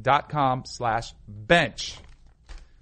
dot 0.00 0.28
com 0.28 0.64
slash 0.64 1.14
bench. 1.28 1.98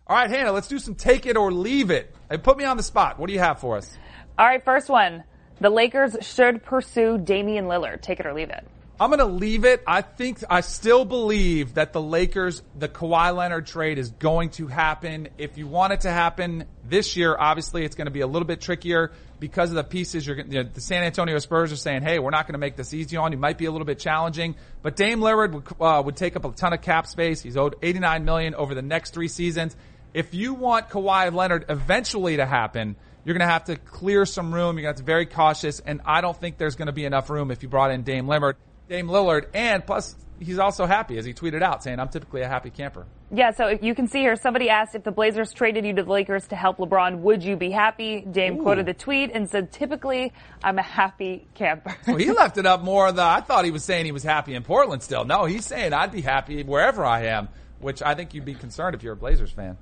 All 0.07 0.17
right, 0.17 0.31
Hannah, 0.31 0.53
let's 0.53 0.69
do 0.69 0.79
some 0.79 0.95
take 0.95 1.27
it 1.27 1.37
or 1.37 1.53
leave 1.53 1.91
it. 1.91 2.15
Hey, 2.31 2.39
put 2.39 2.57
me 2.57 2.65
on 2.65 2.77
the 2.77 2.83
spot. 2.83 3.19
What 3.19 3.27
do 3.27 3.33
you 3.33 3.41
have 3.41 3.61
for 3.61 3.77
us? 3.77 3.97
All 4.39 4.47
right, 4.47 4.65
first 4.65 4.89
one. 4.89 5.25
The 5.61 5.71
Lakers 5.71 6.17
should 6.23 6.63
pursue 6.63 7.19
Damian 7.19 7.67
Lillard. 7.67 8.01
Take 8.01 8.21
it 8.21 8.27
or 8.27 8.33
leave 8.35 8.51
it. 8.51 8.67
I'm 9.03 9.09
going 9.09 9.19
to 9.19 9.25
leave 9.25 9.65
it. 9.65 9.83
I 9.85 10.01
think 10.01 10.45
I 10.49 10.61
still 10.61 11.05
believe 11.05 11.75
that 11.75 11.93
the 11.93 12.01
Lakers, 12.01 12.63
the 12.79 12.87
Kawhi 12.87 13.35
Leonard 13.35 13.67
trade 13.67 13.99
is 13.99 14.11
going 14.11 14.51
to 14.51 14.69
happen. 14.69 15.27
If 15.39 15.59
you 15.59 15.67
want 15.67 15.93
it 15.93 16.03
to 16.03 16.11
happen 16.13 16.67
this 16.89 17.17
year, 17.17 17.37
obviously 17.37 17.85
it's 17.85 17.97
going 17.97 18.05
to 18.05 18.13
be 18.13 18.21
a 18.21 18.29
little 18.29 18.47
bit 18.47 18.61
trickier 18.61 19.11
because 19.41 19.71
of 19.71 19.75
the 19.75 19.83
pieces. 19.83 20.25
You're, 20.25 20.37
you 20.37 20.63
know, 20.63 20.71
the 20.73 20.81
San 20.81 21.03
Antonio 21.03 21.37
Spurs 21.41 21.73
are 21.73 21.77
saying, 21.77 22.03
"Hey, 22.03 22.21
we're 22.21 22.31
not 22.31 22.47
going 22.47 22.53
to 22.53 22.61
make 22.61 22.77
this 22.77 22.95
easy 22.95 23.17
on 23.17 23.33
you. 23.33 23.39
Might 23.39 23.59
be 23.59 23.65
a 23.65 23.73
little 23.73 23.85
bit 23.85 23.99
challenging." 23.99 24.55
But 24.83 24.95
Dame 24.95 25.19
Lillard 25.19 25.51
would, 25.51 25.65
uh, 25.81 26.01
would 26.05 26.15
take 26.15 26.37
up 26.37 26.45
a 26.45 26.53
ton 26.53 26.73
of 26.73 26.81
cap 26.81 27.09
space. 27.09 27.43
He's 27.43 27.57
owed 27.57 27.75
89 27.83 28.25
million 28.25 28.55
over 28.55 28.73
the 28.73 28.83
next 28.83 29.15
three 29.15 29.27
seasons. 29.27 29.75
If 30.15 30.33
you 30.33 30.55
want 30.55 30.91
Kawhi 30.91 31.35
Leonard 31.35 31.65
eventually 31.69 32.37
to 32.37 32.47
happen, 32.47 32.95
you're 33.25 33.35
going 33.35 33.49
to 33.49 33.53
have 33.53 33.65
to 33.65 33.75
clear 33.75 34.27
some 34.27 34.55
room. 34.55 34.77
You're 34.77 34.83
going 34.83 34.95
to 34.95 34.97
have 34.97 34.97
to 34.99 35.03
be 35.03 35.07
very 35.07 35.27
cautious, 35.27 35.81
and 35.81 36.03
I 36.05 36.21
don't 36.21 36.37
think 36.37 36.57
there's 36.57 36.77
going 36.77 36.87
to 36.87 36.93
be 36.93 37.05
enough 37.05 37.31
room 37.31 37.51
if 37.51 37.65
you 37.65 37.69
brought 37.69 37.91
in 37.91 38.05
Dame 38.05 38.27
Lillard. 38.27 38.55
Dame 38.93 39.09
Lillard, 39.09 39.47
and 39.55 39.87
plus 39.87 40.15
he's 40.39 40.59
also 40.59 40.85
happy 40.85 41.17
as 41.17 41.25
he 41.25 41.33
tweeted 41.33 41.63
out 41.63 41.83
saying, 41.83 41.99
"I'm 41.99 42.11
typically 42.11 42.43
a 42.43 42.49
happy 42.49 42.69
camper." 42.69 43.07
Yeah, 43.31 43.51
so 43.53 43.67
if 43.69 43.83
you 43.83 43.95
can 43.95 44.07
see 44.07 44.19
here, 44.19 44.37
somebody 44.37 44.69
asked 44.69 44.95
if 44.95 45.03
the 45.03 45.11
Blazers 45.11 45.55
traded 45.55 45.87
you 45.87 45.95
to 45.95 46.03
the 46.03 46.11
Lakers 46.11 46.47
to 46.49 46.57
help 46.57 46.77
LeBron, 46.77 47.21
would 47.21 47.43
you 47.43 47.57
be 47.57 47.71
happy? 47.71 48.21
Dame 48.21 48.59
Ooh. 48.59 48.63
quoted 48.63 48.85
the 48.85 48.93
tweet 48.93 49.31
and 49.33 49.49
said, 49.49 49.73
"Typically, 49.73 50.35
I'm 50.63 50.79
a 50.79 50.83
happy 50.83 51.47
camper." 51.55 51.97
Well, 52.07 52.19
he 52.19 52.31
left 52.33 52.59
it 52.59 52.67
up 52.67 52.83
more. 52.83 53.11
The 53.13 53.23
I 53.23 53.41
thought 53.41 53.65
he 53.65 53.71
was 53.71 53.83
saying 53.83 54.05
he 54.05 54.13
was 54.13 54.25
happy 54.25 54.55
in 54.55 54.63
Portland 54.63 55.03
still. 55.03 55.25
No, 55.25 55.47
he's 55.47 55.65
saying 55.65 55.95
I'd 55.95 56.13
be 56.13 56.21
happy 56.21 56.63
wherever 56.63 57.03
I 57.03 57.25
am, 57.29 57.49
which 57.81 58.03
I 58.03 58.15
think 58.15 58.35
you'd 58.35 58.45
be 58.45 58.55
concerned 58.55 58.95
if 58.95 59.03
you're 59.03 59.15
a 59.15 59.17
Blazers 59.17 59.53
fan. 59.53 59.79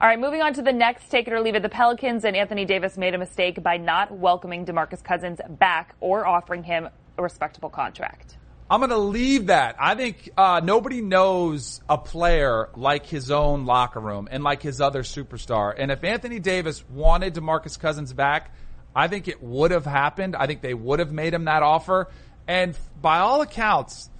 All 0.00 0.06
right, 0.06 0.20
moving 0.20 0.42
on 0.42 0.52
to 0.52 0.62
the 0.62 0.72
next 0.72 1.08
take 1.08 1.26
it 1.26 1.32
or 1.32 1.40
leave 1.40 1.54
it. 1.54 1.62
The 1.62 1.70
Pelicans 1.70 2.26
and 2.26 2.36
Anthony 2.36 2.66
Davis 2.66 2.98
made 2.98 3.14
a 3.14 3.18
mistake 3.18 3.62
by 3.62 3.78
not 3.78 4.12
welcoming 4.12 4.66
DeMarcus 4.66 5.02
Cousins 5.02 5.40
back 5.48 5.94
or 6.00 6.26
offering 6.26 6.62
him 6.62 6.90
a 7.18 7.22
respectable 7.22 7.70
contract. 7.70 8.36
I'm 8.70 8.80
going 8.80 8.90
to 8.90 8.98
leave 8.98 9.46
that. 9.46 9.76
I 9.78 9.94
think 9.94 10.30
uh, 10.36 10.60
nobody 10.62 11.00
knows 11.00 11.80
a 11.88 11.96
player 11.96 12.68
like 12.76 13.06
his 13.06 13.30
own 13.30 13.64
locker 13.64 14.00
room 14.00 14.28
and 14.30 14.44
like 14.44 14.60
his 14.60 14.80
other 14.80 15.02
superstar. 15.02 15.74
And 15.76 15.90
if 15.90 16.04
Anthony 16.04 16.38
Davis 16.38 16.84
wanted 16.90 17.34
DeMarcus 17.34 17.80
Cousins 17.80 18.12
back, 18.12 18.54
I 18.94 19.08
think 19.08 19.26
it 19.26 19.42
would 19.42 19.70
have 19.70 19.86
happened. 19.86 20.36
I 20.36 20.46
think 20.46 20.60
they 20.60 20.74
would 20.74 20.98
have 20.98 21.12
made 21.12 21.32
him 21.32 21.46
that 21.46 21.62
offer. 21.62 22.08
And 22.46 22.76
by 23.00 23.20
all 23.20 23.40
accounts, 23.40 24.10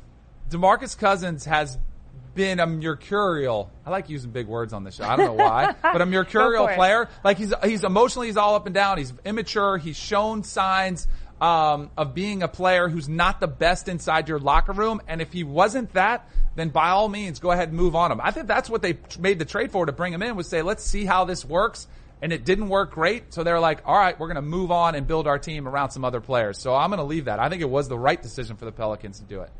DeMarcus 0.49 0.97
Cousins 0.97 1.45
has 1.45 1.79
been 2.35 2.61
a 2.61 2.67
mercurial. 2.67 3.71
I 3.85 3.91
like 3.91 4.09
using 4.09 4.31
big 4.31 4.47
words 4.47 4.73
on 4.73 4.85
this 4.85 4.95
show. 4.95 5.05
I 5.05 5.17
don't 5.17 5.27
know 5.27 5.45
why, 5.45 5.75
but 5.83 6.01
a 6.01 6.07
mercurial 6.07 6.69
player. 6.69 7.09
Like 7.25 7.37
he's 7.37 7.53
he's 7.65 7.85
emotionally 7.85 8.29
he's 8.29 8.37
all 8.37 8.55
up 8.55 8.65
and 8.67 8.75
down. 8.75 8.97
He's 8.97 9.13
immature. 9.25 9.77
He's 9.77 9.97
shown 9.97 10.45
signs 10.45 11.09
um, 11.41 11.91
of 11.97 12.15
being 12.15 12.43
a 12.43 12.49
player 12.49 12.89
who's 12.89 13.09
not 13.09 13.41
the 13.41 13.47
best 13.47 13.89
inside 13.89 14.29
your 14.29 14.39
locker 14.39 14.73
room. 14.73 15.01
And 15.07 15.21
if 15.21 15.33
he 15.33 15.45
wasn't 15.45 15.93
that, 15.93 16.29
then 16.57 16.71
by 16.71 16.89
all 16.91 17.09
means, 17.09 17.39
go 17.39 17.53
ahead 17.53 17.69
and 17.69 17.77
move 17.77 17.95
on 17.95 18.11
him. 18.11 18.21
I 18.21 18.31
think 18.31 18.47
that's 18.47 18.69
what 18.69 18.83
they 18.83 18.99
made 19.19 19.39
the 19.39 19.45
trade 19.45 19.71
for 19.71 19.87
to 19.87 19.93
bring 19.93 20.13
him 20.13 20.23
in 20.23 20.37
was 20.37 20.49
say, 20.49 20.63
let's 20.63 20.83
see 20.83 21.05
how 21.05 21.25
this 21.25 21.45
works. 21.45 21.87
And 22.21 22.33
it 22.33 22.45
didn't 22.45 22.69
work 22.69 22.91
great. 22.93 23.33
So 23.33 23.45
they're 23.45 23.61
like, 23.61 23.83
all 23.87 23.97
right, 23.97 24.19
we're 24.19 24.27
going 24.27 24.37
to 24.37 24.43
move 24.43 24.73
on 24.73 24.97
and 24.97 25.07
build 25.07 25.29
our 25.29 25.39
team 25.39 25.69
around 25.69 25.91
some 25.91 26.05
other 26.05 26.21
players. 26.21 26.59
So 26.59 26.75
I'm 26.75 26.91
going 26.91 26.99
to 26.99 27.05
leave 27.05 27.27
that. 27.27 27.39
I 27.39 27.49
think 27.49 27.63
it 27.63 27.71
was 27.71 27.89
the 27.89 27.99
right 27.99 28.21
decision 28.21 28.57
for 28.57 28.65
the 28.65 28.73
Pelicans 28.73 29.21
to 29.21 29.25
do 29.25 29.43
it. 29.43 29.51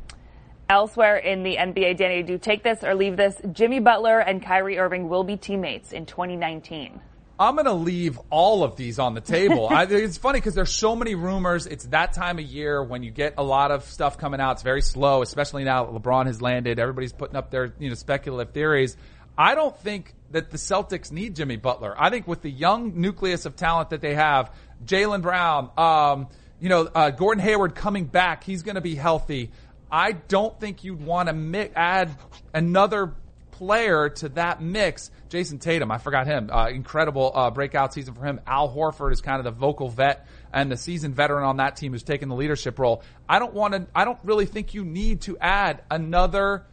Elsewhere 0.67 1.15
in 1.15 1.43
the 1.43 1.55
NBA, 1.55 1.97
Danny, 1.97 2.21
do 2.21 2.37
take 2.37 2.63
this 2.63 2.83
or 2.83 2.93
leave 2.93 3.15
this? 3.15 3.41
Jimmy 3.53 3.79
Butler 3.79 4.19
and 4.19 4.43
Kyrie 4.43 4.77
Irving 4.77 5.09
will 5.09 5.23
be 5.23 5.37
teammates 5.37 5.93
in 5.93 6.05
2019. 6.05 6.99
I'm 7.39 7.55
going 7.55 7.65
to 7.65 7.73
leave 7.73 8.19
all 8.29 8.65
of 8.65 8.75
these 8.75 8.99
on 8.99 9.13
the 9.13 9.21
table. 9.21 9.69
I, 9.69 9.83
it's 9.89 10.17
funny 10.17 10.39
because 10.39 10.55
there's 10.55 10.73
so 10.73 10.93
many 10.93 11.15
rumors. 11.15 11.67
It's 11.67 11.85
that 11.85 12.11
time 12.11 12.37
of 12.37 12.45
year 12.45 12.83
when 12.83 13.01
you 13.01 13.11
get 13.11 13.35
a 13.37 13.43
lot 13.43 13.71
of 13.71 13.85
stuff 13.85 14.17
coming 14.17 14.41
out. 14.41 14.53
It's 14.53 14.61
very 14.61 14.81
slow, 14.81 15.21
especially 15.21 15.63
now 15.63 15.85
that 15.85 15.93
LeBron 15.93 16.25
has 16.25 16.41
landed. 16.41 16.79
Everybody's 16.79 17.13
putting 17.13 17.37
up 17.37 17.49
their, 17.49 17.73
you 17.79 17.87
know, 17.87 17.95
speculative 17.95 18.53
theories. 18.53 18.97
I 19.37 19.55
don't 19.55 19.77
think 19.77 20.13
that 20.31 20.51
the 20.51 20.57
Celtics 20.57 21.13
need 21.13 21.37
Jimmy 21.37 21.55
Butler. 21.55 21.95
I 21.97 22.09
think 22.09 22.27
with 22.27 22.41
the 22.41 22.51
young 22.51 22.99
nucleus 22.99 23.45
of 23.45 23.55
talent 23.55 23.91
that 23.91 24.01
they 24.01 24.15
have, 24.15 24.53
Jaylen 24.85 25.21
Brown, 25.21 25.71
um, 25.77 26.27
you 26.59 26.67
know, 26.67 26.89
uh, 26.93 27.11
Gordon 27.11 27.41
Hayward 27.41 27.73
coming 27.73 28.03
back, 28.03 28.43
he's 28.43 28.63
going 28.63 28.75
to 28.75 28.81
be 28.81 28.95
healthy. 28.95 29.51
I 29.89 30.11
don't 30.11 30.59
think 30.59 30.83
you'd 30.83 31.01
want 31.01 31.29
to 31.29 31.33
mi- 31.33 31.71
add 31.73 32.15
another 32.53 33.13
player 33.59 34.07
to 34.07 34.29
that 34.29 34.61
mix. 34.61 35.11
Jayson 35.29 35.59
Tatum, 35.59 35.91
I 35.91 35.97
forgot 35.97 36.25
him. 36.25 36.49
Uh, 36.49 36.69
incredible 36.69 37.31
uh, 37.35 37.51
breakout 37.51 37.93
season 37.93 38.13
for 38.13 38.23
him. 38.23 38.39
Al 38.47 38.73
Horford 38.73 39.11
is 39.11 39.19
kind 39.19 39.37
of 39.37 39.43
the 39.43 39.51
vocal 39.51 39.89
vet 39.89 40.25
and 40.53 40.71
the 40.71 40.77
seasoned 40.77 41.13
veteran 41.13 41.43
on 41.43 41.57
that 41.57 41.75
team 41.75 41.91
who's 41.91 42.03
taken 42.03 42.29
the 42.29 42.35
leadership 42.35 42.79
role. 42.79 43.03
I 43.27 43.37
don't 43.37 43.53
want 43.53 43.73
to. 43.73 43.85
I 43.93 44.05
don't 44.05 44.17
really 44.23 44.45
think 44.45 44.73
you 44.73 44.85
need 44.85 45.21
to 45.21 45.37
add 45.39 45.83
another 45.91 46.65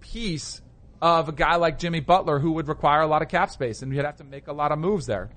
piece 0.00 0.60
of 1.00 1.30
a 1.30 1.32
guy 1.32 1.56
like 1.56 1.78
Jimmy 1.78 2.00
Butler 2.00 2.38
who 2.38 2.52
would 2.52 2.68
require 2.68 3.00
a 3.00 3.06
lot 3.06 3.22
of 3.22 3.28
cap 3.28 3.50
space 3.50 3.80
and 3.80 3.94
you'd 3.94 4.04
have 4.04 4.18
to 4.18 4.24
make 4.24 4.46
a 4.46 4.52
lot 4.52 4.70
of 4.70 4.78
moves 4.78 5.06
there. 5.06 5.30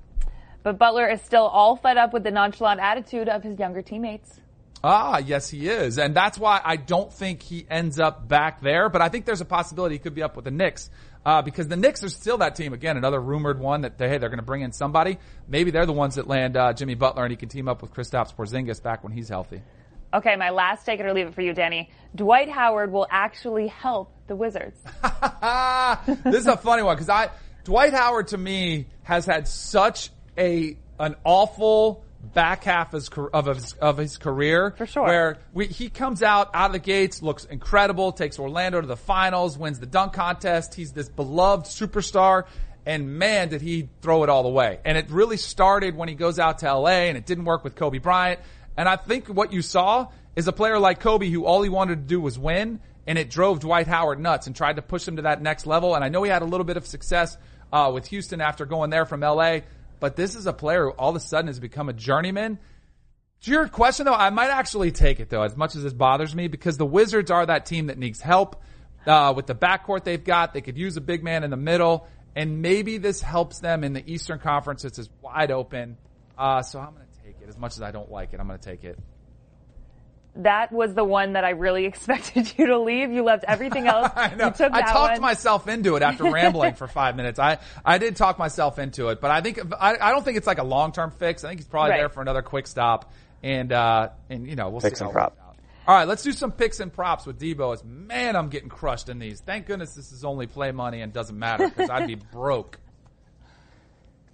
But 0.63 0.77
Butler 0.77 1.07
is 1.07 1.21
still 1.21 1.47
all 1.47 1.77
fed 1.77 1.95
up 1.95 2.11
with 2.11 2.23
the 2.23 2.31
nonchalant 2.31 2.81
attitude 2.81 3.29
of 3.29 3.43
his 3.43 3.57
younger 3.57 3.81
teammates. 3.81 4.41
Ah, 4.83 5.17
yes, 5.17 5.49
he 5.49 5.67
is. 5.67 5.97
And 5.97 6.15
that's 6.15 6.37
why 6.37 6.61
I 6.63 6.75
don't 6.75 7.11
think 7.11 7.41
he 7.41 7.65
ends 7.69 7.99
up 7.99 8.27
back 8.27 8.61
there. 8.61 8.89
But 8.89 9.01
I 9.01 9.09
think 9.09 9.25
there's 9.25 9.41
a 9.41 9.45
possibility 9.45 9.95
he 9.95 9.99
could 9.99 10.13
be 10.13 10.23
up 10.23 10.35
with 10.35 10.45
the 10.45 10.51
Knicks. 10.51 10.89
Uh, 11.25 11.41
because 11.41 11.67
the 11.67 11.75
Knicks 11.75 12.03
are 12.03 12.09
still 12.09 12.37
that 12.37 12.55
team. 12.55 12.71
Again, 12.71 12.95
another 12.95 13.19
rumored 13.19 13.59
one 13.59 13.81
that, 13.81 13.97
they, 13.97 14.07
hey, 14.07 14.17
they're 14.17 14.29
going 14.29 14.39
to 14.39 14.45
bring 14.45 14.61
in 14.61 14.71
somebody. 14.71 15.17
Maybe 15.47 15.71
they're 15.71 15.85
the 15.85 15.93
ones 15.93 16.15
that 16.15 16.27
land 16.27 16.55
uh, 16.55 16.71
Jimmy 16.73 16.95
Butler 16.95 17.23
and 17.23 17.31
he 17.31 17.35
can 17.35 17.49
team 17.49 17.67
up 17.67 17.81
with 17.81 17.93
Kristaps 17.93 18.33
Porzingis 18.33 18.81
back 18.81 19.03
when 19.03 19.11
he's 19.11 19.27
healthy. 19.27 19.61
Okay, 20.13 20.37
my 20.37 20.51
last 20.51 20.85
take 20.85 21.01
it 21.01 21.05
or 21.05 21.13
leave 21.13 21.27
it 21.27 21.33
for 21.33 21.41
you, 21.41 21.53
Danny. 21.53 21.89
Dwight 22.15 22.49
Howard 22.49 22.91
will 22.91 23.07
actually 23.09 23.67
help 23.67 24.13
the 24.27 24.35
Wizards. 24.37 24.81
this 26.23 26.35
is 26.35 26.47
a 26.47 26.55
funny 26.55 26.83
one 26.83 26.95
because 26.95 27.09
I 27.09 27.29
Dwight 27.65 27.93
Howard 27.93 28.29
to 28.29 28.37
me 28.37 28.87
has 29.03 29.25
had 29.25 29.49
such 29.49 30.09
a 30.37 30.77
an 30.97 31.15
awful 31.25 32.05
back 32.21 32.63
half 32.63 32.93
of 32.93 33.45
his, 33.45 33.73
of 33.73 33.97
his 33.97 34.17
career. 34.17 34.73
For 34.77 34.85
sure. 34.85 35.05
Where 35.05 35.37
we, 35.53 35.67
he 35.67 35.89
comes 35.89 36.23
out, 36.23 36.49
out 36.53 36.67
of 36.67 36.73
the 36.73 36.79
gates, 36.79 37.21
looks 37.21 37.45
incredible, 37.45 38.11
takes 38.11 38.39
Orlando 38.39 38.81
to 38.81 38.87
the 38.87 38.97
finals, 38.97 39.57
wins 39.57 39.79
the 39.79 39.85
dunk 39.85 40.13
contest. 40.13 40.75
He's 40.75 40.91
this 40.91 41.09
beloved 41.09 41.65
superstar. 41.65 42.45
And 42.85 43.19
man, 43.19 43.49
did 43.49 43.61
he 43.61 43.89
throw 44.01 44.23
it 44.23 44.29
all 44.29 44.43
the 44.43 44.49
way. 44.49 44.79
And 44.85 44.97
it 44.97 45.09
really 45.09 45.37
started 45.37 45.95
when 45.95 46.07
he 46.07 46.15
goes 46.15 46.39
out 46.39 46.59
to 46.59 46.73
LA 46.73 47.07
and 47.07 47.17
it 47.17 47.25
didn't 47.25 47.45
work 47.45 47.63
with 47.63 47.75
Kobe 47.75 47.97
Bryant. 47.97 48.39
And 48.77 48.87
I 48.87 48.95
think 48.95 49.27
what 49.27 49.51
you 49.51 49.61
saw 49.61 50.07
is 50.35 50.47
a 50.47 50.53
player 50.53 50.79
like 50.79 50.99
Kobe 50.99 51.29
who 51.29 51.45
all 51.45 51.61
he 51.61 51.69
wanted 51.69 51.95
to 51.95 52.07
do 52.07 52.21
was 52.21 52.39
win. 52.39 52.79
And 53.05 53.17
it 53.17 53.29
drove 53.29 53.61
Dwight 53.61 53.87
Howard 53.87 54.19
nuts 54.19 54.47
and 54.47 54.55
tried 54.55 54.77
to 54.77 54.81
push 54.81 55.07
him 55.07 55.15
to 55.15 55.23
that 55.23 55.41
next 55.41 55.65
level. 55.65 55.95
And 55.95 56.03
I 56.03 56.09
know 56.09 56.23
he 56.23 56.29
had 56.29 56.41
a 56.41 56.45
little 56.45 56.65
bit 56.65 56.77
of 56.77 56.85
success 56.85 57.37
uh, 57.71 57.91
with 57.93 58.07
Houston 58.07 58.41
after 58.41 58.65
going 58.65 58.89
there 58.89 59.05
from 59.05 59.21
LA 59.21 59.59
but 59.99 60.15
this 60.15 60.35
is 60.35 60.45
a 60.47 60.53
player 60.53 60.85
who 60.85 60.91
all 60.91 61.09
of 61.09 61.15
a 61.15 61.19
sudden 61.19 61.47
has 61.47 61.59
become 61.59 61.89
a 61.89 61.93
journeyman. 61.93 62.59
To 63.41 63.51
your 63.51 63.67
question 63.67 64.05
though, 64.05 64.13
I 64.13 64.29
might 64.29 64.49
actually 64.49 64.91
take 64.91 65.19
it 65.19 65.29
though, 65.29 65.43
as 65.43 65.55
much 65.55 65.75
as 65.75 65.83
this 65.83 65.93
bothers 65.93 66.35
me, 66.35 66.47
because 66.47 66.77
the 66.77 66.85
Wizards 66.85 67.31
are 67.31 67.45
that 67.45 67.65
team 67.65 67.87
that 67.87 67.97
needs 67.97 68.21
help 68.21 68.61
uh, 69.05 69.33
with 69.35 69.45
the 69.47 69.55
backcourt 69.55 70.03
they've 70.03 70.23
got. 70.23 70.53
They 70.53 70.61
could 70.61 70.77
use 70.77 70.97
a 70.97 71.01
big 71.01 71.23
man 71.23 71.43
in 71.43 71.49
the 71.49 71.57
middle, 71.57 72.07
and 72.35 72.61
maybe 72.61 72.97
this 72.97 73.21
helps 73.21 73.59
them 73.59 73.83
in 73.83 73.93
the 73.93 74.11
Eastern 74.11 74.39
Conference. 74.39 74.85
It's 74.85 74.99
as 74.99 75.09
wide 75.21 75.51
open. 75.51 75.97
Uh, 76.37 76.61
so 76.61 76.79
I'm 76.79 76.93
going 76.93 77.07
to 77.07 77.23
take 77.23 77.41
it. 77.41 77.49
As 77.49 77.57
much 77.57 77.75
as 77.75 77.81
I 77.81 77.91
don't 77.91 78.11
like 78.11 78.33
it, 78.33 78.39
I'm 78.39 78.47
going 78.47 78.59
to 78.59 78.65
take 78.65 78.83
it 78.83 78.99
that 80.43 80.71
was 80.71 80.93
the 80.93 81.03
one 81.03 81.33
that 81.33 81.43
I 81.43 81.51
really 81.51 81.85
expected 81.91 82.53
you 82.57 82.67
to 82.67 82.79
leave. 82.79 83.11
You 83.11 83.23
left 83.23 83.45
everything 83.47 83.87
else. 83.87 84.11
I 84.15 84.35
know. 84.35 84.47
You 84.47 84.51
took 84.51 84.73
I 84.73 84.81
talked 84.81 85.13
one. 85.13 85.21
myself 85.21 85.67
into 85.67 85.95
it 85.95 86.03
after 86.03 86.25
rambling 86.25 86.73
for 86.75 86.87
five 86.87 87.15
minutes. 87.15 87.39
I, 87.39 87.59
I 87.83 87.97
did 87.97 88.15
talk 88.15 88.39
myself 88.39 88.79
into 88.79 89.09
it, 89.09 89.21
but 89.21 89.31
I 89.31 89.41
think 89.41 89.59
I, 89.79 89.97
I 89.99 90.11
don't 90.11 90.23
think 90.23 90.37
it's 90.37 90.47
like 90.47 90.59
a 90.59 90.63
long 90.63 90.91
term 90.91 91.11
fix. 91.11 91.43
I 91.43 91.49
think 91.49 91.59
he's 91.59 91.67
probably 91.67 91.91
right. 91.91 91.97
there 91.97 92.09
for 92.09 92.21
another 92.21 92.41
quick 92.41 92.67
stop, 92.67 93.11
and 93.43 93.71
uh, 93.71 94.09
and 94.29 94.47
you 94.47 94.55
know 94.55 94.69
we'll 94.69 94.81
picks 94.81 94.99
see. 94.99 95.05
and 95.05 95.13
prop. 95.13 95.37
All 95.87 95.95
right, 95.95 96.07
let's 96.07 96.21
do 96.21 96.33
some 96.33 96.51
picks 96.51 96.81
and 96.81 96.91
props 96.91 97.25
with 97.25 97.39
Debo. 97.39 97.73
As 97.73 97.83
man, 97.83 98.35
I'm 98.35 98.49
getting 98.49 98.67
crushed 98.67 99.07
in 99.07 99.19
these. 99.19 99.39
Thank 99.39 99.67
goodness 99.67 99.93
this 99.93 100.11
is 100.11 100.25
only 100.25 100.45
play 100.45 100.71
money 100.71 101.01
and 101.01 101.13
doesn't 101.13 101.37
matter 101.37 101.69
because 101.69 101.89
I'd 101.89 102.07
be 102.07 102.15
broke. 102.15 102.77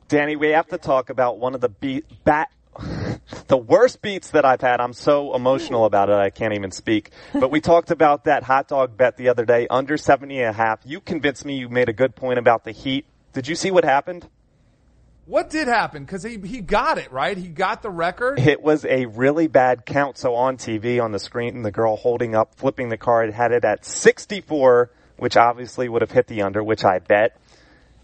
Danny, 0.08 0.36
we 0.36 0.50
have 0.50 0.68
to 0.68 0.78
talk 0.78 1.10
about 1.10 1.40
one 1.40 1.56
of 1.56 1.62
the 1.62 1.70
beat, 1.70 2.06
bat 2.24 2.52
the 3.48 3.58
worst 3.58 4.02
beats 4.02 4.32
that 4.32 4.46
I've 4.46 4.62
had. 4.62 4.80
I'm 4.80 4.94
so 4.94 5.36
emotional 5.36 5.86
about 5.86 6.10
it, 6.10 6.16
I 6.16 6.30
can't 6.30 6.54
even 6.54 6.72
speak. 6.72 7.12
But 7.34 7.52
we 7.52 7.62
talked 7.62 7.92
about 7.92 8.26
that 8.26 8.44
hot 8.44 8.68
dog 8.68 8.98
bet 8.98 9.18
the 9.18 9.30
other 9.30 9.46
day, 9.46 9.68
under 9.70 9.98
70 9.98 10.40
and 10.40 10.50
a 10.50 10.54
half. 10.54 10.80
You 10.86 11.00
convinced 11.02 11.46
me 11.46 11.58
you 11.58 11.70
made 11.70 11.90
a 11.90 11.94
good 11.94 12.16
point 12.16 12.40
about 12.40 12.64
the 12.64 12.72
heat. 12.72 13.06
Did 13.34 13.48
you 13.48 13.56
see 13.56 13.72
what 13.72 13.84
happened? 13.84 14.28
What 15.26 15.50
did 15.50 15.70
happen? 15.70 16.04
Because 16.04 16.24
he, 16.24 16.38
he 16.38 16.60
got 16.60 16.98
it, 16.98 17.12
right? 17.12 17.38
He 17.38 17.48
got 17.48 17.82
the 17.82 17.90
record. 17.90 18.40
It 18.40 18.62
was 18.62 18.84
a 18.84 19.06
really 19.06 19.48
bad 19.48 19.86
count. 19.86 20.18
So 20.18 20.36
on 20.36 20.58
TV, 20.58 21.02
on 21.02 21.14
the 21.14 21.20
screen, 21.20 21.62
the 21.62 21.72
girl 21.72 21.96
holding 21.96 22.36
up, 22.36 22.56
flipping 22.56 22.90
the 22.90 22.98
card, 22.98 23.32
had 23.32 23.54
it 23.54 23.64
at 23.64 23.86
64, 23.86 24.92
which 25.18 25.38
obviously 25.38 25.88
would 25.88 26.02
have 26.02 26.12
hit 26.12 26.28
the 26.28 26.42
under, 26.42 26.62
which 26.62 26.84
I 26.84 27.00
bet. 27.00 27.38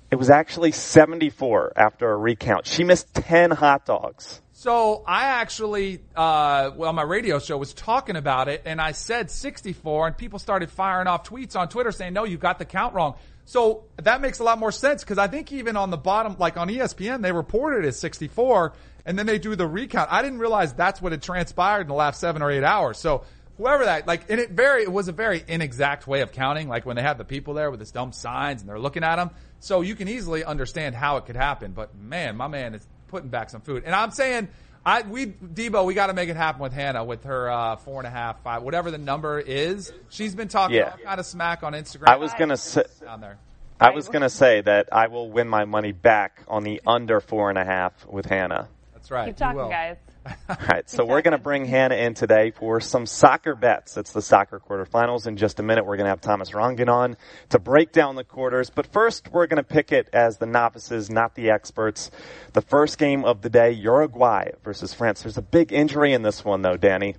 It 0.10 0.16
was 0.16 0.30
actually 0.30 0.72
74 0.72 1.74
after 1.76 2.10
a 2.10 2.18
recount. 2.18 2.66
She 2.66 2.86
missed 2.86 3.14
10 3.14 3.52
hot 3.52 3.86
dogs. 3.86 4.42
So 4.60 5.06
I 5.08 5.24
actually, 5.40 6.02
uh, 6.18 6.72
well, 6.76 6.92
my 6.92 7.04
radio 7.04 7.40
show 7.40 7.58
was 7.58 7.74
talking 7.74 8.18
about 8.18 8.50
it, 8.50 8.64
and 8.66 8.82
I 8.82 8.92
said 8.92 9.32
64, 9.32 10.08
and 10.08 10.18
people 10.18 10.38
started 10.38 10.70
firing 10.70 11.08
off 11.08 11.24
tweets 11.24 11.56
on 11.56 11.70
Twitter 11.70 11.94
saying, 11.94 12.12
"No, 12.12 12.26
you 12.26 12.38
got 12.38 12.60
the 12.60 12.66
count 12.66 12.94
wrong." 12.94 13.16
So 13.46 13.86
that 14.04 14.20
makes 14.20 14.40
a 14.40 14.44
lot 14.44 14.60
more 14.60 14.74
sense 14.74 15.02
because 15.02 15.18
I 15.18 15.28
think 15.28 15.54
even 15.54 15.78
on 15.78 15.92
the 15.92 15.98
bottom, 15.98 16.36
like 16.40 16.58
on 16.58 16.68
ESPN, 16.68 17.22
they 17.22 17.32
reported 17.32 17.86
as 17.86 17.98
64, 18.00 18.74
and 19.06 19.18
then 19.18 19.28
they 19.28 19.40
do 19.40 19.56
the 19.56 19.66
recount. 19.66 20.12
I 20.12 20.22
didn't 20.22 20.40
realize 20.40 20.74
that's 20.74 21.02
what 21.02 21.14
had 21.14 21.22
transpired 21.22 21.84
in 21.84 21.88
the 21.88 21.94
last 21.94 22.20
seven 22.20 22.42
or 22.42 22.52
eight 22.52 22.66
hours. 22.66 22.98
So 22.98 23.24
whoever 23.58 23.86
that, 23.86 24.08
like, 24.08 24.30
and 24.30 24.42
it 24.42 24.52
very, 24.52 24.84
it 24.84 24.92
was 24.92 25.08
a 25.08 25.14
very 25.14 25.42
inexact 25.48 26.06
way 26.06 26.20
of 26.20 26.34
counting, 26.34 26.68
like 26.68 26.86
when 26.86 26.98
they 26.98 27.02
had 27.02 27.18
the 27.18 27.24
people 27.24 27.54
there 27.54 27.72
with 27.72 27.80
the 27.80 27.90
dumb 27.94 28.12
signs 28.12 28.60
and 28.60 28.70
they're 28.70 28.78
looking 28.78 29.06
at 29.06 29.16
them. 29.16 29.30
So 29.62 29.80
you 29.80 29.96
can 29.96 30.10
easily 30.10 30.44
understand 30.44 30.96
how 30.96 31.16
it 31.16 31.26
could 31.26 31.38
happen. 31.38 31.72
But 31.72 31.96
man, 31.96 32.36
my 32.36 32.50
man 32.50 32.74
is 32.76 32.86
putting 33.10 33.30
back 33.30 33.50
some 33.50 33.62
food. 33.62 33.84
And 33.86 33.94
I'm 33.94 34.12
saying, 34.12 34.48
I 34.86 35.02
we 35.02 35.28
Debo, 35.28 35.86
we 35.86 35.94
got 35.94 36.08
to 36.08 36.14
make 36.14 36.30
it 36.30 36.36
happen 36.38 36.62
with 36.62 36.74
Hannah 36.74 37.04
with 37.04 37.26
her 37.26 37.50
uh, 37.50 37.76
four 37.76 38.00
and 38.00 38.08
a 38.08 38.10
half, 38.10 38.42
five, 38.44 38.64
whatever 38.64 38.92
the 38.92 38.98
number 38.98 39.40
is. 39.40 39.92
She's 40.10 40.34
been 40.36 40.48
talking 40.48 40.78
Yeah. 40.78 40.92
all 40.92 40.98
kind 41.04 41.20
of 41.20 41.26
smack 41.26 41.64
on 41.64 41.74
Instagram. 41.74 42.08
I 42.08 42.16
was 42.16 42.34
gonna 42.34 42.58
say, 42.58 42.84
down 43.04 43.22
there. 43.22 43.38
I 43.80 43.92
was 43.92 44.08
gonna 44.10 44.30
say 44.30 44.62
that 44.62 44.90
I 44.92 45.08
will 45.08 45.30
win 45.30 45.48
my 45.48 45.66
money 45.66 45.92
back 45.92 46.42
on 46.48 46.64
the 46.64 46.82
under 46.88 47.20
four 47.20 47.50
and 47.50 47.58
a 47.58 47.66
half 47.66 48.06
with 48.08 48.26
Hannah. 48.26 48.68
That's 48.94 49.12
right. 49.12 49.26
Keep 49.26 49.36
you 49.36 49.40
talking, 49.40 49.58
will. 49.62 49.70
guys. 49.70 49.98
All 50.50 50.56
right, 50.68 50.90
so 50.90 51.06
we're 51.06 51.22
going 51.22 51.38
to 51.38 51.42
bring 51.42 51.66
Hannah 51.66 51.96
in 51.96 52.14
today 52.14 52.52
for 52.52 52.82
some 52.82 53.06
soccer 53.06 53.56
bets. 53.56 53.98
It's 53.98 54.12
the 54.12 54.22
soccer 54.22 54.60
quarterfinals. 54.60 55.28
In 55.28 55.38
just 55.38 55.60
a 55.60 55.64
minute, 55.64 55.86
we're 55.86 55.96
going 55.98 56.06
to 56.06 56.10
have 56.10 56.22
Thomas 56.22 56.52
Rongen 56.52 56.90
on 56.90 57.16
to 57.50 57.60
break 57.60 57.92
down 57.92 58.16
the 58.16 58.24
quarters. 58.24 58.70
But 58.70 58.88
first, 58.88 59.32
we're 59.32 59.48
going 59.48 59.64
to 59.64 59.68
pick 59.68 59.92
it 59.92 60.10
as 60.12 60.38
the 60.38 60.46
novices, 60.46 61.10
not 61.10 61.36
the 61.36 61.52
experts. 61.52 62.12
The 62.54 62.62
first 62.62 62.98
game 62.98 63.24
of 63.24 63.42
the 63.42 63.50
day, 63.50 63.72
Uruguay 63.72 64.52
versus 64.64 64.94
France. 64.94 65.24
There's 65.24 65.38
a 65.38 65.42
big 65.42 65.72
injury 65.72 66.14
in 66.14 66.22
this 66.22 66.44
one, 66.44 66.62
though, 66.64 66.78
Danny. 66.78 67.16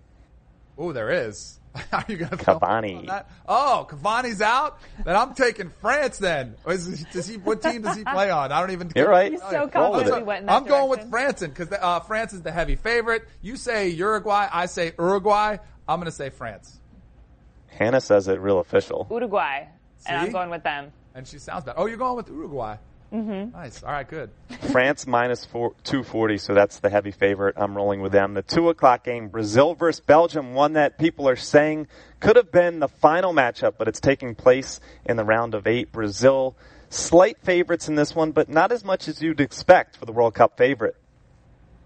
Oh, 0.76 0.92
there 0.92 1.10
is. 1.10 1.59
Are 1.92 2.04
you 2.08 2.16
going 2.16 2.30
to 2.30 2.36
Cavani. 2.36 3.24
Oh, 3.48 3.86
Cavani's 3.88 4.42
out. 4.42 4.80
Then 5.04 5.14
I'm 5.14 5.34
taking 5.34 5.70
France. 5.80 6.18
Then 6.18 6.56
is, 6.66 7.04
does 7.12 7.28
he? 7.28 7.36
What 7.36 7.62
team 7.62 7.82
does 7.82 7.96
he 7.96 8.02
play 8.02 8.30
on? 8.30 8.50
I 8.50 8.60
don't 8.60 8.72
even. 8.72 8.90
You're 8.96 9.08
right. 9.08 9.30
He's 9.30 9.40
so 9.40 9.50
Roll 9.50 9.62
with 9.62 9.72
confident 9.72 10.16
we 10.16 10.22
went 10.24 10.40
in 10.40 10.46
that 10.46 10.52
I'm 10.52 10.64
going 10.64 10.90
with 10.90 11.10
direction. 11.10 11.10
France 11.10 11.40
because 11.40 11.78
uh, 11.80 12.00
France 12.00 12.32
is 12.32 12.42
the 12.42 12.50
heavy 12.50 12.74
favorite. 12.74 13.26
You 13.40 13.56
say 13.56 13.88
Uruguay, 13.90 14.48
I 14.52 14.66
say 14.66 14.92
Uruguay. 14.98 15.58
I'm 15.88 16.00
going 16.00 16.10
to 16.10 16.16
say 16.16 16.30
France. 16.30 16.78
Hannah 17.68 18.00
says 18.00 18.28
it 18.28 18.40
real 18.40 18.58
official. 18.58 19.06
Uruguay, 19.10 19.66
and 20.06 20.16
I'm 20.16 20.32
going 20.32 20.50
with 20.50 20.64
them. 20.64 20.92
And 21.14 21.26
she 21.26 21.38
sounds 21.38 21.64
bad. 21.64 21.74
Oh, 21.76 21.86
you're 21.86 21.96
going 21.98 22.16
with 22.16 22.28
Uruguay. 22.28 22.76
Mm-hmm. 23.12 23.52
Nice. 23.52 23.82
All 23.82 23.90
right, 23.90 24.08
good. 24.08 24.30
France 24.70 25.06
minus 25.06 25.44
four, 25.44 25.74
240, 25.82 26.38
so 26.38 26.54
that's 26.54 26.78
the 26.78 26.90
heavy 26.90 27.10
favorite. 27.10 27.56
I'm 27.58 27.76
rolling 27.76 28.00
with 28.00 28.12
them. 28.12 28.34
The 28.34 28.42
2 28.42 28.68
o'clock 28.68 29.04
game, 29.04 29.28
Brazil 29.28 29.74
versus 29.74 30.00
Belgium, 30.00 30.54
one 30.54 30.74
that 30.74 30.98
people 30.98 31.28
are 31.28 31.36
saying 31.36 31.88
could 32.20 32.36
have 32.36 32.52
been 32.52 32.78
the 32.78 32.88
final 32.88 33.32
matchup, 33.32 33.74
but 33.78 33.88
it's 33.88 34.00
taking 34.00 34.34
place 34.34 34.80
in 35.04 35.16
the 35.16 35.24
round 35.24 35.54
of 35.54 35.66
eight. 35.66 35.90
Brazil, 35.90 36.56
slight 36.88 37.38
favorites 37.42 37.88
in 37.88 37.96
this 37.96 38.14
one, 38.14 38.30
but 38.30 38.48
not 38.48 38.70
as 38.70 38.84
much 38.84 39.08
as 39.08 39.20
you'd 39.20 39.40
expect 39.40 39.96
for 39.96 40.06
the 40.06 40.12
World 40.12 40.34
Cup 40.34 40.56
favorite. 40.56 40.96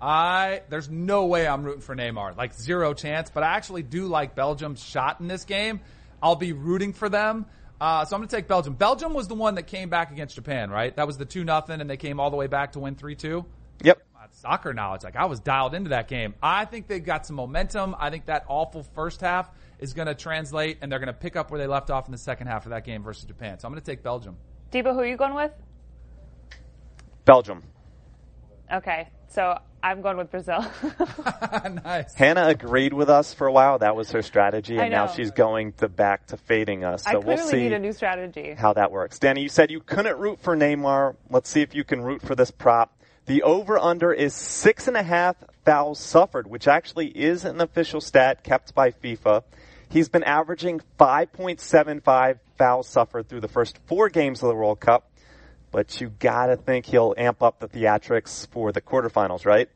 I 0.05 0.61
there's 0.69 0.91
no 0.91 1.25
way 1.25 1.47
I'm 1.47 1.65
rooting 1.65 1.81
for 1.81 1.97
Neymar, 1.97 2.37
like 2.37 2.53
zero 2.53 2.93
chance. 2.93 3.31
But 3.31 3.43
I 3.43 3.55
actually 3.55 3.83
do 3.83 4.07
like 4.07 4.35
Belgium's 4.35 4.85
shot 4.85 5.21
in 5.21 5.29
this 5.29 5.45
game. 5.45 5.81
I'll 6.23 6.37
be 6.37 6.53
rooting 6.53 6.93
for 6.93 7.09
them. 7.09 7.47
Uh, 7.81 8.05
so 8.05 8.17
I'm 8.17 8.21
going 8.21 8.29
to 8.29 8.37
take 8.37 8.49
Belgium. 8.49 8.75
Belgium 8.75 9.15
was 9.15 9.29
the 9.29 9.35
one 9.35 9.57
that 9.57 9.65
came 9.65 9.89
back 9.89 10.11
against 10.13 10.35
Japan, 10.37 10.71
right? 10.71 10.95
That 10.97 11.07
was 11.07 11.19
the 11.19 11.25
two 11.25 11.45
nothing, 11.45 11.81
and 11.81 11.91
they 11.91 11.97
came 11.97 12.21
all 12.21 12.31
the 12.31 12.37
way 12.37 12.47
back 12.47 12.73
to 12.73 12.81
win 12.81 12.95
three 12.95 13.17
two. 13.17 13.45
Yep. 13.83 14.01
Soccer 14.31 14.75
knowledge, 14.75 15.05
like 15.05 15.17
I 15.17 15.27
was 15.27 15.39
dialed 15.39 15.75
into 15.75 15.91
that 15.91 16.09
game. 16.09 16.35
I 16.43 16.65
think 16.65 16.89
they've 16.89 17.05
got 17.05 17.25
some 17.25 17.37
momentum. 17.37 17.95
I 17.99 18.11
think 18.11 18.27
that 18.27 18.47
awful 18.49 18.83
first 18.83 19.21
half 19.21 19.49
is 19.79 19.93
going 19.93 20.09
to 20.09 20.15
translate, 20.15 20.79
and 20.81 20.91
they're 20.91 20.99
going 20.99 21.07
to 21.07 21.13
pick 21.13 21.37
up 21.37 21.51
where 21.51 21.61
they 21.61 21.67
left 21.69 21.89
off 21.91 22.07
in 22.07 22.13
the 22.13 22.19
second 22.19 22.49
half 22.49 22.67
of 22.67 22.71
that 22.71 22.85
game 22.85 23.03
versus 23.03 23.25
Japan. 23.27 23.61
So 23.61 23.69
I'm 23.69 23.73
going 23.73 23.83
to 23.83 23.87
take 23.87 24.03
Belgium. 24.03 24.37
Debo, 24.73 24.93
who 24.93 25.01
are 25.01 25.07
you 25.07 25.17
going 25.17 25.35
with? 25.35 25.53
Belgium. 27.25 27.63
Okay, 28.73 29.09
so 29.29 29.59
I'm 29.85 30.01
going 30.01 30.17
with 30.17 30.31
Brazil. 30.31 30.65
nice. 31.85 32.15
Hannah 32.15 32.47
agreed 32.47 32.95
with 32.95 33.11
us 33.11 33.35
for 33.35 33.47
a 33.47 33.53
while. 33.53 33.79
That 33.79 33.95
was 33.95 34.11
her 34.13 34.23
strategy, 34.23 34.79
and 34.79 34.91
now 34.91 35.09
she's 35.09 35.31
going 35.31 35.75
to 35.75 35.91
back 35.91 36.29
to 36.29 36.39
fading 36.39 36.85
us. 36.85 37.05
So 37.05 37.11
I 37.11 37.17
we'll 37.19 37.37
see 37.37 37.65
need 37.65 37.75
a 37.75 37.79
new 37.79 37.93
strategy. 37.93 38.55
how 38.55 38.73
that 38.73 38.91
works. 38.91 39.19
Danny, 39.19 39.43
you 39.43 39.51
said 39.51 39.71
you 39.71 39.81
couldn't 39.81 40.19
root 40.19 40.41
for 40.41 40.57
Neymar. 40.57 41.17
Let's 41.29 41.51
see 41.51 41.61
if 41.61 41.75
you 41.75 41.85
can 41.85 42.01
root 42.01 42.23
for 42.23 42.35
this 42.35 42.51
prop. 42.51 42.99
The 43.27 43.43
over 43.43 43.79
under 43.79 44.11
is 44.11 44.33
six 44.33 44.89
and 44.89 44.97
a 44.97 45.03
half 45.03 45.37
fouls 45.67 46.01
suffered, 46.01 46.47
which 46.47 46.67
actually 46.67 47.09
is 47.09 47.45
an 47.45 47.61
official 47.61 48.01
stat 48.01 48.43
kept 48.43 48.75
by 48.75 48.91
FIFA. 48.91 49.43
He's 49.91 50.09
been 50.09 50.25
averaging 50.25 50.81
5.75 50.99 52.39
fouls 52.57 52.89
suffered 52.89 53.29
through 53.29 53.41
the 53.41 53.49
first 53.49 53.79
four 53.87 54.09
games 54.09 54.43
of 54.43 54.49
the 54.49 54.55
World 54.55 54.81
Cup. 54.81 55.11
But 55.75 56.01
you 56.01 56.13
gotta 56.21 56.57
think 56.57 56.87
he'll 56.87 57.15
amp 57.19 57.43
up 57.43 57.59
the 57.59 57.67
theatrics 57.67 58.47
for 58.47 58.71
the 58.71 58.81
quarterfinals, 58.81 59.45
right? 59.45 59.69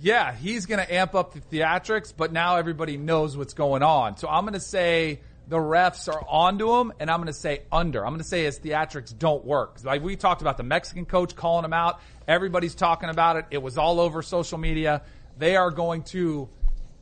Yeah, 0.00 0.32
he's 0.32 0.64
to 0.64 0.90
amp 0.90 1.14
up 1.14 1.34
the 1.34 1.40
theatrics, 1.40 2.14
but 2.16 2.32
now 2.32 2.56
everybody 2.56 2.96
knows 2.96 3.36
what's 3.36 3.52
going 3.52 3.82
on. 3.82 4.16
So 4.16 4.26
I'm 4.26 4.46
to 4.50 4.58
say 4.58 5.20
the 5.46 5.58
refs 5.58 6.10
are 6.10 6.24
onto 6.26 6.74
him, 6.74 6.94
and 6.98 7.10
I'm 7.10 7.22
to 7.26 7.34
say 7.34 7.60
under. 7.70 8.06
I'm 8.06 8.16
to 8.16 8.24
say 8.24 8.44
his 8.44 8.58
theatrics 8.58 9.16
don't 9.18 9.44
work. 9.44 9.76
Like 9.84 10.02
we 10.02 10.16
talked 10.16 10.40
about 10.40 10.56
the 10.56 10.62
Mexican 10.62 11.04
coach 11.04 11.36
calling 11.36 11.66
him 11.66 11.74
out. 11.74 12.00
Everybody's 12.26 12.74
talking 12.74 13.10
about 13.10 13.36
it. 13.36 13.44
It 13.50 13.62
was 13.62 13.76
all 13.76 14.00
over 14.00 14.22
social 14.22 14.56
media. 14.56 15.02
They 15.36 15.56
are 15.56 15.70
going 15.70 16.04
to, 16.04 16.48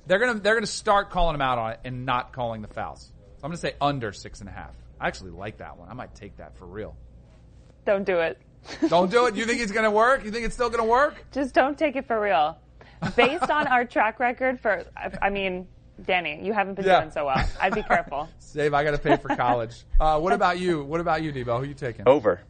they're 0.08 0.18
to, 0.18 0.40
they're 0.40 0.58
to 0.58 0.66
start 0.66 1.10
calling 1.10 1.36
him 1.36 1.42
out 1.42 1.58
on 1.58 1.70
it 1.74 1.80
and 1.84 2.04
not 2.04 2.32
calling 2.32 2.60
the 2.60 2.68
fouls. 2.68 3.12
So 3.36 3.44
I'm 3.44 3.52
to 3.52 3.56
say 3.56 3.74
under 3.80 4.12
six 4.12 4.40
and 4.40 4.48
a 4.48 4.52
half. 4.52 4.74
I 4.98 5.06
actually 5.06 5.30
like 5.30 5.58
that 5.58 5.78
one. 5.78 5.88
I 5.88 5.94
might 5.94 6.16
take 6.16 6.38
that 6.38 6.56
for 6.56 6.66
real. 6.66 6.96
Don't 7.86 8.04
do 8.04 8.18
it. 8.18 8.38
Don't 8.88 9.10
do 9.10 9.26
it. 9.26 9.36
You 9.36 9.44
think 9.46 9.60
it's 9.62 9.72
going 9.72 9.84
to 9.84 9.90
work? 9.90 10.24
You 10.24 10.30
think 10.32 10.44
it's 10.44 10.54
still 10.54 10.68
going 10.68 10.82
to 10.82 10.88
work? 10.90 11.14
Just 11.32 11.54
don't 11.54 11.78
take 11.78 11.94
it 11.94 12.06
for 12.06 12.20
real. 12.20 12.58
Based 13.14 13.48
on 13.48 13.68
our 13.68 13.84
track 13.84 14.18
record 14.18 14.58
for, 14.60 14.84
I 15.22 15.30
mean, 15.30 15.68
Danny, 16.04 16.44
you 16.44 16.52
haven't 16.52 16.74
been 16.74 16.84
Yeah. 16.84 17.00
doing 17.00 17.12
so 17.12 17.26
well. 17.26 17.42
I'd 17.60 17.74
be 17.74 17.84
careful. 17.84 18.28
Save. 18.40 18.74
I 18.74 18.82
got 18.82 18.90
to 18.90 18.98
pay 18.98 19.16
for 19.18 19.28
college. 19.36 19.84
Uh, 20.00 20.18
what 20.18 20.32
about 20.32 20.58
you? 20.58 20.82
What 20.82 21.00
about 21.00 21.22
you, 21.22 21.32
Debo? 21.32 21.60
Who 21.60 21.66
you 21.66 21.74
taking? 21.74 22.08
Over. 22.08 22.40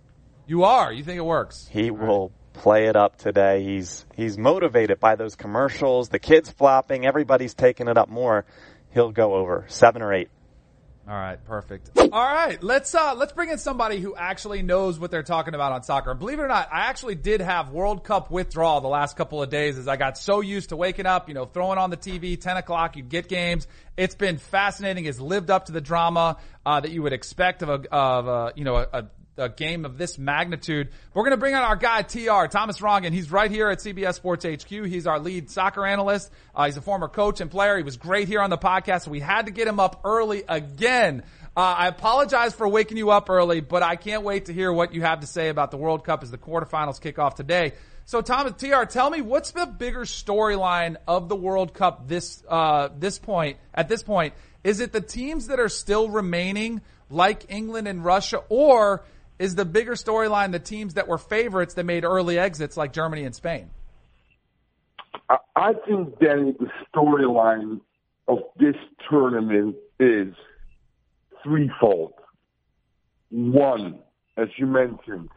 You 0.46 0.64
are. 0.64 0.90
You 0.92 1.04
think 1.04 1.18
it 1.18 1.24
works? 1.24 1.68
He 1.70 1.90
will 1.90 2.32
play 2.54 2.86
it 2.86 2.96
up 2.96 3.18
today. 3.18 3.62
He's 3.62 4.06
he's 4.14 4.38
motivated 4.38 4.98
by 4.98 5.16
those 5.16 5.34
commercials, 5.36 6.08
the 6.08 6.18
kids 6.18 6.48
flopping, 6.48 7.04
everybody's 7.04 7.52
taking 7.52 7.88
it 7.88 7.98
up 7.98 8.08
more. 8.08 8.46
He'll 8.90 9.12
go 9.12 9.34
over 9.34 9.66
seven 9.68 10.00
or 10.00 10.14
eight. 10.14 10.30
All 11.08 11.14
right, 11.14 11.42
perfect. 11.44 11.90
All 11.96 12.08
right, 12.10 12.60
let's 12.60 12.92
uh 12.92 13.14
let's 13.14 13.32
bring 13.32 13.50
in 13.50 13.58
somebody 13.58 14.00
who 14.00 14.16
actually 14.16 14.62
knows 14.62 14.98
what 14.98 15.12
they're 15.12 15.22
talking 15.22 15.54
about 15.54 15.70
on 15.70 15.84
soccer. 15.84 16.12
Believe 16.14 16.40
it 16.40 16.42
or 16.42 16.48
not, 16.48 16.68
I 16.72 16.86
actually 16.86 17.14
did 17.14 17.40
have 17.40 17.70
World 17.70 18.02
Cup 18.02 18.28
withdrawal 18.28 18.80
the 18.80 18.88
last 18.88 19.16
couple 19.16 19.40
of 19.40 19.48
days 19.48 19.78
as 19.78 19.86
I 19.86 19.96
got 19.96 20.18
so 20.18 20.40
used 20.40 20.70
to 20.70 20.76
waking 20.76 21.06
up, 21.06 21.28
you 21.28 21.34
know, 21.34 21.44
throwing 21.44 21.78
on 21.78 21.90
the 21.90 21.96
TV, 21.96 22.40
ten 22.40 22.56
o'clock, 22.56 22.96
you'd 22.96 23.08
get 23.08 23.28
games. 23.28 23.68
It's 23.96 24.16
been 24.16 24.38
fascinating. 24.38 25.04
It's 25.04 25.20
lived 25.20 25.48
up 25.48 25.66
to 25.66 25.72
the 25.72 25.80
drama 25.80 26.38
uh, 26.64 26.80
that 26.80 26.90
you 26.90 27.02
would 27.04 27.12
expect 27.12 27.62
of 27.62 27.68
a 27.68 27.94
of 27.94 28.26
a 28.26 28.52
you 28.56 28.64
know 28.64 28.76
a, 28.76 28.88
a 28.92 29.06
a 29.38 29.48
game 29.48 29.84
of 29.84 29.98
this 29.98 30.18
magnitude. 30.18 30.88
We're 31.14 31.22
going 31.22 31.32
to 31.32 31.36
bring 31.36 31.54
on 31.54 31.62
our 31.62 31.76
guy 31.76 32.02
TR 32.02 32.46
Thomas 32.50 32.80
Rongen. 32.80 33.12
He's 33.12 33.30
right 33.30 33.50
here 33.50 33.68
at 33.68 33.78
CBS 33.78 34.14
Sports 34.14 34.44
HQ. 34.44 34.68
He's 34.68 35.06
our 35.06 35.18
lead 35.18 35.50
soccer 35.50 35.84
analyst. 35.84 36.30
Uh, 36.54 36.66
he's 36.66 36.76
a 36.76 36.82
former 36.82 37.08
coach 37.08 37.40
and 37.40 37.50
player. 37.50 37.76
He 37.76 37.82
was 37.82 37.96
great 37.96 38.28
here 38.28 38.40
on 38.40 38.50
the 38.50 38.58
podcast. 38.58 39.06
We 39.06 39.20
had 39.20 39.46
to 39.46 39.52
get 39.52 39.68
him 39.68 39.80
up 39.80 40.00
early 40.04 40.44
again. 40.48 41.22
Uh, 41.56 41.74
I 41.78 41.86
apologize 41.88 42.54
for 42.54 42.68
waking 42.68 42.98
you 42.98 43.10
up 43.10 43.30
early, 43.30 43.60
but 43.60 43.82
I 43.82 43.96
can't 43.96 44.22
wait 44.22 44.46
to 44.46 44.52
hear 44.52 44.72
what 44.72 44.92
you 44.92 45.02
have 45.02 45.20
to 45.20 45.26
say 45.26 45.48
about 45.48 45.70
the 45.70 45.78
World 45.78 46.04
Cup 46.04 46.22
as 46.22 46.30
the 46.30 46.38
quarterfinals 46.38 47.00
kick 47.00 47.18
off 47.18 47.34
today. 47.34 47.72
So 48.04 48.20
Thomas 48.20 48.52
TR, 48.52 48.84
tell 48.84 49.10
me 49.10 49.20
what's 49.20 49.50
the 49.50 49.66
bigger 49.66 50.02
storyline 50.02 50.96
of 51.08 51.28
the 51.28 51.34
World 51.34 51.74
Cup 51.74 52.06
this 52.06 52.42
uh, 52.48 52.90
this 52.96 53.18
point 53.18 53.56
at 53.74 53.88
this 53.88 54.02
point? 54.02 54.34
Is 54.62 54.80
it 54.80 54.92
the 54.92 55.00
teams 55.00 55.48
that 55.48 55.58
are 55.58 55.68
still 55.68 56.08
remaining, 56.08 56.82
like 57.10 57.46
England 57.48 57.88
and 57.88 58.04
Russia, 58.04 58.42
or 58.48 59.02
is 59.38 59.54
the 59.54 59.64
bigger 59.64 59.94
storyline 59.94 60.52
the 60.52 60.58
teams 60.58 60.94
that 60.94 61.08
were 61.08 61.18
favorites 61.18 61.74
that 61.74 61.84
made 61.84 62.04
early 62.04 62.38
exits 62.38 62.76
like 62.76 62.92
Germany 62.92 63.24
and 63.24 63.34
Spain? 63.34 63.70
I, 65.56 65.72
think, 65.86 66.18
Danny, 66.20 66.54
the 66.58 66.70
storyline 66.94 67.80
of 68.28 68.38
this 68.58 68.76
tournament 69.08 69.76
is 69.98 70.34
threefold. 71.42 72.12
One, 73.30 73.98
as 74.36 74.48
you 74.56 74.66
mentioned, 74.66 75.30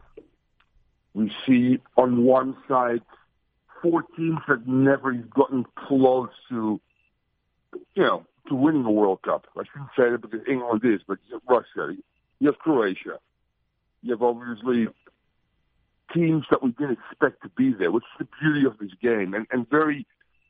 we 1.14 1.32
see 1.46 1.80
on 1.96 2.24
one 2.24 2.56
side 2.68 3.00
four 3.82 4.02
teams 4.16 4.38
that 4.48 4.66
never 4.66 5.12
gotten 5.12 5.66
close 5.74 6.30
to, 6.50 6.80
you 7.94 8.02
know, 8.02 8.26
to 8.48 8.54
winning 8.54 8.84
a 8.84 8.90
World 8.90 9.22
Cup. 9.22 9.46
I 9.56 9.62
shouldn't 9.64 9.90
say 9.96 10.10
that 10.10 10.20
because 10.20 10.46
England 10.48 10.82
is, 10.84 11.00
but 11.06 11.18
Russia, 11.48 11.96
you 12.38 12.46
have 12.46 12.58
Croatia, 12.58 13.18
you 14.02 14.12
have 14.12 14.22
obviously 14.22 14.88
teams 16.14 16.44
that 16.50 16.62
we 16.62 16.72
didn't 16.72 16.98
expect 17.10 17.42
to 17.42 17.48
be 17.50 17.72
there, 17.72 17.90
which 17.90 18.04
is 18.04 18.26
the 18.26 18.28
beauty 18.40 18.66
of 18.66 18.78
this 18.78 18.90
game, 19.00 19.34
and, 19.34 19.46
and 19.50 19.68
very 19.68 20.06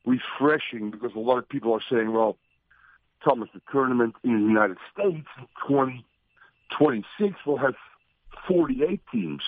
refreshing 0.07 0.91
because 0.91 1.13
a 1.15 1.19
lot 1.19 1.39
of 1.39 1.49
people 1.49 1.73
are 1.73 1.83
saying, 1.91 2.13
well, 2.13 2.37
Thomas, 3.23 3.49
the 3.53 3.61
tournament 3.71 4.15
in 4.25 4.33
the 4.33 4.47
United 4.47 4.79
States 4.93 5.27
in 5.39 5.47
2026 5.69 7.35
will 7.45 7.59
have 7.59 7.75
48 8.49 9.01
teams. 9.13 9.43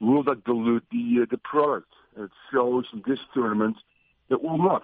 Will 0.00 0.22
that 0.24 0.44
dilute 0.44 0.84
the 0.90 1.20
uh, 1.22 1.26
the 1.30 1.38
product? 1.38 1.92
And 2.14 2.26
it 2.26 2.30
shows 2.52 2.86
in 2.92 3.02
this 3.06 3.18
tournament 3.34 3.76
that 4.30 4.42
will 4.42 4.58
not. 4.58 4.82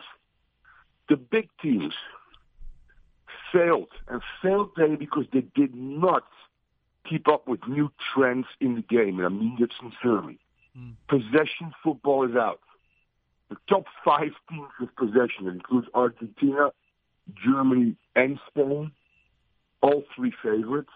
The 1.09 1.17
big 1.17 1.49
teams 1.63 1.95
failed, 3.53 3.89
and 4.09 4.21
failed 4.43 4.71
they 4.77 4.97
because 4.97 5.25
they 5.33 5.45
did 5.55 5.75
not 5.75 6.25
keep 7.09 7.29
up 7.29 7.47
with 7.47 7.61
new 7.69 7.91
trends 8.15 8.47
in 8.61 8.75
the 8.75 8.83
game, 8.83 9.19
and 9.19 9.27
I 9.27 9.29
mean 9.29 9.57
that 9.61 9.71
sincerely. 9.81 10.39
Hmm. 10.77 10.91
Possession 11.09 11.73
football 11.83 12.29
is 12.29 12.37
out. 12.37 12.61
The 13.51 13.57
top 13.69 13.85
five 14.05 14.33
teams 14.49 14.69
with 14.81 14.95
possession 14.97 15.49
includes 15.49 15.87
Argentina, 15.95 16.71
Germany, 17.45 17.97
and 18.17 18.39
Spain. 18.49 18.93
All 19.83 20.03
three 20.17 20.33
favorites. 20.43 20.91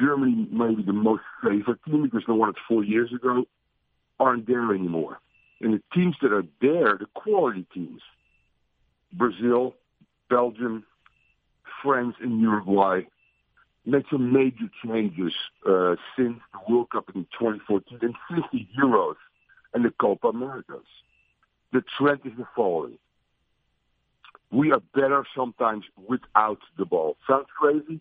Germany 0.00 0.48
may 0.50 0.74
be 0.74 0.82
the 0.82 0.92
most 0.92 1.22
favorite 1.42 1.82
team 1.84 2.04
because 2.04 2.22
they 2.26 2.32
won 2.32 2.50
it 2.50 2.56
four 2.68 2.84
years 2.84 3.12
ago, 3.12 3.46
aren't 4.20 4.46
there 4.46 4.74
anymore. 4.74 5.18
And 5.60 5.74
the 5.74 5.82
teams 5.94 6.16
that 6.22 6.32
are 6.32 6.44
there, 6.60 6.98
the 6.98 7.06
quality 7.14 7.66
teams, 7.72 8.02
Brazil, 9.12 9.74
Belgium, 10.28 10.84
France, 11.82 12.14
and 12.20 12.40
Uruguay, 12.40 13.02
made 13.86 14.04
some 14.10 14.32
major 14.32 14.68
changes 14.84 15.32
uh, 15.66 15.94
since 16.16 16.40
the 16.52 16.72
World 16.72 16.90
Cup 16.90 17.10
in 17.14 17.22
2014 17.38 17.98
and 18.02 18.14
since 18.28 18.44
the 18.52 18.66
Euros 18.78 19.14
and 19.72 19.84
the 19.84 19.90
Copa 19.90 20.28
Americas. 20.28 20.86
The 21.72 21.82
trend 21.96 22.20
is 22.24 22.32
the 22.36 22.46
following. 22.54 22.98
We 24.50 24.72
are 24.72 24.80
better 24.94 25.24
sometimes 25.36 25.84
without 26.08 26.58
the 26.78 26.84
ball. 26.84 27.16
Sounds 27.28 27.46
crazy, 27.58 28.00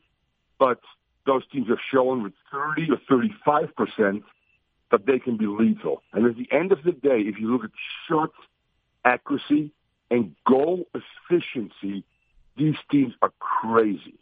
but 0.60 0.80
those 1.26 1.44
teams 1.52 1.68
have 1.70 1.80
shown 1.92 2.24
with 2.24 2.34
30 2.52 2.92
or 2.92 2.98
35 3.10 3.76
percent 3.76 4.24
that 4.92 5.06
they 5.06 5.20
can 5.20 5.38
be 5.38 5.48
lethal. 5.48 6.02
And 6.14 6.26
at 6.26 6.38
the 6.38 6.48
end 6.52 6.72
of 6.72 6.84
the 6.84 6.92
day, 6.92 7.22
if 7.22 7.40
you 7.40 7.52
look 7.52 7.64
at 7.64 7.72
shot 8.08 8.32
accuracy 9.04 9.72
and 10.12 10.36
goal 10.48 10.88
efficiency, 10.94 12.04
these 12.58 12.76
teams 12.92 13.14
are 13.22 13.34
crazy. 13.40 14.20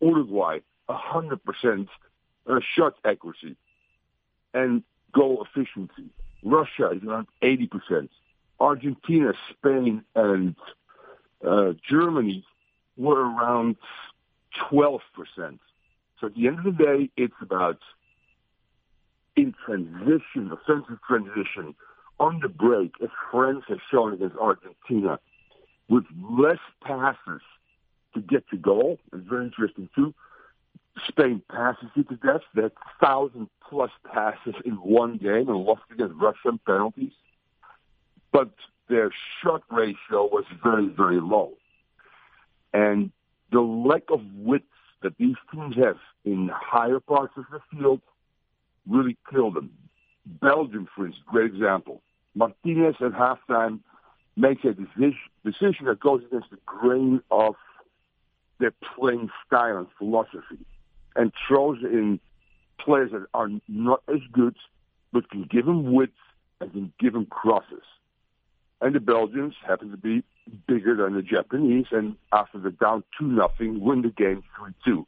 Uruguay, 0.00 0.60
100% 0.90 1.88
uh, 2.46 2.60
shot 2.74 2.94
accuracy 3.04 3.56
and 4.54 4.82
goal 5.12 5.44
efficiency. 5.44 6.10
Russia 6.42 6.90
is 6.90 7.02
around 7.02 7.26
80%. 7.42 8.08
Argentina, 8.58 9.32
Spain, 9.50 10.04
and 10.14 10.54
uh, 11.46 11.72
Germany 11.88 12.44
were 12.96 13.20
around 13.20 13.76
12%. 14.70 15.00
So 16.20 16.26
at 16.26 16.34
the 16.34 16.46
end 16.46 16.58
of 16.58 16.64
the 16.64 16.84
day, 16.84 17.10
it's 17.16 17.34
about 17.40 17.78
in 19.36 19.54
transition, 19.64 20.52
offensive 20.52 20.98
transition, 21.06 21.74
on 22.18 22.40
the 22.40 22.48
break, 22.48 22.92
as 23.02 23.08
France 23.30 23.64
has 23.68 23.78
shown 23.90 24.12
against 24.12 24.36
Argentina, 24.36 25.18
with 25.88 26.04
less 26.38 26.58
passes 26.82 27.40
to 28.12 28.20
get 28.20 28.46
to 28.50 28.56
goal. 28.56 28.98
It's 29.12 29.26
very 29.26 29.46
interesting 29.46 29.88
too. 29.94 30.14
Spain 31.08 31.42
passes 31.50 31.88
you 31.94 32.04
to 32.04 32.16
death. 32.16 32.42
Had 32.54 32.72
thousand 33.00 33.48
plus 33.68 33.90
passes 34.12 34.54
in 34.64 34.74
one 34.74 35.16
game 35.16 35.48
and 35.48 35.56
lost 35.56 35.82
against 35.90 36.14
Russia 36.14 36.38
Russian 36.44 36.60
penalties. 36.66 37.12
But 38.32 38.50
their 38.88 39.10
shot 39.42 39.62
ratio 39.70 40.26
was 40.26 40.44
very, 40.62 40.88
very 40.88 41.20
low. 41.20 41.52
And 42.72 43.10
the 43.52 43.60
lack 43.60 44.04
of 44.10 44.20
width 44.36 44.64
that 45.02 45.16
these 45.18 45.36
teams 45.52 45.76
have 45.76 45.96
in 46.24 46.50
higher 46.52 47.00
parts 47.00 47.34
of 47.36 47.44
the 47.50 47.60
field 47.70 48.00
really 48.88 49.16
killed 49.30 49.54
them. 49.54 49.70
Belgium, 50.26 50.88
for 50.94 51.06
instance, 51.06 51.24
great 51.26 51.46
example. 51.46 52.02
Martinez 52.34 52.96
at 53.00 53.12
halftime 53.12 53.80
makes 54.36 54.64
a 54.64 54.72
decision 54.72 55.86
that 55.86 56.00
goes 56.00 56.22
against 56.24 56.50
the 56.50 56.58
grain 56.66 57.20
of 57.30 57.54
their 58.58 58.72
playing 58.96 59.30
style 59.46 59.78
and 59.78 59.86
philosophy 59.98 60.64
and 61.16 61.32
throws 61.46 61.78
in 61.82 62.20
players 62.78 63.12
that 63.12 63.26
are 63.34 63.48
not 63.68 64.02
as 64.08 64.20
good 64.32 64.56
but 65.12 65.28
can 65.30 65.42
give 65.50 65.66
him 65.66 65.92
width 65.92 66.12
and 66.60 66.72
can 66.72 66.92
give 66.98 67.14
him 67.14 67.26
crosses. 67.26 67.82
And 68.80 68.94
the 68.94 69.00
Belgians 69.00 69.54
happen 69.66 69.90
to 69.90 69.96
be 69.96 70.22
bigger 70.66 70.96
than 70.96 71.14
the 71.14 71.22
Japanese, 71.22 71.86
and 71.90 72.16
after 72.32 72.58
the 72.58 72.70
down 72.70 73.04
two 73.18 73.26
nothing, 73.26 73.80
win 73.80 74.02
the 74.02 74.08
game 74.08 74.42
three 74.56 74.72
two. 74.84 75.06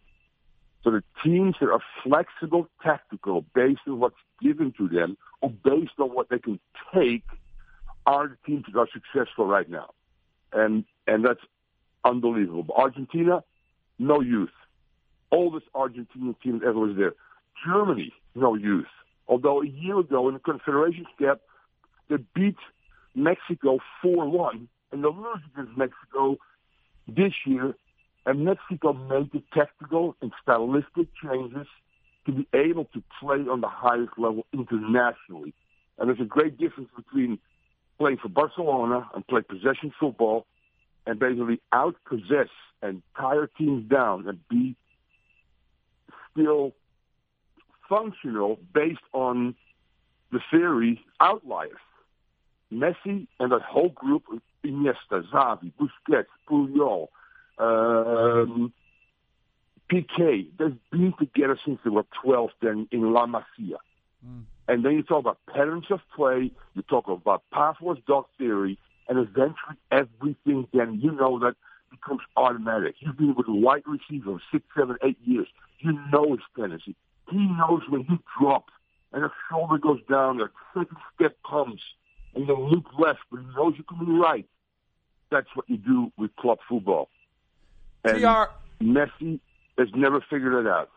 So 0.84 0.90
the 0.90 1.03
teams 1.24 1.55
that 1.61 1.70
are 1.70 1.80
flexible, 2.03 2.68
tactical, 2.82 3.44
based 3.55 3.80
on 3.86 4.00
what's 4.00 4.16
given 4.42 4.72
to 4.76 4.88
them, 4.88 5.16
or 5.40 5.50
based 5.50 5.92
on 5.98 6.09
what 6.09 6.28
they 6.28 6.38
can 6.38 6.59
take, 6.92 7.24
are 8.05 8.28
the 8.28 8.36
teams 8.44 8.64
that 8.66 8.78
are 8.78 8.88
successful 8.92 9.46
right 9.46 9.68
now, 9.70 9.90
and 10.53 10.84
and 11.07 11.24
that's 11.24 11.40
unbelievable. 12.05 12.74
Argentina, 12.76 13.42
no 13.98 14.20
youth. 14.20 14.50
Oldest 15.33 15.66
Argentinian 15.74 16.41
team 16.43 16.61
that 16.61 16.66
ever 16.66 16.78
was 16.78 16.97
there. 16.97 17.14
Germany, 17.66 18.12
no 18.35 18.55
youth. 18.55 18.87
Although 19.26 19.62
a 19.62 19.66
year 19.66 19.99
ago 19.99 20.28
in 20.28 20.35
the 20.35 20.41
Confederations 20.41 21.07
Cup, 21.18 21.41
they 22.09 22.16
beat 22.35 22.57
Mexico 23.14 23.78
4-1, 24.05 24.66
and 24.93 25.03
they 25.03 25.09
lose 25.09 25.41
against 25.53 25.76
Mexico 25.76 26.37
this 27.09 27.33
year, 27.47 27.74
and 28.26 28.45
Mexico 28.45 28.93
made 28.93 29.33
the 29.33 29.43
tactical 29.55 30.16
and 30.20 30.33
stylistic 30.43 31.09
changes 31.22 31.66
to 32.26 32.33
be 32.33 32.47
able 32.53 32.85
to 32.87 33.03
play 33.20 33.39
on 33.51 33.61
the 33.61 33.68
highest 33.68 34.12
level 34.18 34.47
internationally. 34.53 35.55
And 35.99 36.09
there's 36.09 36.20
a 36.20 36.24
great 36.24 36.59
difference 36.59 36.91
between 36.95 37.39
playing 37.99 38.18
for 38.18 38.28
Barcelona 38.28 39.09
and 39.14 39.26
play 39.26 39.43
possession 39.43 39.93
football 39.99 40.47
and 41.07 41.18
basically 41.18 41.61
out-possess 41.72 42.49
and 42.80 43.03
tire 43.16 43.49
teams 43.59 43.89
down 43.89 44.28
and 44.28 44.39
be 44.49 44.76
still 46.33 46.72
functional 47.89 48.59
based 48.72 49.01
on 49.12 49.55
the 50.30 50.41
theory 50.51 51.05
outliers. 51.20 51.72
Messi 52.72 53.26
and 53.39 53.53
that 53.53 53.62
whole 53.62 53.91
group, 53.91 54.24
of 54.33 54.41
Iniesta, 54.64 55.22
Xavi, 55.30 55.72
Busquets, 55.78 56.26
Puyol, 56.49 57.09
um, 57.59 58.72
Piqué, 59.91 60.47
they've 60.59 60.78
been 60.91 61.12
together 61.18 61.59
since 61.64 61.78
they 61.85 61.91
were 61.91 62.07
12 62.22 62.51
then 62.62 62.89
in 62.91 63.12
La 63.12 63.26
Masia. 63.26 63.76
Mm. 64.26 64.45
And 64.68 64.85
then 64.85 64.93
you 64.93 65.03
talk 65.03 65.20
about 65.20 65.39
patterns 65.53 65.87
of 65.91 66.01
play, 66.16 66.51
you 66.74 66.83
talk 66.83 67.09
about 67.09 67.43
Pavlov's 67.53 68.01
dog 68.07 68.26
theory, 68.39 68.78
and 69.09 69.18
eventually 69.18 69.76
everything 69.91 70.66
then, 70.72 71.01
you 71.01 71.11
know 71.11 71.39
that 71.41 71.57
becomes 71.93 72.22
automatic. 72.36 72.97
You've 72.99 73.16
been 73.16 73.34
with 73.36 73.47
a 73.47 73.55
wide 73.55 73.84
receiver 73.86 74.43
six, 74.51 74.64
seven, 74.76 74.97
eight 75.05 75.18
years. 75.24 75.47
You 75.78 75.93
know 76.12 76.32
his 76.32 76.40
tendency. 76.59 76.97
He 77.30 77.38
knows 77.38 77.82
when 77.88 78.05
he 78.05 78.18
drops 78.40 78.72
and 79.12 79.22
his 79.22 79.32
shoulder 79.51 79.78
goes 79.78 80.01
down, 80.11 80.38
the 80.38 80.49
second 80.74 80.97
step 81.14 81.36
comes, 81.49 81.80
and 82.34 82.47
you 82.47 82.57
look 82.57 82.84
left, 82.99 83.20
but 83.30 83.40
he 83.40 83.47
knows 83.55 83.74
you're 83.76 83.84
coming 83.84 84.18
right. 84.18 84.47
That's 85.30 85.49
what 85.55 85.68
you 85.68 85.76
do 85.76 86.12
with 86.16 86.34
club 86.36 86.59
football. 86.68 87.09
And 88.05 88.20
TR. 88.20 88.51
Messi 88.82 89.40
has 89.78 89.88
never 89.95 90.20
figured 90.28 90.66
it 90.66 90.68
out. 90.68 90.90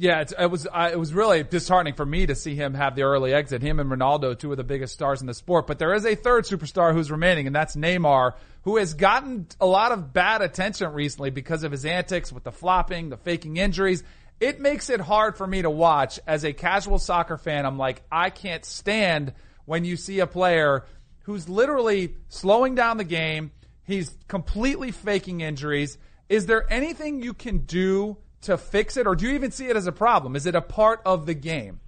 Yeah, 0.00 0.24
it 0.38 0.50
was 0.50 0.66
it 0.72 0.98
was 0.98 1.12
really 1.12 1.42
disheartening 1.42 1.92
for 1.92 2.06
me 2.06 2.24
to 2.24 2.34
see 2.34 2.54
him 2.54 2.72
have 2.72 2.96
the 2.96 3.02
early 3.02 3.34
exit. 3.34 3.60
Him 3.60 3.78
and 3.78 3.90
Ronaldo, 3.90 4.38
two 4.38 4.50
of 4.50 4.56
the 4.56 4.64
biggest 4.64 4.94
stars 4.94 5.20
in 5.20 5.26
the 5.26 5.34
sport. 5.34 5.66
But 5.66 5.78
there 5.78 5.92
is 5.92 6.06
a 6.06 6.14
third 6.14 6.44
superstar 6.44 6.94
who's 6.94 7.10
remaining, 7.10 7.46
and 7.46 7.54
that's 7.54 7.76
Neymar, 7.76 8.32
who 8.62 8.78
has 8.78 8.94
gotten 8.94 9.46
a 9.60 9.66
lot 9.66 9.92
of 9.92 10.14
bad 10.14 10.40
attention 10.40 10.90
recently 10.94 11.28
because 11.28 11.64
of 11.64 11.70
his 11.70 11.84
antics 11.84 12.32
with 12.32 12.44
the 12.44 12.50
flopping, 12.50 13.10
the 13.10 13.18
faking 13.18 13.58
injuries. 13.58 14.02
It 14.40 14.58
makes 14.58 14.88
it 14.88 15.02
hard 15.02 15.36
for 15.36 15.46
me 15.46 15.60
to 15.60 15.68
watch 15.68 16.18
as 16.26 16.44
a 16.44 16.54
casual 16.54 16.98
soccer 16.98 17.36
fan. 17.36 17.66
I'm 17.66 17.76
like, 17.76 18.02
I 18.10 18.30
can't 18.30 18.64
stand 18.64 19.34
when 19.66 19.84
you 19.84 19.98
see 19.98 20.20
a 20.20 20.26
player 20.26 20.86
who's 21.24 21.46
literally 21.46 22.14
slowing 22.30 22.74
down 22.74 22.96
the 22.96 23.04
game. 23.04 23.50
He's 23.84 24.16
completely 24.28 24.92
faking 24.92 25.42
injuries. 25.42 25.98
Is 26.30 26.46
there 26.46 26.64
anything 26.72 27.22
you 27.22 27.34
can 27.34 27.58
do 27.58 28.16
to 28.42 28.56
fix 28.56 28.96
it, 28.96 29.06
or 29.06 29.14
do 29.14 29.26
you 29.26 29.34
even 29.34 29.50
see 29.50 29.66
it 29.66 29.76
as 29.76 29.86
a 29.86 29.92
problem? 29.92 30.36
Is 30.36 30.46
it 30.46 30.54
a 30.54 30.60
part 30.60 31.00
of 31.04 31.26
the 31.26 31.34
game? 31.34 31.80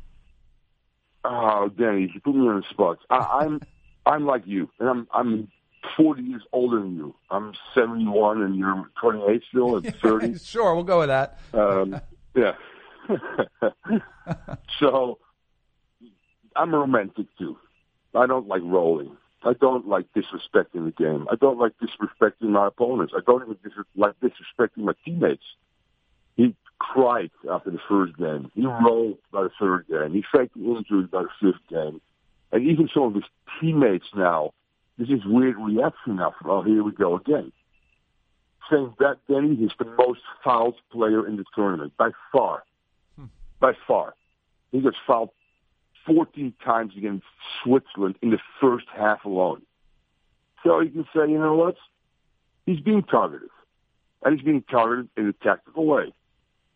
Oh, 1.24 1.68
Danny, 1.68 2.10
you 2.12 2.20
put 2.20 2.34
me 2.34 2.48
on 2.48 2.60
the 2.60 2.66
spot. 2.70 2.98
I, 3.10 3.40
I'm 3.42 3.60
I'm 4.06 4.26
like 4.26 4.42
you, 4.46 4.68
and 4.80 4.88
I'm 4.88 5.08
I'm 5.12 5.48
40 5.96 6.22
years 6.22 6.42
older 6.52 6.80
than 6.80 6.96
you. 6.96 7.14
I'm 7.30 7.52
71, 7.74 8.42
and 8.42 8.56
you're 8.56 8.88
28 9.00 9.42
still 9.48 9.76
at 9.78 9.96
30. 10.02 10.38
sure, 10.38 10.74
we'll 10.74 10.84
go 10.84 11.00
with 11.00 11.08
that. 11.08 11.38
Um, 11.52 12.00
yeah. 12.34 12.54
so 14.78 15.18
I'm 16.56 16.74
a 16.74 16.78
romantic 16.78 17.26
too. 17.38 17.56
I 18.14 18.26
don't 18.26 18.46
like 18.46 18.62
rolling. 18.64 19.16
I 19.44 19.54
don't 19.54 19.88
like 19.88 20.06
disrespecting 20.14 20.84
the 20.84 20.94
game. 20.96 21.26
I 21.30 21.34
don't 21.34 21.58
like 21.58 21.72
disrespecting 21.82 22.50
my 22.50 22.68
opponents. 22.68 23.12
I 23.16 23.20
don't 23.26 23.42
even 23.42 23.56
dis- 23.64 23.72
like 23.96 24.14
disrespecting 24.20 24.84
my 24.84 24.92
teammates. 25.04 25.42
He 26.36 26.54
cried 26.78 27.30
after 27.50 27.70
the 27.70 27.78
first 27.88 28.16
game. 28.16 28.50
He 28.54 28.66
rolled 28.66 29.18
by 29.32 29.44
the 29.44 29.50
third 29.60 29.86
game. 29.88 30.12
He 30.12 30.24
faked 30.36 30.56
injuries 30.56 31.08
by 31.10 31.22
the 31.22 31.28
fifth 31.40 31.66
game. 31.68 32.00
And 32.50 32.68
even 32.68 32.88
some 32.92 33.04
of 33.04 33.14
his 33.14 33.24
teammates 33.60 34.06
now, 34.14 34.52
this 34.98 35.08
is 35.08 35.24
weird 35.24 35.56
reaction 35.56 36.16
now 36.16 36.34
from, 36.38 36.50
oh, 36.50 36.62
here 36.62 36.82
we 36.82 36.92
go 36.92 37.16
again. 37.16 37.52
Saying 38.70 38.94
that 38.98 39.18
Denny 39.28 39.54
is 39.54 39.72
the 39.78 39.84
most 39.84 40.20
fouled 40.44 40.76
player 40.90 41.26
in 41.26 41.36
the 41.36 41.44
tournament 41.54 41.92
by 41.96 42.10
far. 42.30 42.62
Hmm. 43.16 43.26
By 43.58 43.72
far. 43.86 44.14
He 44.70 44.80
gets 44.80 44.96
fouled 45.06 45.30
14 46.06 46.52
times 46.64 46.92
against 46.96 47.24
Switzerland 47.62 48.16
in 48.22 48.30
the 48.30 48.38
first 48.60 48.86
half 48.94 49.24
alone. 49.24 49.62
So 50.62 50.80
you 50.80 50.90
can 50.90 51.04
say, 51.14 51.30
you 51.30 51.38
know 51.38 51.54
what? 51.54 51.76
He's 52.66 52.80
being 52.80 53.02
targeted. 53.02 53.50
And 54.24 54.36
he's 54.36 54.44
being 54.44 54.62
targeted 54.70 55.08
in 55.16 55.28
a 55.28 55.32
tactical 55.32 55.86
way. 55.86 56.12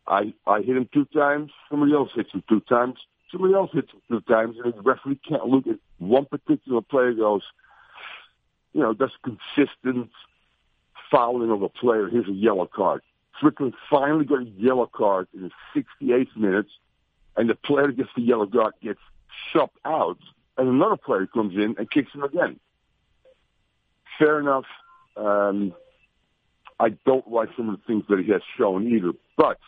I 0.09 0.35
I 0.47 0.61
hit 0.63 0.77
him 0.77 0.89
two 0.93 1.05
times. 1.07 1.51
Somebody 1.71 1.93
else 1.93 2.11
hits 2.15 2.33
him 2.33 2.43
two 2.49 2.61
times. 2.61 2.97
Somebody 3.31 3.55
else 3.55 3.71
hits 3.73 3.93
him 3.93 4.01
two 4.09 4.21
times, 4.21 4.57
and 4.63 4.73
the 4.73 4.83
referee 4.83 5.21
can't 5.29 5.47
look 5.47 5.67
at 5.67 5.77
one 5.99 6.27
particular 6.27 6.81
player. 6.81 7.13
Goes, 7.13 7.43
you 8.73 8.81
know, 8.81 8.95
that's 8.95 9.13
consistent 9.23 10.11
fouling 11.11 11.51
of 11.51 11.63
a 11.63 11.69
player. 11.69 12.09
Here's 12.09 12.29
a 12.29 12.33
yellow 12.33 12.67
card. 12.67 13.03
Strickland 13.37 13.75
finally 13.91 14.25
got 14.25 14.41
a 14.41 14.51
yellow 14.57 14.87
card 14.87 15.29
in 15.35 15.51
the 15.75 15.83
68th 16.01 16.37
minute, 16.37 16.67
and 17.37 17.51
the 17.51 17.55
player 17.55 17.89
gets 17.93 18.09
the 18.17 18.23
yellow 18.23 18.47
card 18.47 18.75
gets 18.83 19.01
shubbed 19.53 19.77
out, 19.85 20.19
and 20.57 20.69
another 20.69 20.97
player 20.97 21.27
comes 21.27 21.55
in 21.55 21.75
and 21.79 21.91
kicks 21.91 22.13
him 22.13 22.23
again. 22.23 22.59
Fair 24.19 24.41
enough. 24.41 24.65
Um, 25.17 25.75
I 26.79 26.91
don't 26.91 27.31
like 27.31 27.51
some 27.57 27.69
of 27.69 27.79
the 27.79 27.87
things 27.87 28.05
that 28.09 28.19
he 28.19 28.31
has 28.33 28.43
shown 28.57 28.87
either, 28.87 29.13
but 29.37 29.59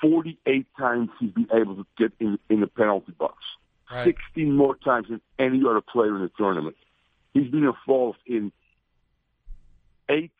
48 0.00 0.66
times 0.78 1.10
he's 1.18 1.30
been 1.30 1.48
able 1.52 1.76
to 1.76 1.86
get 1.96 2.12
in, 2.20 2.38
in 2.48 2.60
the 2.60 2.66
penalty 2.66 3.12
box. 3.12 3.36
Right. 3.90 4.14
16 4.34 4.54
more 4.54 4.76
times 4.76 5.08
than 5.08 5.20
any 5.38 5.62
other 5.68 5.80
player 5.80 6.14
in 6.16 6.22
the 6.22 6.30
tournament. 6.36 6.76
He's 7.32 7.50
been 7.50 7.64
involved 7.64 8.18
in 8.26 8.52
18. 10.08 10.30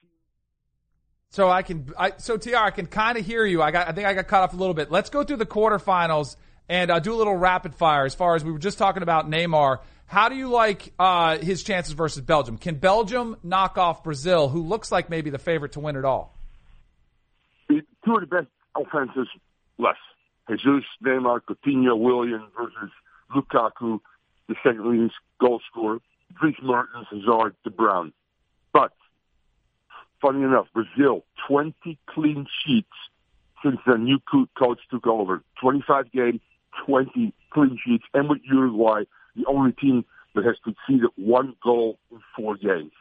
So 1.30 1.48
I 1.48 1.62
can, 1.62 1.92
I, 1.98 2.12
so 2.16 2.36
TR, 2.36 2.56
I 2.56 2.70
can 2.70 2.86
kind 2.86 3.18
of 3.18 3.24
hear 3.24 3.44
you. 3.44 3.62
I 3.62 3.70
got, 3.70 3.88
I 3.88 3.92
think 3.92 4.06
I 4.06 4.14
got 4.14 4.28
cut 4.28 4.42
off 4.42 4.54
a 4.54 4.56
little 4.56 4.74
bit. 4.74 4.90
Let's 4.90 5.10
go 5.10 5.24
through 5.24 5.36
the 5.36 5.46
quarterfinals 5.46 6.36
and 6.68 6.90
uh, 6.90 6.98
do 7.00 7.14
a 7.14 7.16
little 7.16 7.36
rapid 7.36 7.74
fire 7.74 8.04
as 8.04 8.14
far 8.14 8.34
as 8.34 8.44
we 8.44 8.52
were 8.52 8.58
just 8.58 8.78
talking 8.78 9.02
about 9.02 9.30
Neymar. 9.30 9.78
How 10.06 10.30
do 10.30 10.36
you 10.36 10.48
like 10.48 10.92
uh, 10.98 11.36
his 11.38 11.62
chances 11.62 11.92
versus 11.92 12.22
Belgium? 12.22 12.56
Can 12.56 12.76
Belgium 12.76 13.36
knock 13.42 13.76
off 13.76 14.02
Brazil, 14.02 14.48
who 14.48 14.62
looks 14.62 14.90
like 14.90 15.10
maybe 15.10 15.28
the 15.28 15.38
favorite 15.38 15.72
to 15.72 15.80
win 15.80 15.96
it 15.96 16.04
all? 16.04 16.34
Two 17.68 18.14
of 18.14 18.20
the 18.20 18.26
best 18.26 18.46
offenses 18.74 19.28
left. 19.78 19.98
Jesus, 20.50 20.84
Neymar, 21.04 21.40
Coutinho, 21.40 21.98
Willian 21.98 22.46
versus 22.56 22.90
Lukaku, 23.34 24.00
the 24.48 24.54
second 24.62 24.90
leading 24.90 25.10
goal 25.40 25.60
scorer, 25.70 25.98
Dries 26.40 26.54
Mertens, 26.62 27.06
Hazard, 27.10 27.54
De 27.64 27.70
Bruyne. 27.70 28.12
But, 28.72 28.92
funny 30.22 30.42
enough, 30.42 30.66
Brazil, 30.72 31.24
20 31.46 31.98
clean 32.06 32.46
sheets 32.64 32.88
since 33.62 33.78
the 33.86 33.96
new 33.96 34.18
coach 34.58 34.80
took 34.90 35.06
over. 35.06 35.42
25 35.60 36.10
games, 36.12 36.40
20 36.86 37.32
clean 37.50 37.78
sheets, 37.84 38.04
and 38.14 38.28
with 38.28 38.40
Uruguay, 38.44 39.02
the 39.36 39.44
only 39.46 39.72
team 39.72 40.04
that 40.34 40.44
has 40.44 40.56
conceded 40.64 41.10
one 41.16 41.54
goal 41.62 41.98
in 42.10 42.20
four 42.36 42.56
games. 42.56 42.92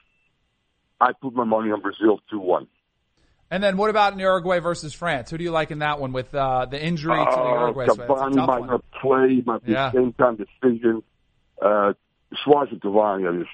I 1.00 1.14
put 1.14 1.34
my 1.34 1.44
money 1.44 1.72
on 1.72 1.82
Brazil 1.82 2.20
2-1. 2.32 2.68
And 3.50 3.64
then 3.64 3.78
what 3.78 3.90
about 3.90 4.18
Uruguay 4.20 4.60
versus 4.60 4.94
France? 4.94 5.30
Who 5.30 5.38
do 5.38 5.44
you 5.44 5.52
like 5.52 5.72
in 5.72 5.80
that 5.80 6.00
one 6.00 6.12
with 6.12 6.34
uh, 6.36 6.66
the 6.66 6.84
injury 6.84 7.18
to 7.18 7.32
the 7.32 7.42
Uh, 7.42 7.60
Uruguay? 7.62 7.86
Cavani 7.88 8.46
might 8.46 8.66
not 8.66 8.84
play, 9.02 9.42
might 9.46 9.64
be 9.64 9.72
Yeah. 9.72 9.92
same 9.92 10.14
time 10.14 10.36
decision. 10.36 11.02
Uh, 11.62 11.94
Suarez 12.44 12.70
and 12.72 12.82
Cavani, 12.82 13.46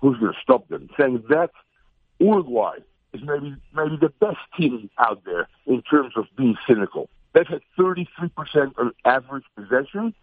who's 0.00 0.18
going 0.18 0.32
to 0.32 0.38
stop 0.42 0.68
them? 0.68 0.90
Saying 0.98 1.24
that 1.30 1.50
Uruguay 2.18 2.76
is 3.14 3.22
maybe 3.24 3.56
maybe 3.74 3.96
the 4.00 4.10
best 4.20 4.36
team 4.58 4.90
out 4.98 5.22
there 5.24 5.48
in 5.66 5.80
terms 5.82 6.12
of 6.16 6.26
being 6.36 6.56
cynical. 6.66 7.08
They've 7.32 7.46
had 7.46 7.62
33% 7.78 8.78
on 8.78 8.92
average 9.04 9.44
possession. 9.56 10.14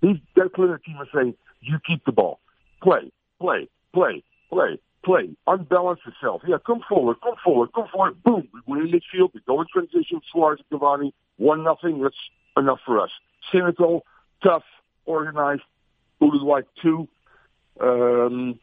These, 0.00 0.16
they're 0.34 0.48
playing 0.48 0.72
a 0.72 0.78
team 0.78 0.96
and 0.98 1.08
saying, 1.14 1.34
you 1.60 1.78
keep 1.86 2.04
the 2.04 2.12
ball. 2.12 2.38
Play, 2.82 3.10
play, 3.40 3.68
play, 3.92 4.22
play, 4.50 4.78
play. 5.06 5.30
Unbalance 5.46 6.00
yourself. 6.04 6.42
Yeah, 6.46 6.56
come 6.66 6.80
forward, 6.88 7.16
come 7.22 7.36
forward, 7.42 7.70
come 7.74 7.86
forward. 7.92 8.22
Boom. 8.24 8.48
We 8.52 8.60
win 8.66 8.80
in 8.86 8.88
midfield. 8.88 9.30
We 9.32 9.40
go 9.46 9.60
in 9.60 9.66
transition. 9.72 10.20
Suarez 10.32 10.60
Cavani. 10.70 11.12
One 11.36 11.64
nothing. 11.64 12.02
That's 12.02 12.14
enough 12.56 12.80
for 12.84 13.00
us. 13.00 13.10
Cynical, 13.52 14.04
tough, 14.42 14.64
organized. 15.06 15.62
Uruguay 16.20 16.62
two. 16.82 17.08
Um, 17.80 18.58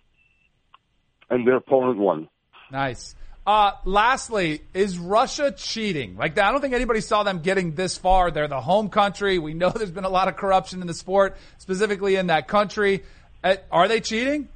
and 1.30 1.48
their 1.48 1.58
opponent 1.58 1.98
won. 1.98 2.28
Nice. 2.72 3.16
Uh, 3.46 3.72
lastly, 3.86 4.62
is 4.74 4.98
Russia 4.98 5.52
cheating? 5.52 6.16
Like, 6.16 6.38
I 6.38 6.52
don't 6.52 6.62
think 6.62 6.74
anybody 6.74 7.02
saw 7.02 7.24
them 7.24 7.40
getting 7.40 7.76
this 7.76 7.98
far. 7.98 8.32
They're 8.32 8.48
the 8.48 8.62
home 8.62 8.90
country. 8.90 9.38
We 9.38 9.54
know 9.54 9.70
there's 9.76 9.92
been 9.92 10.06
a 10.06 10.10
lot 10.10 10.28
of 10.28 10.36
corruption 10.36 10.82
in 10.82 10.88
the 10.88 10.94
sport, 10.94 11.38
specifically 11.58 12.16
in 12.16 12.28
that 12.28 12.48
country. 12.48 13.04
Uh, 13.44 13.56
are 13.72 13.88
they 13.88 14.00
cheating? 14.00 14.48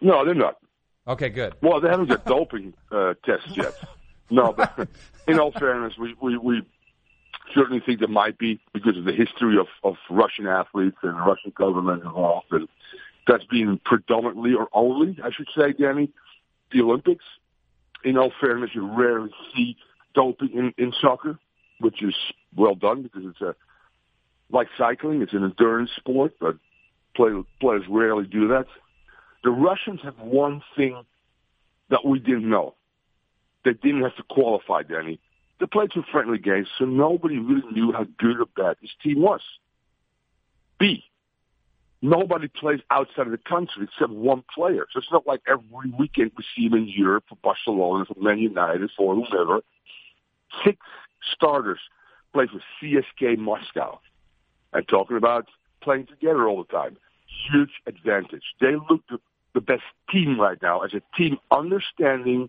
No, 0.00 0.24
they're 0.24 0.34
not. 0.34 0.58
Okay, 1.06 1.28
good. 1.28 1.54
Well, 1.62 1.80
they 1.80 1.88
haven't 1.88 2.08
got 2.08 2.24
doping 2.24 2.74
uh, 2.90 3.14
tests 3.24 3.56
yet. 3.56 3.74
No, 4.32 4.52
but 4.52 4.88
in 5.26 5.40
all 5.40 5.50
fairness, 5.50 5.94
we, 5.98 6.14
we, 6.20 6.38
we 6.38 6.62
certainly 7.52 7.82
think 7.84 7.98
there 7.98 8.08
might 8.08 8.38
be 8.38 8.60
because 8.72 8.96
of 8.96 9.04
the 9.04 9.12
history 9.12 9.58
of, 9.58 9.66
of 9.82 9.96
Russian 10.08 10.46
athletes 10.46 10.98
and 11.02 11.16
the 11.16 11.22
Russian 11.22 11.52
government 11.54 12.04
involved. 12.04 12.46
And 12.52 12.68
that's 13.26 13.44
been 13.44 13.80
predominantly 13.84 14.54
or 14.54 14.68
only, 14.72 15.18
I 15.22 15.30
should 15.32 15.48
say, 15.56 15.72
Danny, 15.72 16.10
the 16.72 16.82
Olympics. 16.82 17.24
In 18.04 18.16
all 18.16 18.32
fairness, 18.40 18.70
you 18.72 18.86
rarely 18.86 19.30
see 19.54 19.76
doping 20.14 20.50
in, 20.52 20.74
in 20.78 20.92
soccer, 21.00 21.38
which 21.80 22.02
is 22.02 22.14
well 22.54 22.74
done 22.74 23.02
because 23.02 23.24
it's 23.24 23.40
a 23.40 23.54
like 24.50 24.68
cycling. 24.78 25.22
It's 25.22 25.32
an 25.32 25.44
endurance 25.44 25.90
sport, 25.96 26.34
but 26.40 26.56
play, 27.14 27.30
players 27.60 27.82
rarely 27.88 28.26
do 28.26 28.48
that. 28.48 28.66
The 29.42 29.50
Russians 29.50 30.00
have 30.02 30.18
one 30.18 30.62
thing 30.76 31.02
that 31.88 32.04
we 32.04 32.18
didn't 32.18 32.48
know. 32.48 32.74
They 33.64 33.72
didn't 33.72 34.02
have 34.02 34.16
to 34.16 34.22
qualify, 34.22 34.82
Danny. 34.82 35.20
They 35.58 35.66
played 35.66 35.90
some 35.92 36.04
friendly 36.10 36.38
games, 36.38 36.68
so 36.78 36.84
nobody 36.86 37.38
really 37.38 37.70
knew 37.72 37.92
how 37.92 38.06
good 38.18 38.40
or 38.40 38.46
bad 38.56 38.76
this 38.80 38.90
team 39.02 39.20
was. 39.20 39.42
B, 40.78 41.04
nobody 42.00 42.48
plays 42.48 42.80
outside 42.90 43.26
of 43.26 43.32
the 43.32 43.38
country 43.38 43.84
except 43.84 44.10
one 44.10 44.42
player. 44.54 44.86
So 44.92 44.98
it's 44.98 45.12
not 45.12 45.26
like 45.26 45.42
every 45.46 45.92
weekend 45.98 46.32
we 46.36 46.44
see 46.56 46.66
him 46.66 46.74
in 46.74 46.88
Europe 46.88 47.24
for 47.28 47.36
Barcelona, 47.42 48.06
for 48.06 48.18
Man 48.18 48.38
United, 48.38 48.90
for 48.96 49.14
whomever. 49.14 49.60
Six 50.64 50.78
starters 51.34 51.80
play 52.32 52.46
for 52.46 52.60
CSKA 52.82 53.36
Moscow. 53.36 54.00
I'm 54.72 54.84
talking 54.84 55.18
about 55.18 55.46
playing 55.82 56.06
together 56.06 56.48
all 56.48 56.64
the 56.64 56.72
time. 56.72 56.96
Huge 57.52 57.70
advantage. 57.86 58.42
They 58.60 58.74
look 58.88 59.02
the, 59.10 59.18
the 59.54 59.60
best 59.60 59.82
team 60.10 60.38
right 60.40 60.58
now 60.62 60.80
as 60.82 60.92
a 60.94 61.02
team 61.16 61.38
understanding 61.50 62.48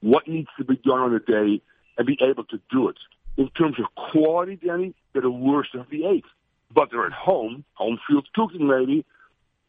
what 0.00 0.26
needs 0.28 0.48
to 0.58 0.64
be 0.64 0.76
done 0.76 1.00
on 1.00 1.14
a 1.14 1.20
day 1.20 1.62
and 1.98 2.06
be 2.06 2.18
able 2.20 2.44
to 2.44 2.60
do 2.70 2.88
it. 2.88 2.96
In 3.36 3.48
terms 3.50 3.76
of 3.78 3.86
quality, 4.10 4.56
Danny, 4.56 4.94
they're 5.12 5.22
the 5.22 5.30
worst 5.30 5.74
of 5.74 5.88
the 5.90 6.04
eight. 6.06 6.24
But 6.74 6.90
they're 6.90 7.06
at 7.06 7.12
home, 7.12 7.64
home 7.74 7.98
field 8.08 8.26
cooking 8.34 8.66
maybe. 8.66 9.04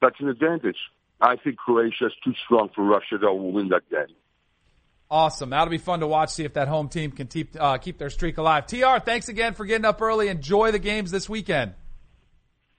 That's 0.01 0.19
an 0.19 0.29
advantage. 0.29 0.77
I 1.21 1.35
think 1.37 1.57
Croatia 1.57 2.07
is 2.07 2.13
too 2.23 2.33
strong 2.45 2.69
for 2.75 2.83
Russia, 2.83 3.17
though, 3.19 3.33
will 3.33 3.51
win 3.51 3.69
that 3.69 3.89
game. 3.89 4.15
Awesome. 5.09 5.51
That'll 5.51 5.69
be 5.69 5.77
fun 5.77 5.99
to 5.99 6.07
watch, 6.07 6.31
see 6.31 6.43
if 6.43 6.53
that 6.53 6.67
home 6.67 6.89
team 6.89 7.11
can 7.11 7.27
keep, 7.27 7.55
uh, 7.59 7.77
keep 7.77 7.97
their 7.97 8.09
streak 8.09 8.37
alive. 8.37 8.65
TR, 8.65 8.99
thanks 9.03 9.29
again 9.29 9.53
for 9.53 9.65
getting 9.65 9.85
up 9.85 10.01
early. 10.01 10.27
Enjoy 10.27 10.71
the 10.71 10.79
games 10.79 11.11
this 11.11 11.29
weekend. 11.29 11.73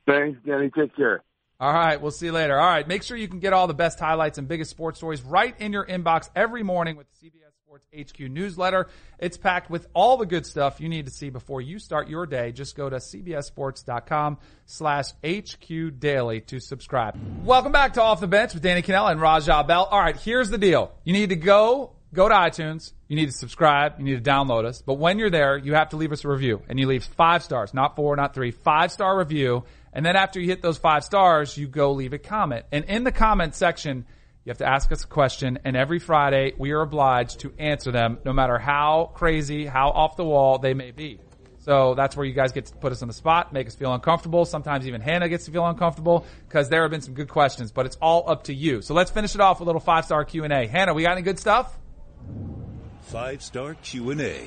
Thanks, 0.06 0.38
Danny. 0.44 0.70
Take 0.70 0.94
care. 0.96 1.22
All 1.64 1.72
right, 1.72 1.98
we'll 1.98 2.10
see 2.10 2.26
you 2.26 2.32
later. 2.32 2.60
All 2.60 2.66
right, 2.66 2.86
make 2.86 3.02
sure 3.02 3.16
you 3.16 3.26
can 3.26 3.38
get 3.38 3.54
all 3.54 3.66
the 3.66 3.72
best 3.72 3.98
highlights 3.98 4.36
and 4.36 4.46
biggest 4.46 4.70
sports 4.70 4.98
stories 4.98 5.22
right 5.22 5.58
in 5.58 5.72
your 5.72 5.86
inbox 5.86 6.28
every 6.36 6.62
morning 6.62 6.94
with 6.94 7.06
the 7.10 7.26
CBS 7.26 7.54
Sports 7.64 7.86
HQ 7.98 8.20
newsletter. 8.28 8.86
It's 9.18 9.38
packed 9.38 9.70
with 9.70 9.88
all 9.94 10.18
the 10.18 10.26
good 10.26 10.44
stuff 10.44 10.78
you 10.78 10.90
need 10.90 11.06
to 11.06 11.10
see 11.10 11.30
before 11.30 11.62
you 11.62 11.78
start 11.78 12.10
your 12.10 12.26
day. 12.26 12.52
Just 12.52 12.76
go 12.76 12.90
to 12.90 12.96
cbssports.com 12.96 14.36
slash 14.66 15.06
HQ 15.26 15.98
daily 15.98 16.42
to 16.42 16.60
subscribe. 16.60 17.16
Welcome 17.42 17.72
back 17.72 17.94
to 17.94 18.02
Off 18.02 18.20
the 18.20 18.28
Bench 18.28 18.52
with 18.52 18.62
Danny 18.62 18.82
Kanell 18.82 19.10
and 19.10 19.18
Raja 19.18 19.64
Bell. 19.66 19.84
All 19.84 20.00
right, 20.00 20.18
here's 20.18 20.50
the 20.50 20.58
deal. 20.58 20.92
You 21.02 21.14
need 21.14 21.30
to 21.30 21.36
go 21.36 21.94
go 22.14 22.28
to 22.28 22.34
iTunes. 22.34 22.92
You 23.08 23.16
need 23.16 23.26
to 23.26 23.32
subscribe. 23.32 23.98
You 23.98 24.04
need 24.04 24.24
to 24.24 24.30
download 24.30 24.64
us. 24.64 24.80
But 24.80 24.94
when 24.94 25.18
you're 25.18 25.30
there, 25.30 25.58
you 25.58 25.74
have 25.74 25.90
to 25.90 25.96
leave 25.96 26.12
us 26.12 26.24
a 26.24 26.28
review. 26.28 26.62
And 26.68 26.80
you 26.80 26.86
leave 26.86 27.04
five 27.04 27.42
stars, 27.42 27.74
not 27.74 27.96
four, 27.96 28.16
not 28.16 28.34
three, 28.34 28.50
five 28.50 28.92
star 28.92 29.18
review. 29.18 29.64
And 29.94 30.04
then 30.04 30.16
after 30.16 30.40
you 30.40 30.46
hit 30.46 30.60
those 30.60 30.76
five 30.76 31.04
stars, 31.04 31.56
you 31.56 31.68
go 31.68 31.92
leave 31.92 32.12
a 32.12 32.18
comment. 32.18 32.66
And 32.72 32.84
in 32.86 33.04
the 33.04 33.12
comment 33.12 33.54
section, 33.54 34.04
you 34.44 34.50
have 34.50 34.58
to 34.58 34.68
ask 34.68 34.90
us 34.92 35.04
a 35.04 35.06
question. 35.06 35.60
And 35.64 35.76
every 35.76 36.00
Friday, 36.00 36.52
we 36.58 36.72
are 36.72 36.80
obliged 36.80 37.40
to 37.40 37.54
answer 37.58 37.92
them, 37.92 38.18
no 38.24 38.32
matter 38.32 38.58
how 38.58 39.12
crazy, 39.14 39.64
how 39.64 39.90
off 39.90 40.16
the 40.16 40.24
wall 40.24 40.58
they 40.58 40.74
may 40.74 40.90
be. 40.90 41.20
So 41.60 41.94
that's 41.94 42.14
where 42.14 42.26
you 42.26 42.34
guys 42.34 42.52
get 42.52 42.66
to 42.66 42.74
put 42.74 42.92
us 42.92 43.00
on 43.00 43.08
the 43.08 43.14
spot, 43.14 43.54
make 43.54 43.66
us 43.66 43.74
feel 43.74 43.94
uncomfortable. 43.94 44.44
Sometimes 44.44 44.86
even 44.86 45.00
Hannah 45.00 45.30
gets 45.30 45.46
to 45.46 45.50
feel 45.50 45.66
uncomfortable 45.66 46.26
because 46.46 46.68
there 46.68 46.82
have 46.82 46.90
been 46.90 47.00
some 47.00 47.14
good 47.14 47.28
questions, 47.28 47.72
but 47.72 47.86
it's 47.86 47.96
all 48.02 48.28
up 48.28 48.44
to 48.44 48.54
you. 48.54 48.82
So 48.82 48.92
let's 48.92 49.10
finish 49.10 49.34
it 49.34 49.40
off 49.40 49.60
with 49.60 49.66
a 49.66 49.70
little 49.70 49.80
five 49.80 50.04
star 50.04 50.26
Q 50.26 50.44
and 50.44 50.52
A. 50.52 50.66
Hannah, 50.66 50.92
we 50.92 51.04
got 51.04 51.12
any 51.12 51.22
good 51.22 51.38
stuff? 51.38 51.78
Five 53.00 53.42
star 53.42 53.74
Q&A. 53.74 54.44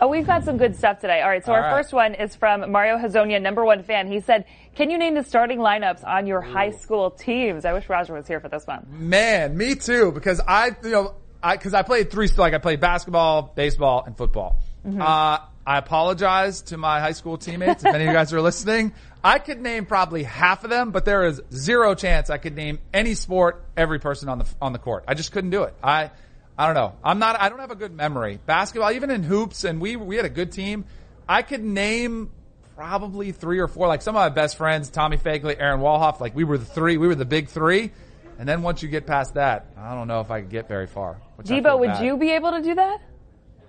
Oh, 0.00 0.08
we've 0.08 0.26
got 0.26 0.44
some 0.44 0.56
good 0.56 0.76
stuff 0.76 1.00
today. 1.00 1.22
All 1.22 1.28
right, 1.28 1.44
so 1.44 1.52
All 1.52 1.58
our 1.58 1.64
right. 1.64 1.82
first 1.82 1.92
one 1.92 2.14
is 2.14 2.34
from 2.34 2.70
Mario 2.72 2.98
Hazonia, 2.98 3.40
number 3.40 3.64
one 3.64 3.82
fan. 3.84 4.10
He 4.10 4.20
said, 4.20 4.44
"Can 4.74 4.90
you 4.90 4.98
name 4.98 5.14
the 5.14 5.22
starting 5.22 5.58
lineups 5.58 6.04
on 6.04 6.26
your 6.26 6.40
high 6.40 6.70
school 6.70 7.10
teams?" 7.10 7.64
I 7.64 7.72
wish 7.72 7.88
Raja 7.88 8.12
was 8.12 8.26
here 8.26 8.40
for 8.40 8.48
this 8.48 8.66
one. 8.66 8.86
Man, 8.90 9.56
me 9.56 9.76
too, 9.76 10.10
because 10.12 10.40
I, 10.46 10.72
you 10.82 10.90
know, 10.90 11.14
I, 11.42 11.56
cause 11.56 11.74
I 11.74 11.82
played 11.82 12.10
three, 12.10 12.28
like 12.36 12.54
I 12.54 12.58
played 12.58 12.80
basketball, 12.80 13.52
baseball, 13.54 14.02
and 14.04 14.16
football. 14.16 14.60
Uh, 15.00 15.38
I 15.66 15.78
apologize 15.78 16.60
to 16.62 16.76
my 16.76 17.00
high 17.00 17.12
school 17.12 17.38
teammates. 17.38 17.84
If 17.84 17.94
any 17.94 18.04
of 18.04 18.08
you 18.08 18.12
guys 18.12 18.32
are 18.34 18.42
listening, 18.42 18.92
I 19.22 19.38
could 19.38 19.60
name 19.60 19.86
probably 19.86 20.22
half 20.22 20.64
of 20.64 20.70
them, 20.70 20.90
but 20.90 21.06
there 21.06 21.24
is 21.24 21.40
zero 21.50 21.94
chance 21.94 22.28
I 22.28 22.36
could 22.36 22.54
name 22.54 22.80
any 22.92 23.14
sport, 23.14 23.64
every 23.74 23.98
person 23.98 24.28
on 24.28 24.40
the, 24.40 24.46
on 24.60 24.74
the 24.74 24.78
court. 24.78 25.04
I 25.08 25.14
just 25.14 25.32
couldn't 25.32 25.50
do 25.50 25.62
it. 25.62 25.74
I, 25.82 26.10
I 26.56 26.66
don't 26.66 26.74
know. 26.74 26.94
I'm 27.02 27.18
not, 27.18 27.40
I 27.40 27.48
don't 27.48 27.58
have 27.58 27.70
a 27.70 27.76
good 27.76 27.92
memory. 27.92 28.38
Basketball, 28.46 28.92
even 28.92 29.10
in 29.10 29.22
hoops, 29.22 29.64
and 29.64 29.80
we, 29.80 29.96
we 29.96 30.16
had 30.16 30.24
a 30.24 30.30
good 30.30 30.52
team. 30.52 30.84
I 31.28 31.42
could 31.42 31.62
name 31.62 32.30
probably 32.76 33.32
three 33.32 33.58
or 33.58 33.68
four, 33.68 33.88
like 33.88 34.02
some 34.02 34.14
of 34.14 34.20
my 34.20 34.28
best 34.28 34.56
friends, 34.56 34.88
Tommy 34.90 35.16
Fagley, 35.16 35.56
Aaron 35.58 35.80
Walhoff, 35.80 36.20
like 36.20 36.34
we 36.34 36.44
were 36.44 36.58
the 36.58 36.64
three, 36.64 36.96
we 36.96 37.08
were 37.08 37.14
the 37.14 37.24
big 37.24 37.48
three. 37.48 37.92
And 38.38 38.48
then 38.48 38.62
once 38.62 38.82
you 38.82 38.88
get 38.88 39.06
past 39.06 39.34
that, 39.34 39.66
I 39.76 39.94
don't 39.94 40.08
know 40.08 40.20
if 40.20 40.30
I 40.30 40.40
could 40.40 40.50
get 40.50 40.68
very 40.68 40.86
far. 40.86 41.20
which 41.36 41.46
Debo, 41.46 41.78
would 41.78 41.86
bad. 41.88 42.04
you 42.04 42.16
be 42.16 42.32
able 42.32 42.52
to 42.52 42.62
do 42.62 42.74
that? 42.74 43.00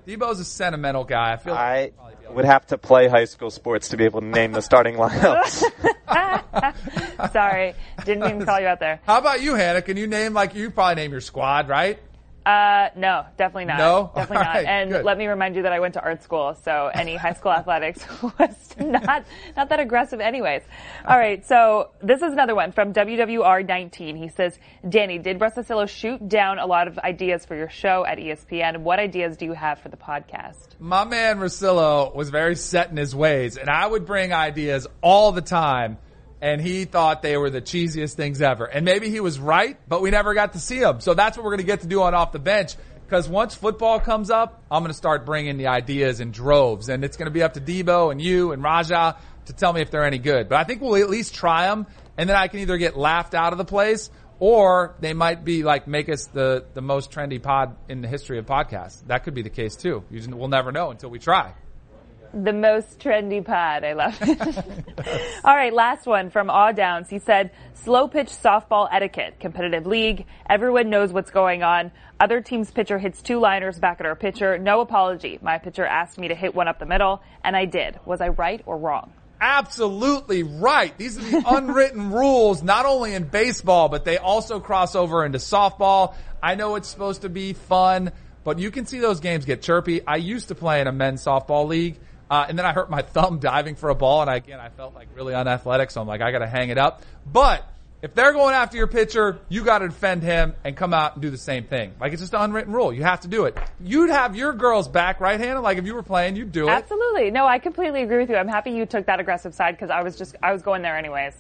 Debo's 0.07 0.39
a 0.39 0.45
sentimental 0.45 1.03
guy. 1.03 1.33
I 1.33 1.38
feel 1.38 1.53
Like 1.53 1.95
I 2.27 2.31
would 2.31 2.45
have 2.45 2.67
to 2.67 2.77
play 2.77 3.07
high 3.07 3.25
school 3.25 3.49
sports 3.49 3.89
to 3.89 3.97
be 3.97 4.05
able 4.05 4.21
to 4.21 4.27
name 4.27 4.51
the 4.51 4.61
starting 4.61 4.95
lineups. 4.95 5.63
Sorry, 7.31 7.73
didn't 8.05 8.23
even 8.29 8.45
call 8.45 8.59
you 8.59 8.67
out 8.67 8.79
there. 8.79 8.99
How 9.05 9.17
about 9.17 9.41
you, 9.41 9.55
Hannah? 9.55 9.81
Can 9.81 9.97
you 9.97 10.07
name 10.07 10.33
like 10.33 10.55
you 10.55 10.69
probably 10.71 10.95
name 10.95 11.11
your 11.11 11.21
squad, 11.21 11.69
right? 11.69 11.99
Uh, 12.45 12.89
no, 12.95 13.25
definitely 13.37 13.65
not. 13.65 13.79
No? 13.79 14.11
definitely 14.15 14.45
not. 14.45 14.55
right, 14.55 14.65
and 14.65 14.91
good. 14.91 15.05
let 15.05 15.17
me 15.17 15.25
remind 15.25 15.55
you 15.55 15.63
that 15.63 15.73
I 15.73 15.79
went 15.79 15.95
to 15.95 16.03
art 16.03 16.21
school, 16.21 16.55
so 16.63 16.91
any 16.93 17.15
high 17.15 17.33
school 17.33 17.51
athletics 17.59 18.05
was 18.21 18.75
not 18.77 19.25
not 19.57 19.69
that 19.69 19.79
aggressive, 19.79 20.19
anyways. 20.19 20.61
All 21.07 21.17
right, 21.17 21.45
so 21.45 21.89
this 22.01 22.21
is 22.21 22.31
another 22.33 22.53
one 22.53 22.71
from 22.71 22.93
WWR19. 22.93 24.17
He 24.17 24.29
says, 24.29 24.59
"Danny, 24.87 25.17
did 25.17 25.39
Russillo 25.39 25.89
shoot 25.89 26.29
down 26.29 26.59
a 26.59 26.67
lot 26.67 26.87
of 26.87 26.99
ideas 26.99 27.45
for 27.45 27.55
your 27.55 27.69
show 27.69 28.05
at 28.05 28.19
ESPN? 28.19 28.77
What 28.77 28.99
ideas 28.99 29.37
do 29.37 29.45
you 29.45 29.53
have 29.53 29.79
for 29.79 29.89
the 29.89 29.97
podcast?" 29.97 30.67
My 30.79 31.03
man 31.03 31.39
Russillo 31.39 32.13
was 32.13 32.29
very 32.29 32.55
set 32.55 32.91
in 32.91 32.97
his 32.97 33.15
ways, 33.15 33.57
and 33.57 33.69
I 33.71 33.87
would 33.87 34.05
bring 34.05 34.33
ideas 34.33 34.85
all 35.01 35.31
the 35.31 35.41
time, 35.41 35.97
and 36.45 36.61
he 36.61 36.85
thought 36.85 37.23
they 37.23 37.37
were 37.37 37.49
the 37.49 37.59
cheesiest 37.59 38.13
things 38.13 38.39
ever. 38.39 38.65
And 38.65 38.85
maybe 38.85 39.09
he 39.09 39.19
was 39.19 39.39
right, 39.39 39.79
but 39.89 40.03
we 40.03 40.11
never 40.11 40.35
got 40.35 40.53
to 40.53 40.59
see 40.59 40.77
them. 40.77 40.99
So 40.99 41.15
that's 41.15 41.35
what 41.35 41.43
we're 41.43 41.53
going 41.53 41.61
to 41.61 41.65
get 41.65 41.81
to 41.81 41.87
do 41.87 42.03
on 42.03 42.13
Off 42.13 42.31
the 42.33 42.39
Bench. 42.39 42.75
Because 43.03 43.27
once 43.27 43.55
football 43.55 43.99
comes 43.99 44.29
up, 44.29 44.63
I'm 44.69 44.83
going 44.83 44.91
to 44.91 44.97
start 44.97 45.25
bringing 45.25 45.57
the 45.57 45.67
ideas 45.67 46.19
in 46.19 46.29
droves, 46.29 46.87
and 46.87 47.03
it's 47.03 47.17
going 47.17 47.25
to 47.25 47.31
be 47.31 47.41
up 47.41 47.53
to 47.53 47.61
Debo 47.61 48.11
and 48.11 48.21
you 48.21 48.51
and 48.51 48.61
Raja 48.61 49.17
to 49.47 49.53
tell 49.53 49.73
me 49.73 49.81
if 49.81 49.89
they're 49.89 50.05
any 50.05 50.19
good. 50.19 50.47
But 50.47 50.59
I 50.59 50.65
think 50.65 50.81
we'll 50.81 50.97
at 50.97 51.09
least 51.09 51.33
try 51.33 51.65
them, 51.65 51.87
and 52.15 52.29
then 52.29 52.35
I 52.35 52.47
can 52.47 52.59
either 52.59 52.77
get 52.77 52.95
laughed 52.95 53.33
out 53.33 53.51
of 53.51 53.57
the 53.57 53.65
place, 53.65 54.11
or 54.37 54.95
they 54.99 55.13
might 55.13 55.43
be 55.43 55.63
like 55.63 55.87
make 55.87 56.09
us 56.09 56.27
the 56.27 56.65
the 56.75 56.81
most 56.81 57.09
trendy 57.09 57.41
pod 57.41 57.75
in 57.89 58.01
the 58.01 58.07
history 58.07 58.37
of 58.37 58.45
podcasts. 58.45 59.03
That 59.07 59.23
could 59.23 59.33
be 59.33 59.41
the 59.41 59.49
case 59.49 59.75
too. 59.75 60.03
You 60.11 60.19
just, 60.19 60.31
we'll 60.31 60.47
never 60.47 60.71
know 60.71 60.91
until 60.91 61.09
we 61.09 61.17
try. 61.17 61.53
The 62.36 62.51
most 62.51 62.99
trendy 62.99 63.43
pod. 63.43 63.86
I 63.86 63.93
love 63.93 64.17
it. 64.19 65.38
All 65.45 65.55
right, 65.55 65.73
last 65.73 66.05
one 66.05 66.29
from 66.29 66.49
Aw 66.49 66.73
Downs. 66.73 67.09
He 67.09 67.17
said, 67.17 67.51
slow 67.75 68.09
pitch 68.09 68.27
softball 68.27 68.89
etiquette, 68.91 69.39
competitive 69.39 69.86
league. 69.86 70.25
Everyone 70.49 70.89
knows 70.89 71.13
what's 71.13 71.31
going 71.31 71.63
on. 71.63 71.93
Other 72.19 72.41
team's 72.41 72.71
pitcher 72.71 72.97
hits 72.97 73.21
two 73.21 73.39
liners 73.39 73.79
back 73.79 74.01
at 74.01 74.05
our 74.05 74.17
pitcher. 74.17 74.57
No 74.57 74.81
apology. 74.81 75.39
My 75.41 75.59
pitcher 75.59 75.86
asked 75.86 76.17
me 76.17 76.27
to 76.27 76.36
hit 76.36 76.53
one 76.53 76.67
up 76.67 76.77
the 76.77 76.86
middle, 76.86 77.21
and 77.41 77.55
I 77.55 77.63
did. 77.63 78.01
Was 78.03 78.19
I 78.19 78.27
right 78.27 78.61
or 78.65 78.77
wrong? 78.77 79.13
Absolutely 79.39 80.43
right. 80.43 80.97
These 80.97 81.17
are 81.17 81.21
the 81.21 81.43
unwritten 81.55 82.11
rules, 82.11 82.61
not 82.63 82.86
only 82.86 83.13
in 83.13 83.23
baseball, 83.23 83.88
but 83.88 84.03
they 84.03 84.17
also 84.17 84.59
cross 84.59 84.93
over 84.93 85.25
into 85.25 85.38
softball. 85.38 86.15
I 86.43 86.55
know 86.55 86.75
it's 86.75 86.89
supposed 86.89 87.21
to 87.21 87.29
be 87.29 87.53
fun, 87.53 88.11
but 88.43 88.59
you 88.59 88.71
can 88.71 88.86
see 88.86 88.99
those 88.99 89.21
games 89.21 89.45
get 89.45 89.61
chirpy. 89.61 90.05
I 90.05 90.17
used 90.17 90.49
to 90.49 90.55
play 90.55 90.81
in 90.81 90.88
a 90.88 90.91
men's 90.91 91.23
softball 91.23 91.65
league. 91.67 91.97
Uh, 92.30 92.45
and 92.47 92.57
then 92.57 92.65
I 92.65 92.73
hurt 92.73 92.89
my 92.89 93.01
thumb 93.01 93.39
diving 93.39 93.76
for 93.76 93.89
a 93.89 93.95
ball, 93.95 94.21
and 94.21 94.30
I, 94.30 94.38
again, 94.38 94.59
I 94.59 94.69
felt 94.69 94.95
like 94.95 95.07
really 95.15 95.36
unathletic, 95.36 95.91
so 95.91 96.01
I'm 96.01 96.07
like, 96.07 96.21
I 96.21 96.32
gotta 96.32 96.47
hang 96.47 96.69
it 96.69 96.78
up. 96.78 97.03
But 97.32 97.67
if 98.01 98.13
they're 98.13 98.34
going 98.34 98.53
after 98.53 98.78
your 98.78 98.88
pitcher, 98.88 99.39
you 99.49 99.63
gotta 99.63 99.88
defend 99.88 100.23
him 100.23 100.53
and 100.63 100.76
come 100.76 100.93
out 100.93 101.13
and 101.13 101.21
do 101.21 101.30
the 101.30 101.38
same 101.38 101.63
thing. 101.63 101.93
Like 101.99 102.13
it's 102.13 102.21
just 102.21 102.34
an 102.34 102.41
unwritten 102.41 102.73
rule. 102.73 102.93
You 102.93 103.03
have 103.03 103.21
to 103.21 103.28
do 103.28 103.45
it. 103.45 103.57
You'd 103.80 104.09
have 104.09 104.36
your 104.36 104.53
girl's 104.53 104.88
back, 104.88 105.19
right 105.19 105.39
handed. 105.39 105.61
Like 105.61 105.78
if 105.78 105.86
you 105.86 105.95
were 105.95 106.03
playing, 106.03 106.36
you'd 106.36 106.51
do 106.51 106.67
it. 106.67 106.71
Absolutely. 106.71 107.32
No, 107.32 107.47
I 107.47 107.59
completely 107.59 108.03
agree 108.03 108.17
with 108.17 108.30
you. 108.30 108.36
I'm 108.36 108.47
happy 108.47 108.71
you 108.71 108.86
took 108.86 109.05
that 109.07 109.19
aggressive 109.19 109.53
side 109.53 109.76
because 109.76 109.89
I 109.89 110.03
was 110.03 110.17
just, 110.17 110.36
I 110.43 110.51
was 110.51 110.61
going 110.61 110.82
there 110.82 110.97
anyways. 110.97 111.36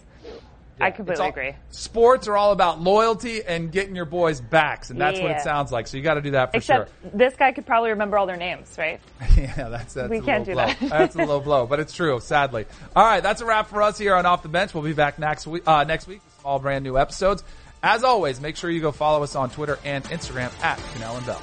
I 0.79 0.87
It's 0.89 0.97
completely 0.97 1.23
all- 1.23 1.29
agree. 1.29 1.55
Sports 1.69 2.27
are 2.27 2.35
all 2.35 2.51
about 2.51 2.81
loyalty 2.81 3.43
and 3.43 3.71
getting 3.71 3.95
your 3.95 4.05
boys 4.05 4.41
backs, 4.41 4.89
and 4.89 4.99
that's 4.99 5.19
what 5.21 5.31
it 5.31 5.41
sounds 5.41 5.71
like. 5.71 5.87
So 5.87 5.95
you 5.95 6.03
got 6.03 6.15
to 6.15 6.21
do 6.21 6.31
that 6.31 6.51
for 6.53 6.59
sure. 6.59 6.81
Except 6.83 7.17
this 7.17 7.35
guy 7.37 7.53
could 7.53 7.65
probably 7.65 7.91
remember 7.91 8.17
all 8.17 8.25
their 8.25 8.35
names, 8.35 8.75
right? 8.77 8.99
yeah, 9.37 9.69
that's 9.69 9.93
that's 9.93 10.09
We 10.09 10.17
a 10.17 10.21
can't 10.21 10.39
low 10.39 10.45
do 10.45 10.53
blow. 10.53 10.65
that. 10.65 10.89
that's 10.89 11.15
a 11.15 11.25
low 11.25 11.39
blow, 11.39 11.65
but 11.65 11.79
it's 11.79 11.93
true. 11.93 12.19
Sadly. 12.19 12.65
All 12.95 13.05
right, 13.05 13.23
that's 13.23 13.39
a 13.41 13.45
wrap 13.45 13.67
for 13.69 13.81
us 13.81 13.97
here 13.97 14.15
on 14.15 14.25
Off 14.25 14.43
the 14.43 14.49
Bench. 14.49 14.73
We'll 14.73 14.83
be 14.83 14.93
back 14.93 15.17
next 15.17 15.47
week. 15.47 15.63
Uh, 15.65 15.85
next 15.85 16.07
week, 16.07 16.21
with 16.25 16.45
all 16.45 16.59
brand 16.59 16.83
new 16.83 16.97
episodes. 16.97 17.43
As 17.81 18.03
always, 18.03 18.41
make 18.41 18.57
sure 18.57 18.69
you 18.69 18.81
go 18.81 18.91
follow 18.91 19.23
us 19.23 19.35
on 19.35 19.49
Twitter 19.51 19.79
and 19.85 20.03
Instagram 20.05 20.51
at 20.63 20.77
Kanell 20.79 21.17
and 21.17 21.25
Bell. 21.25 21.41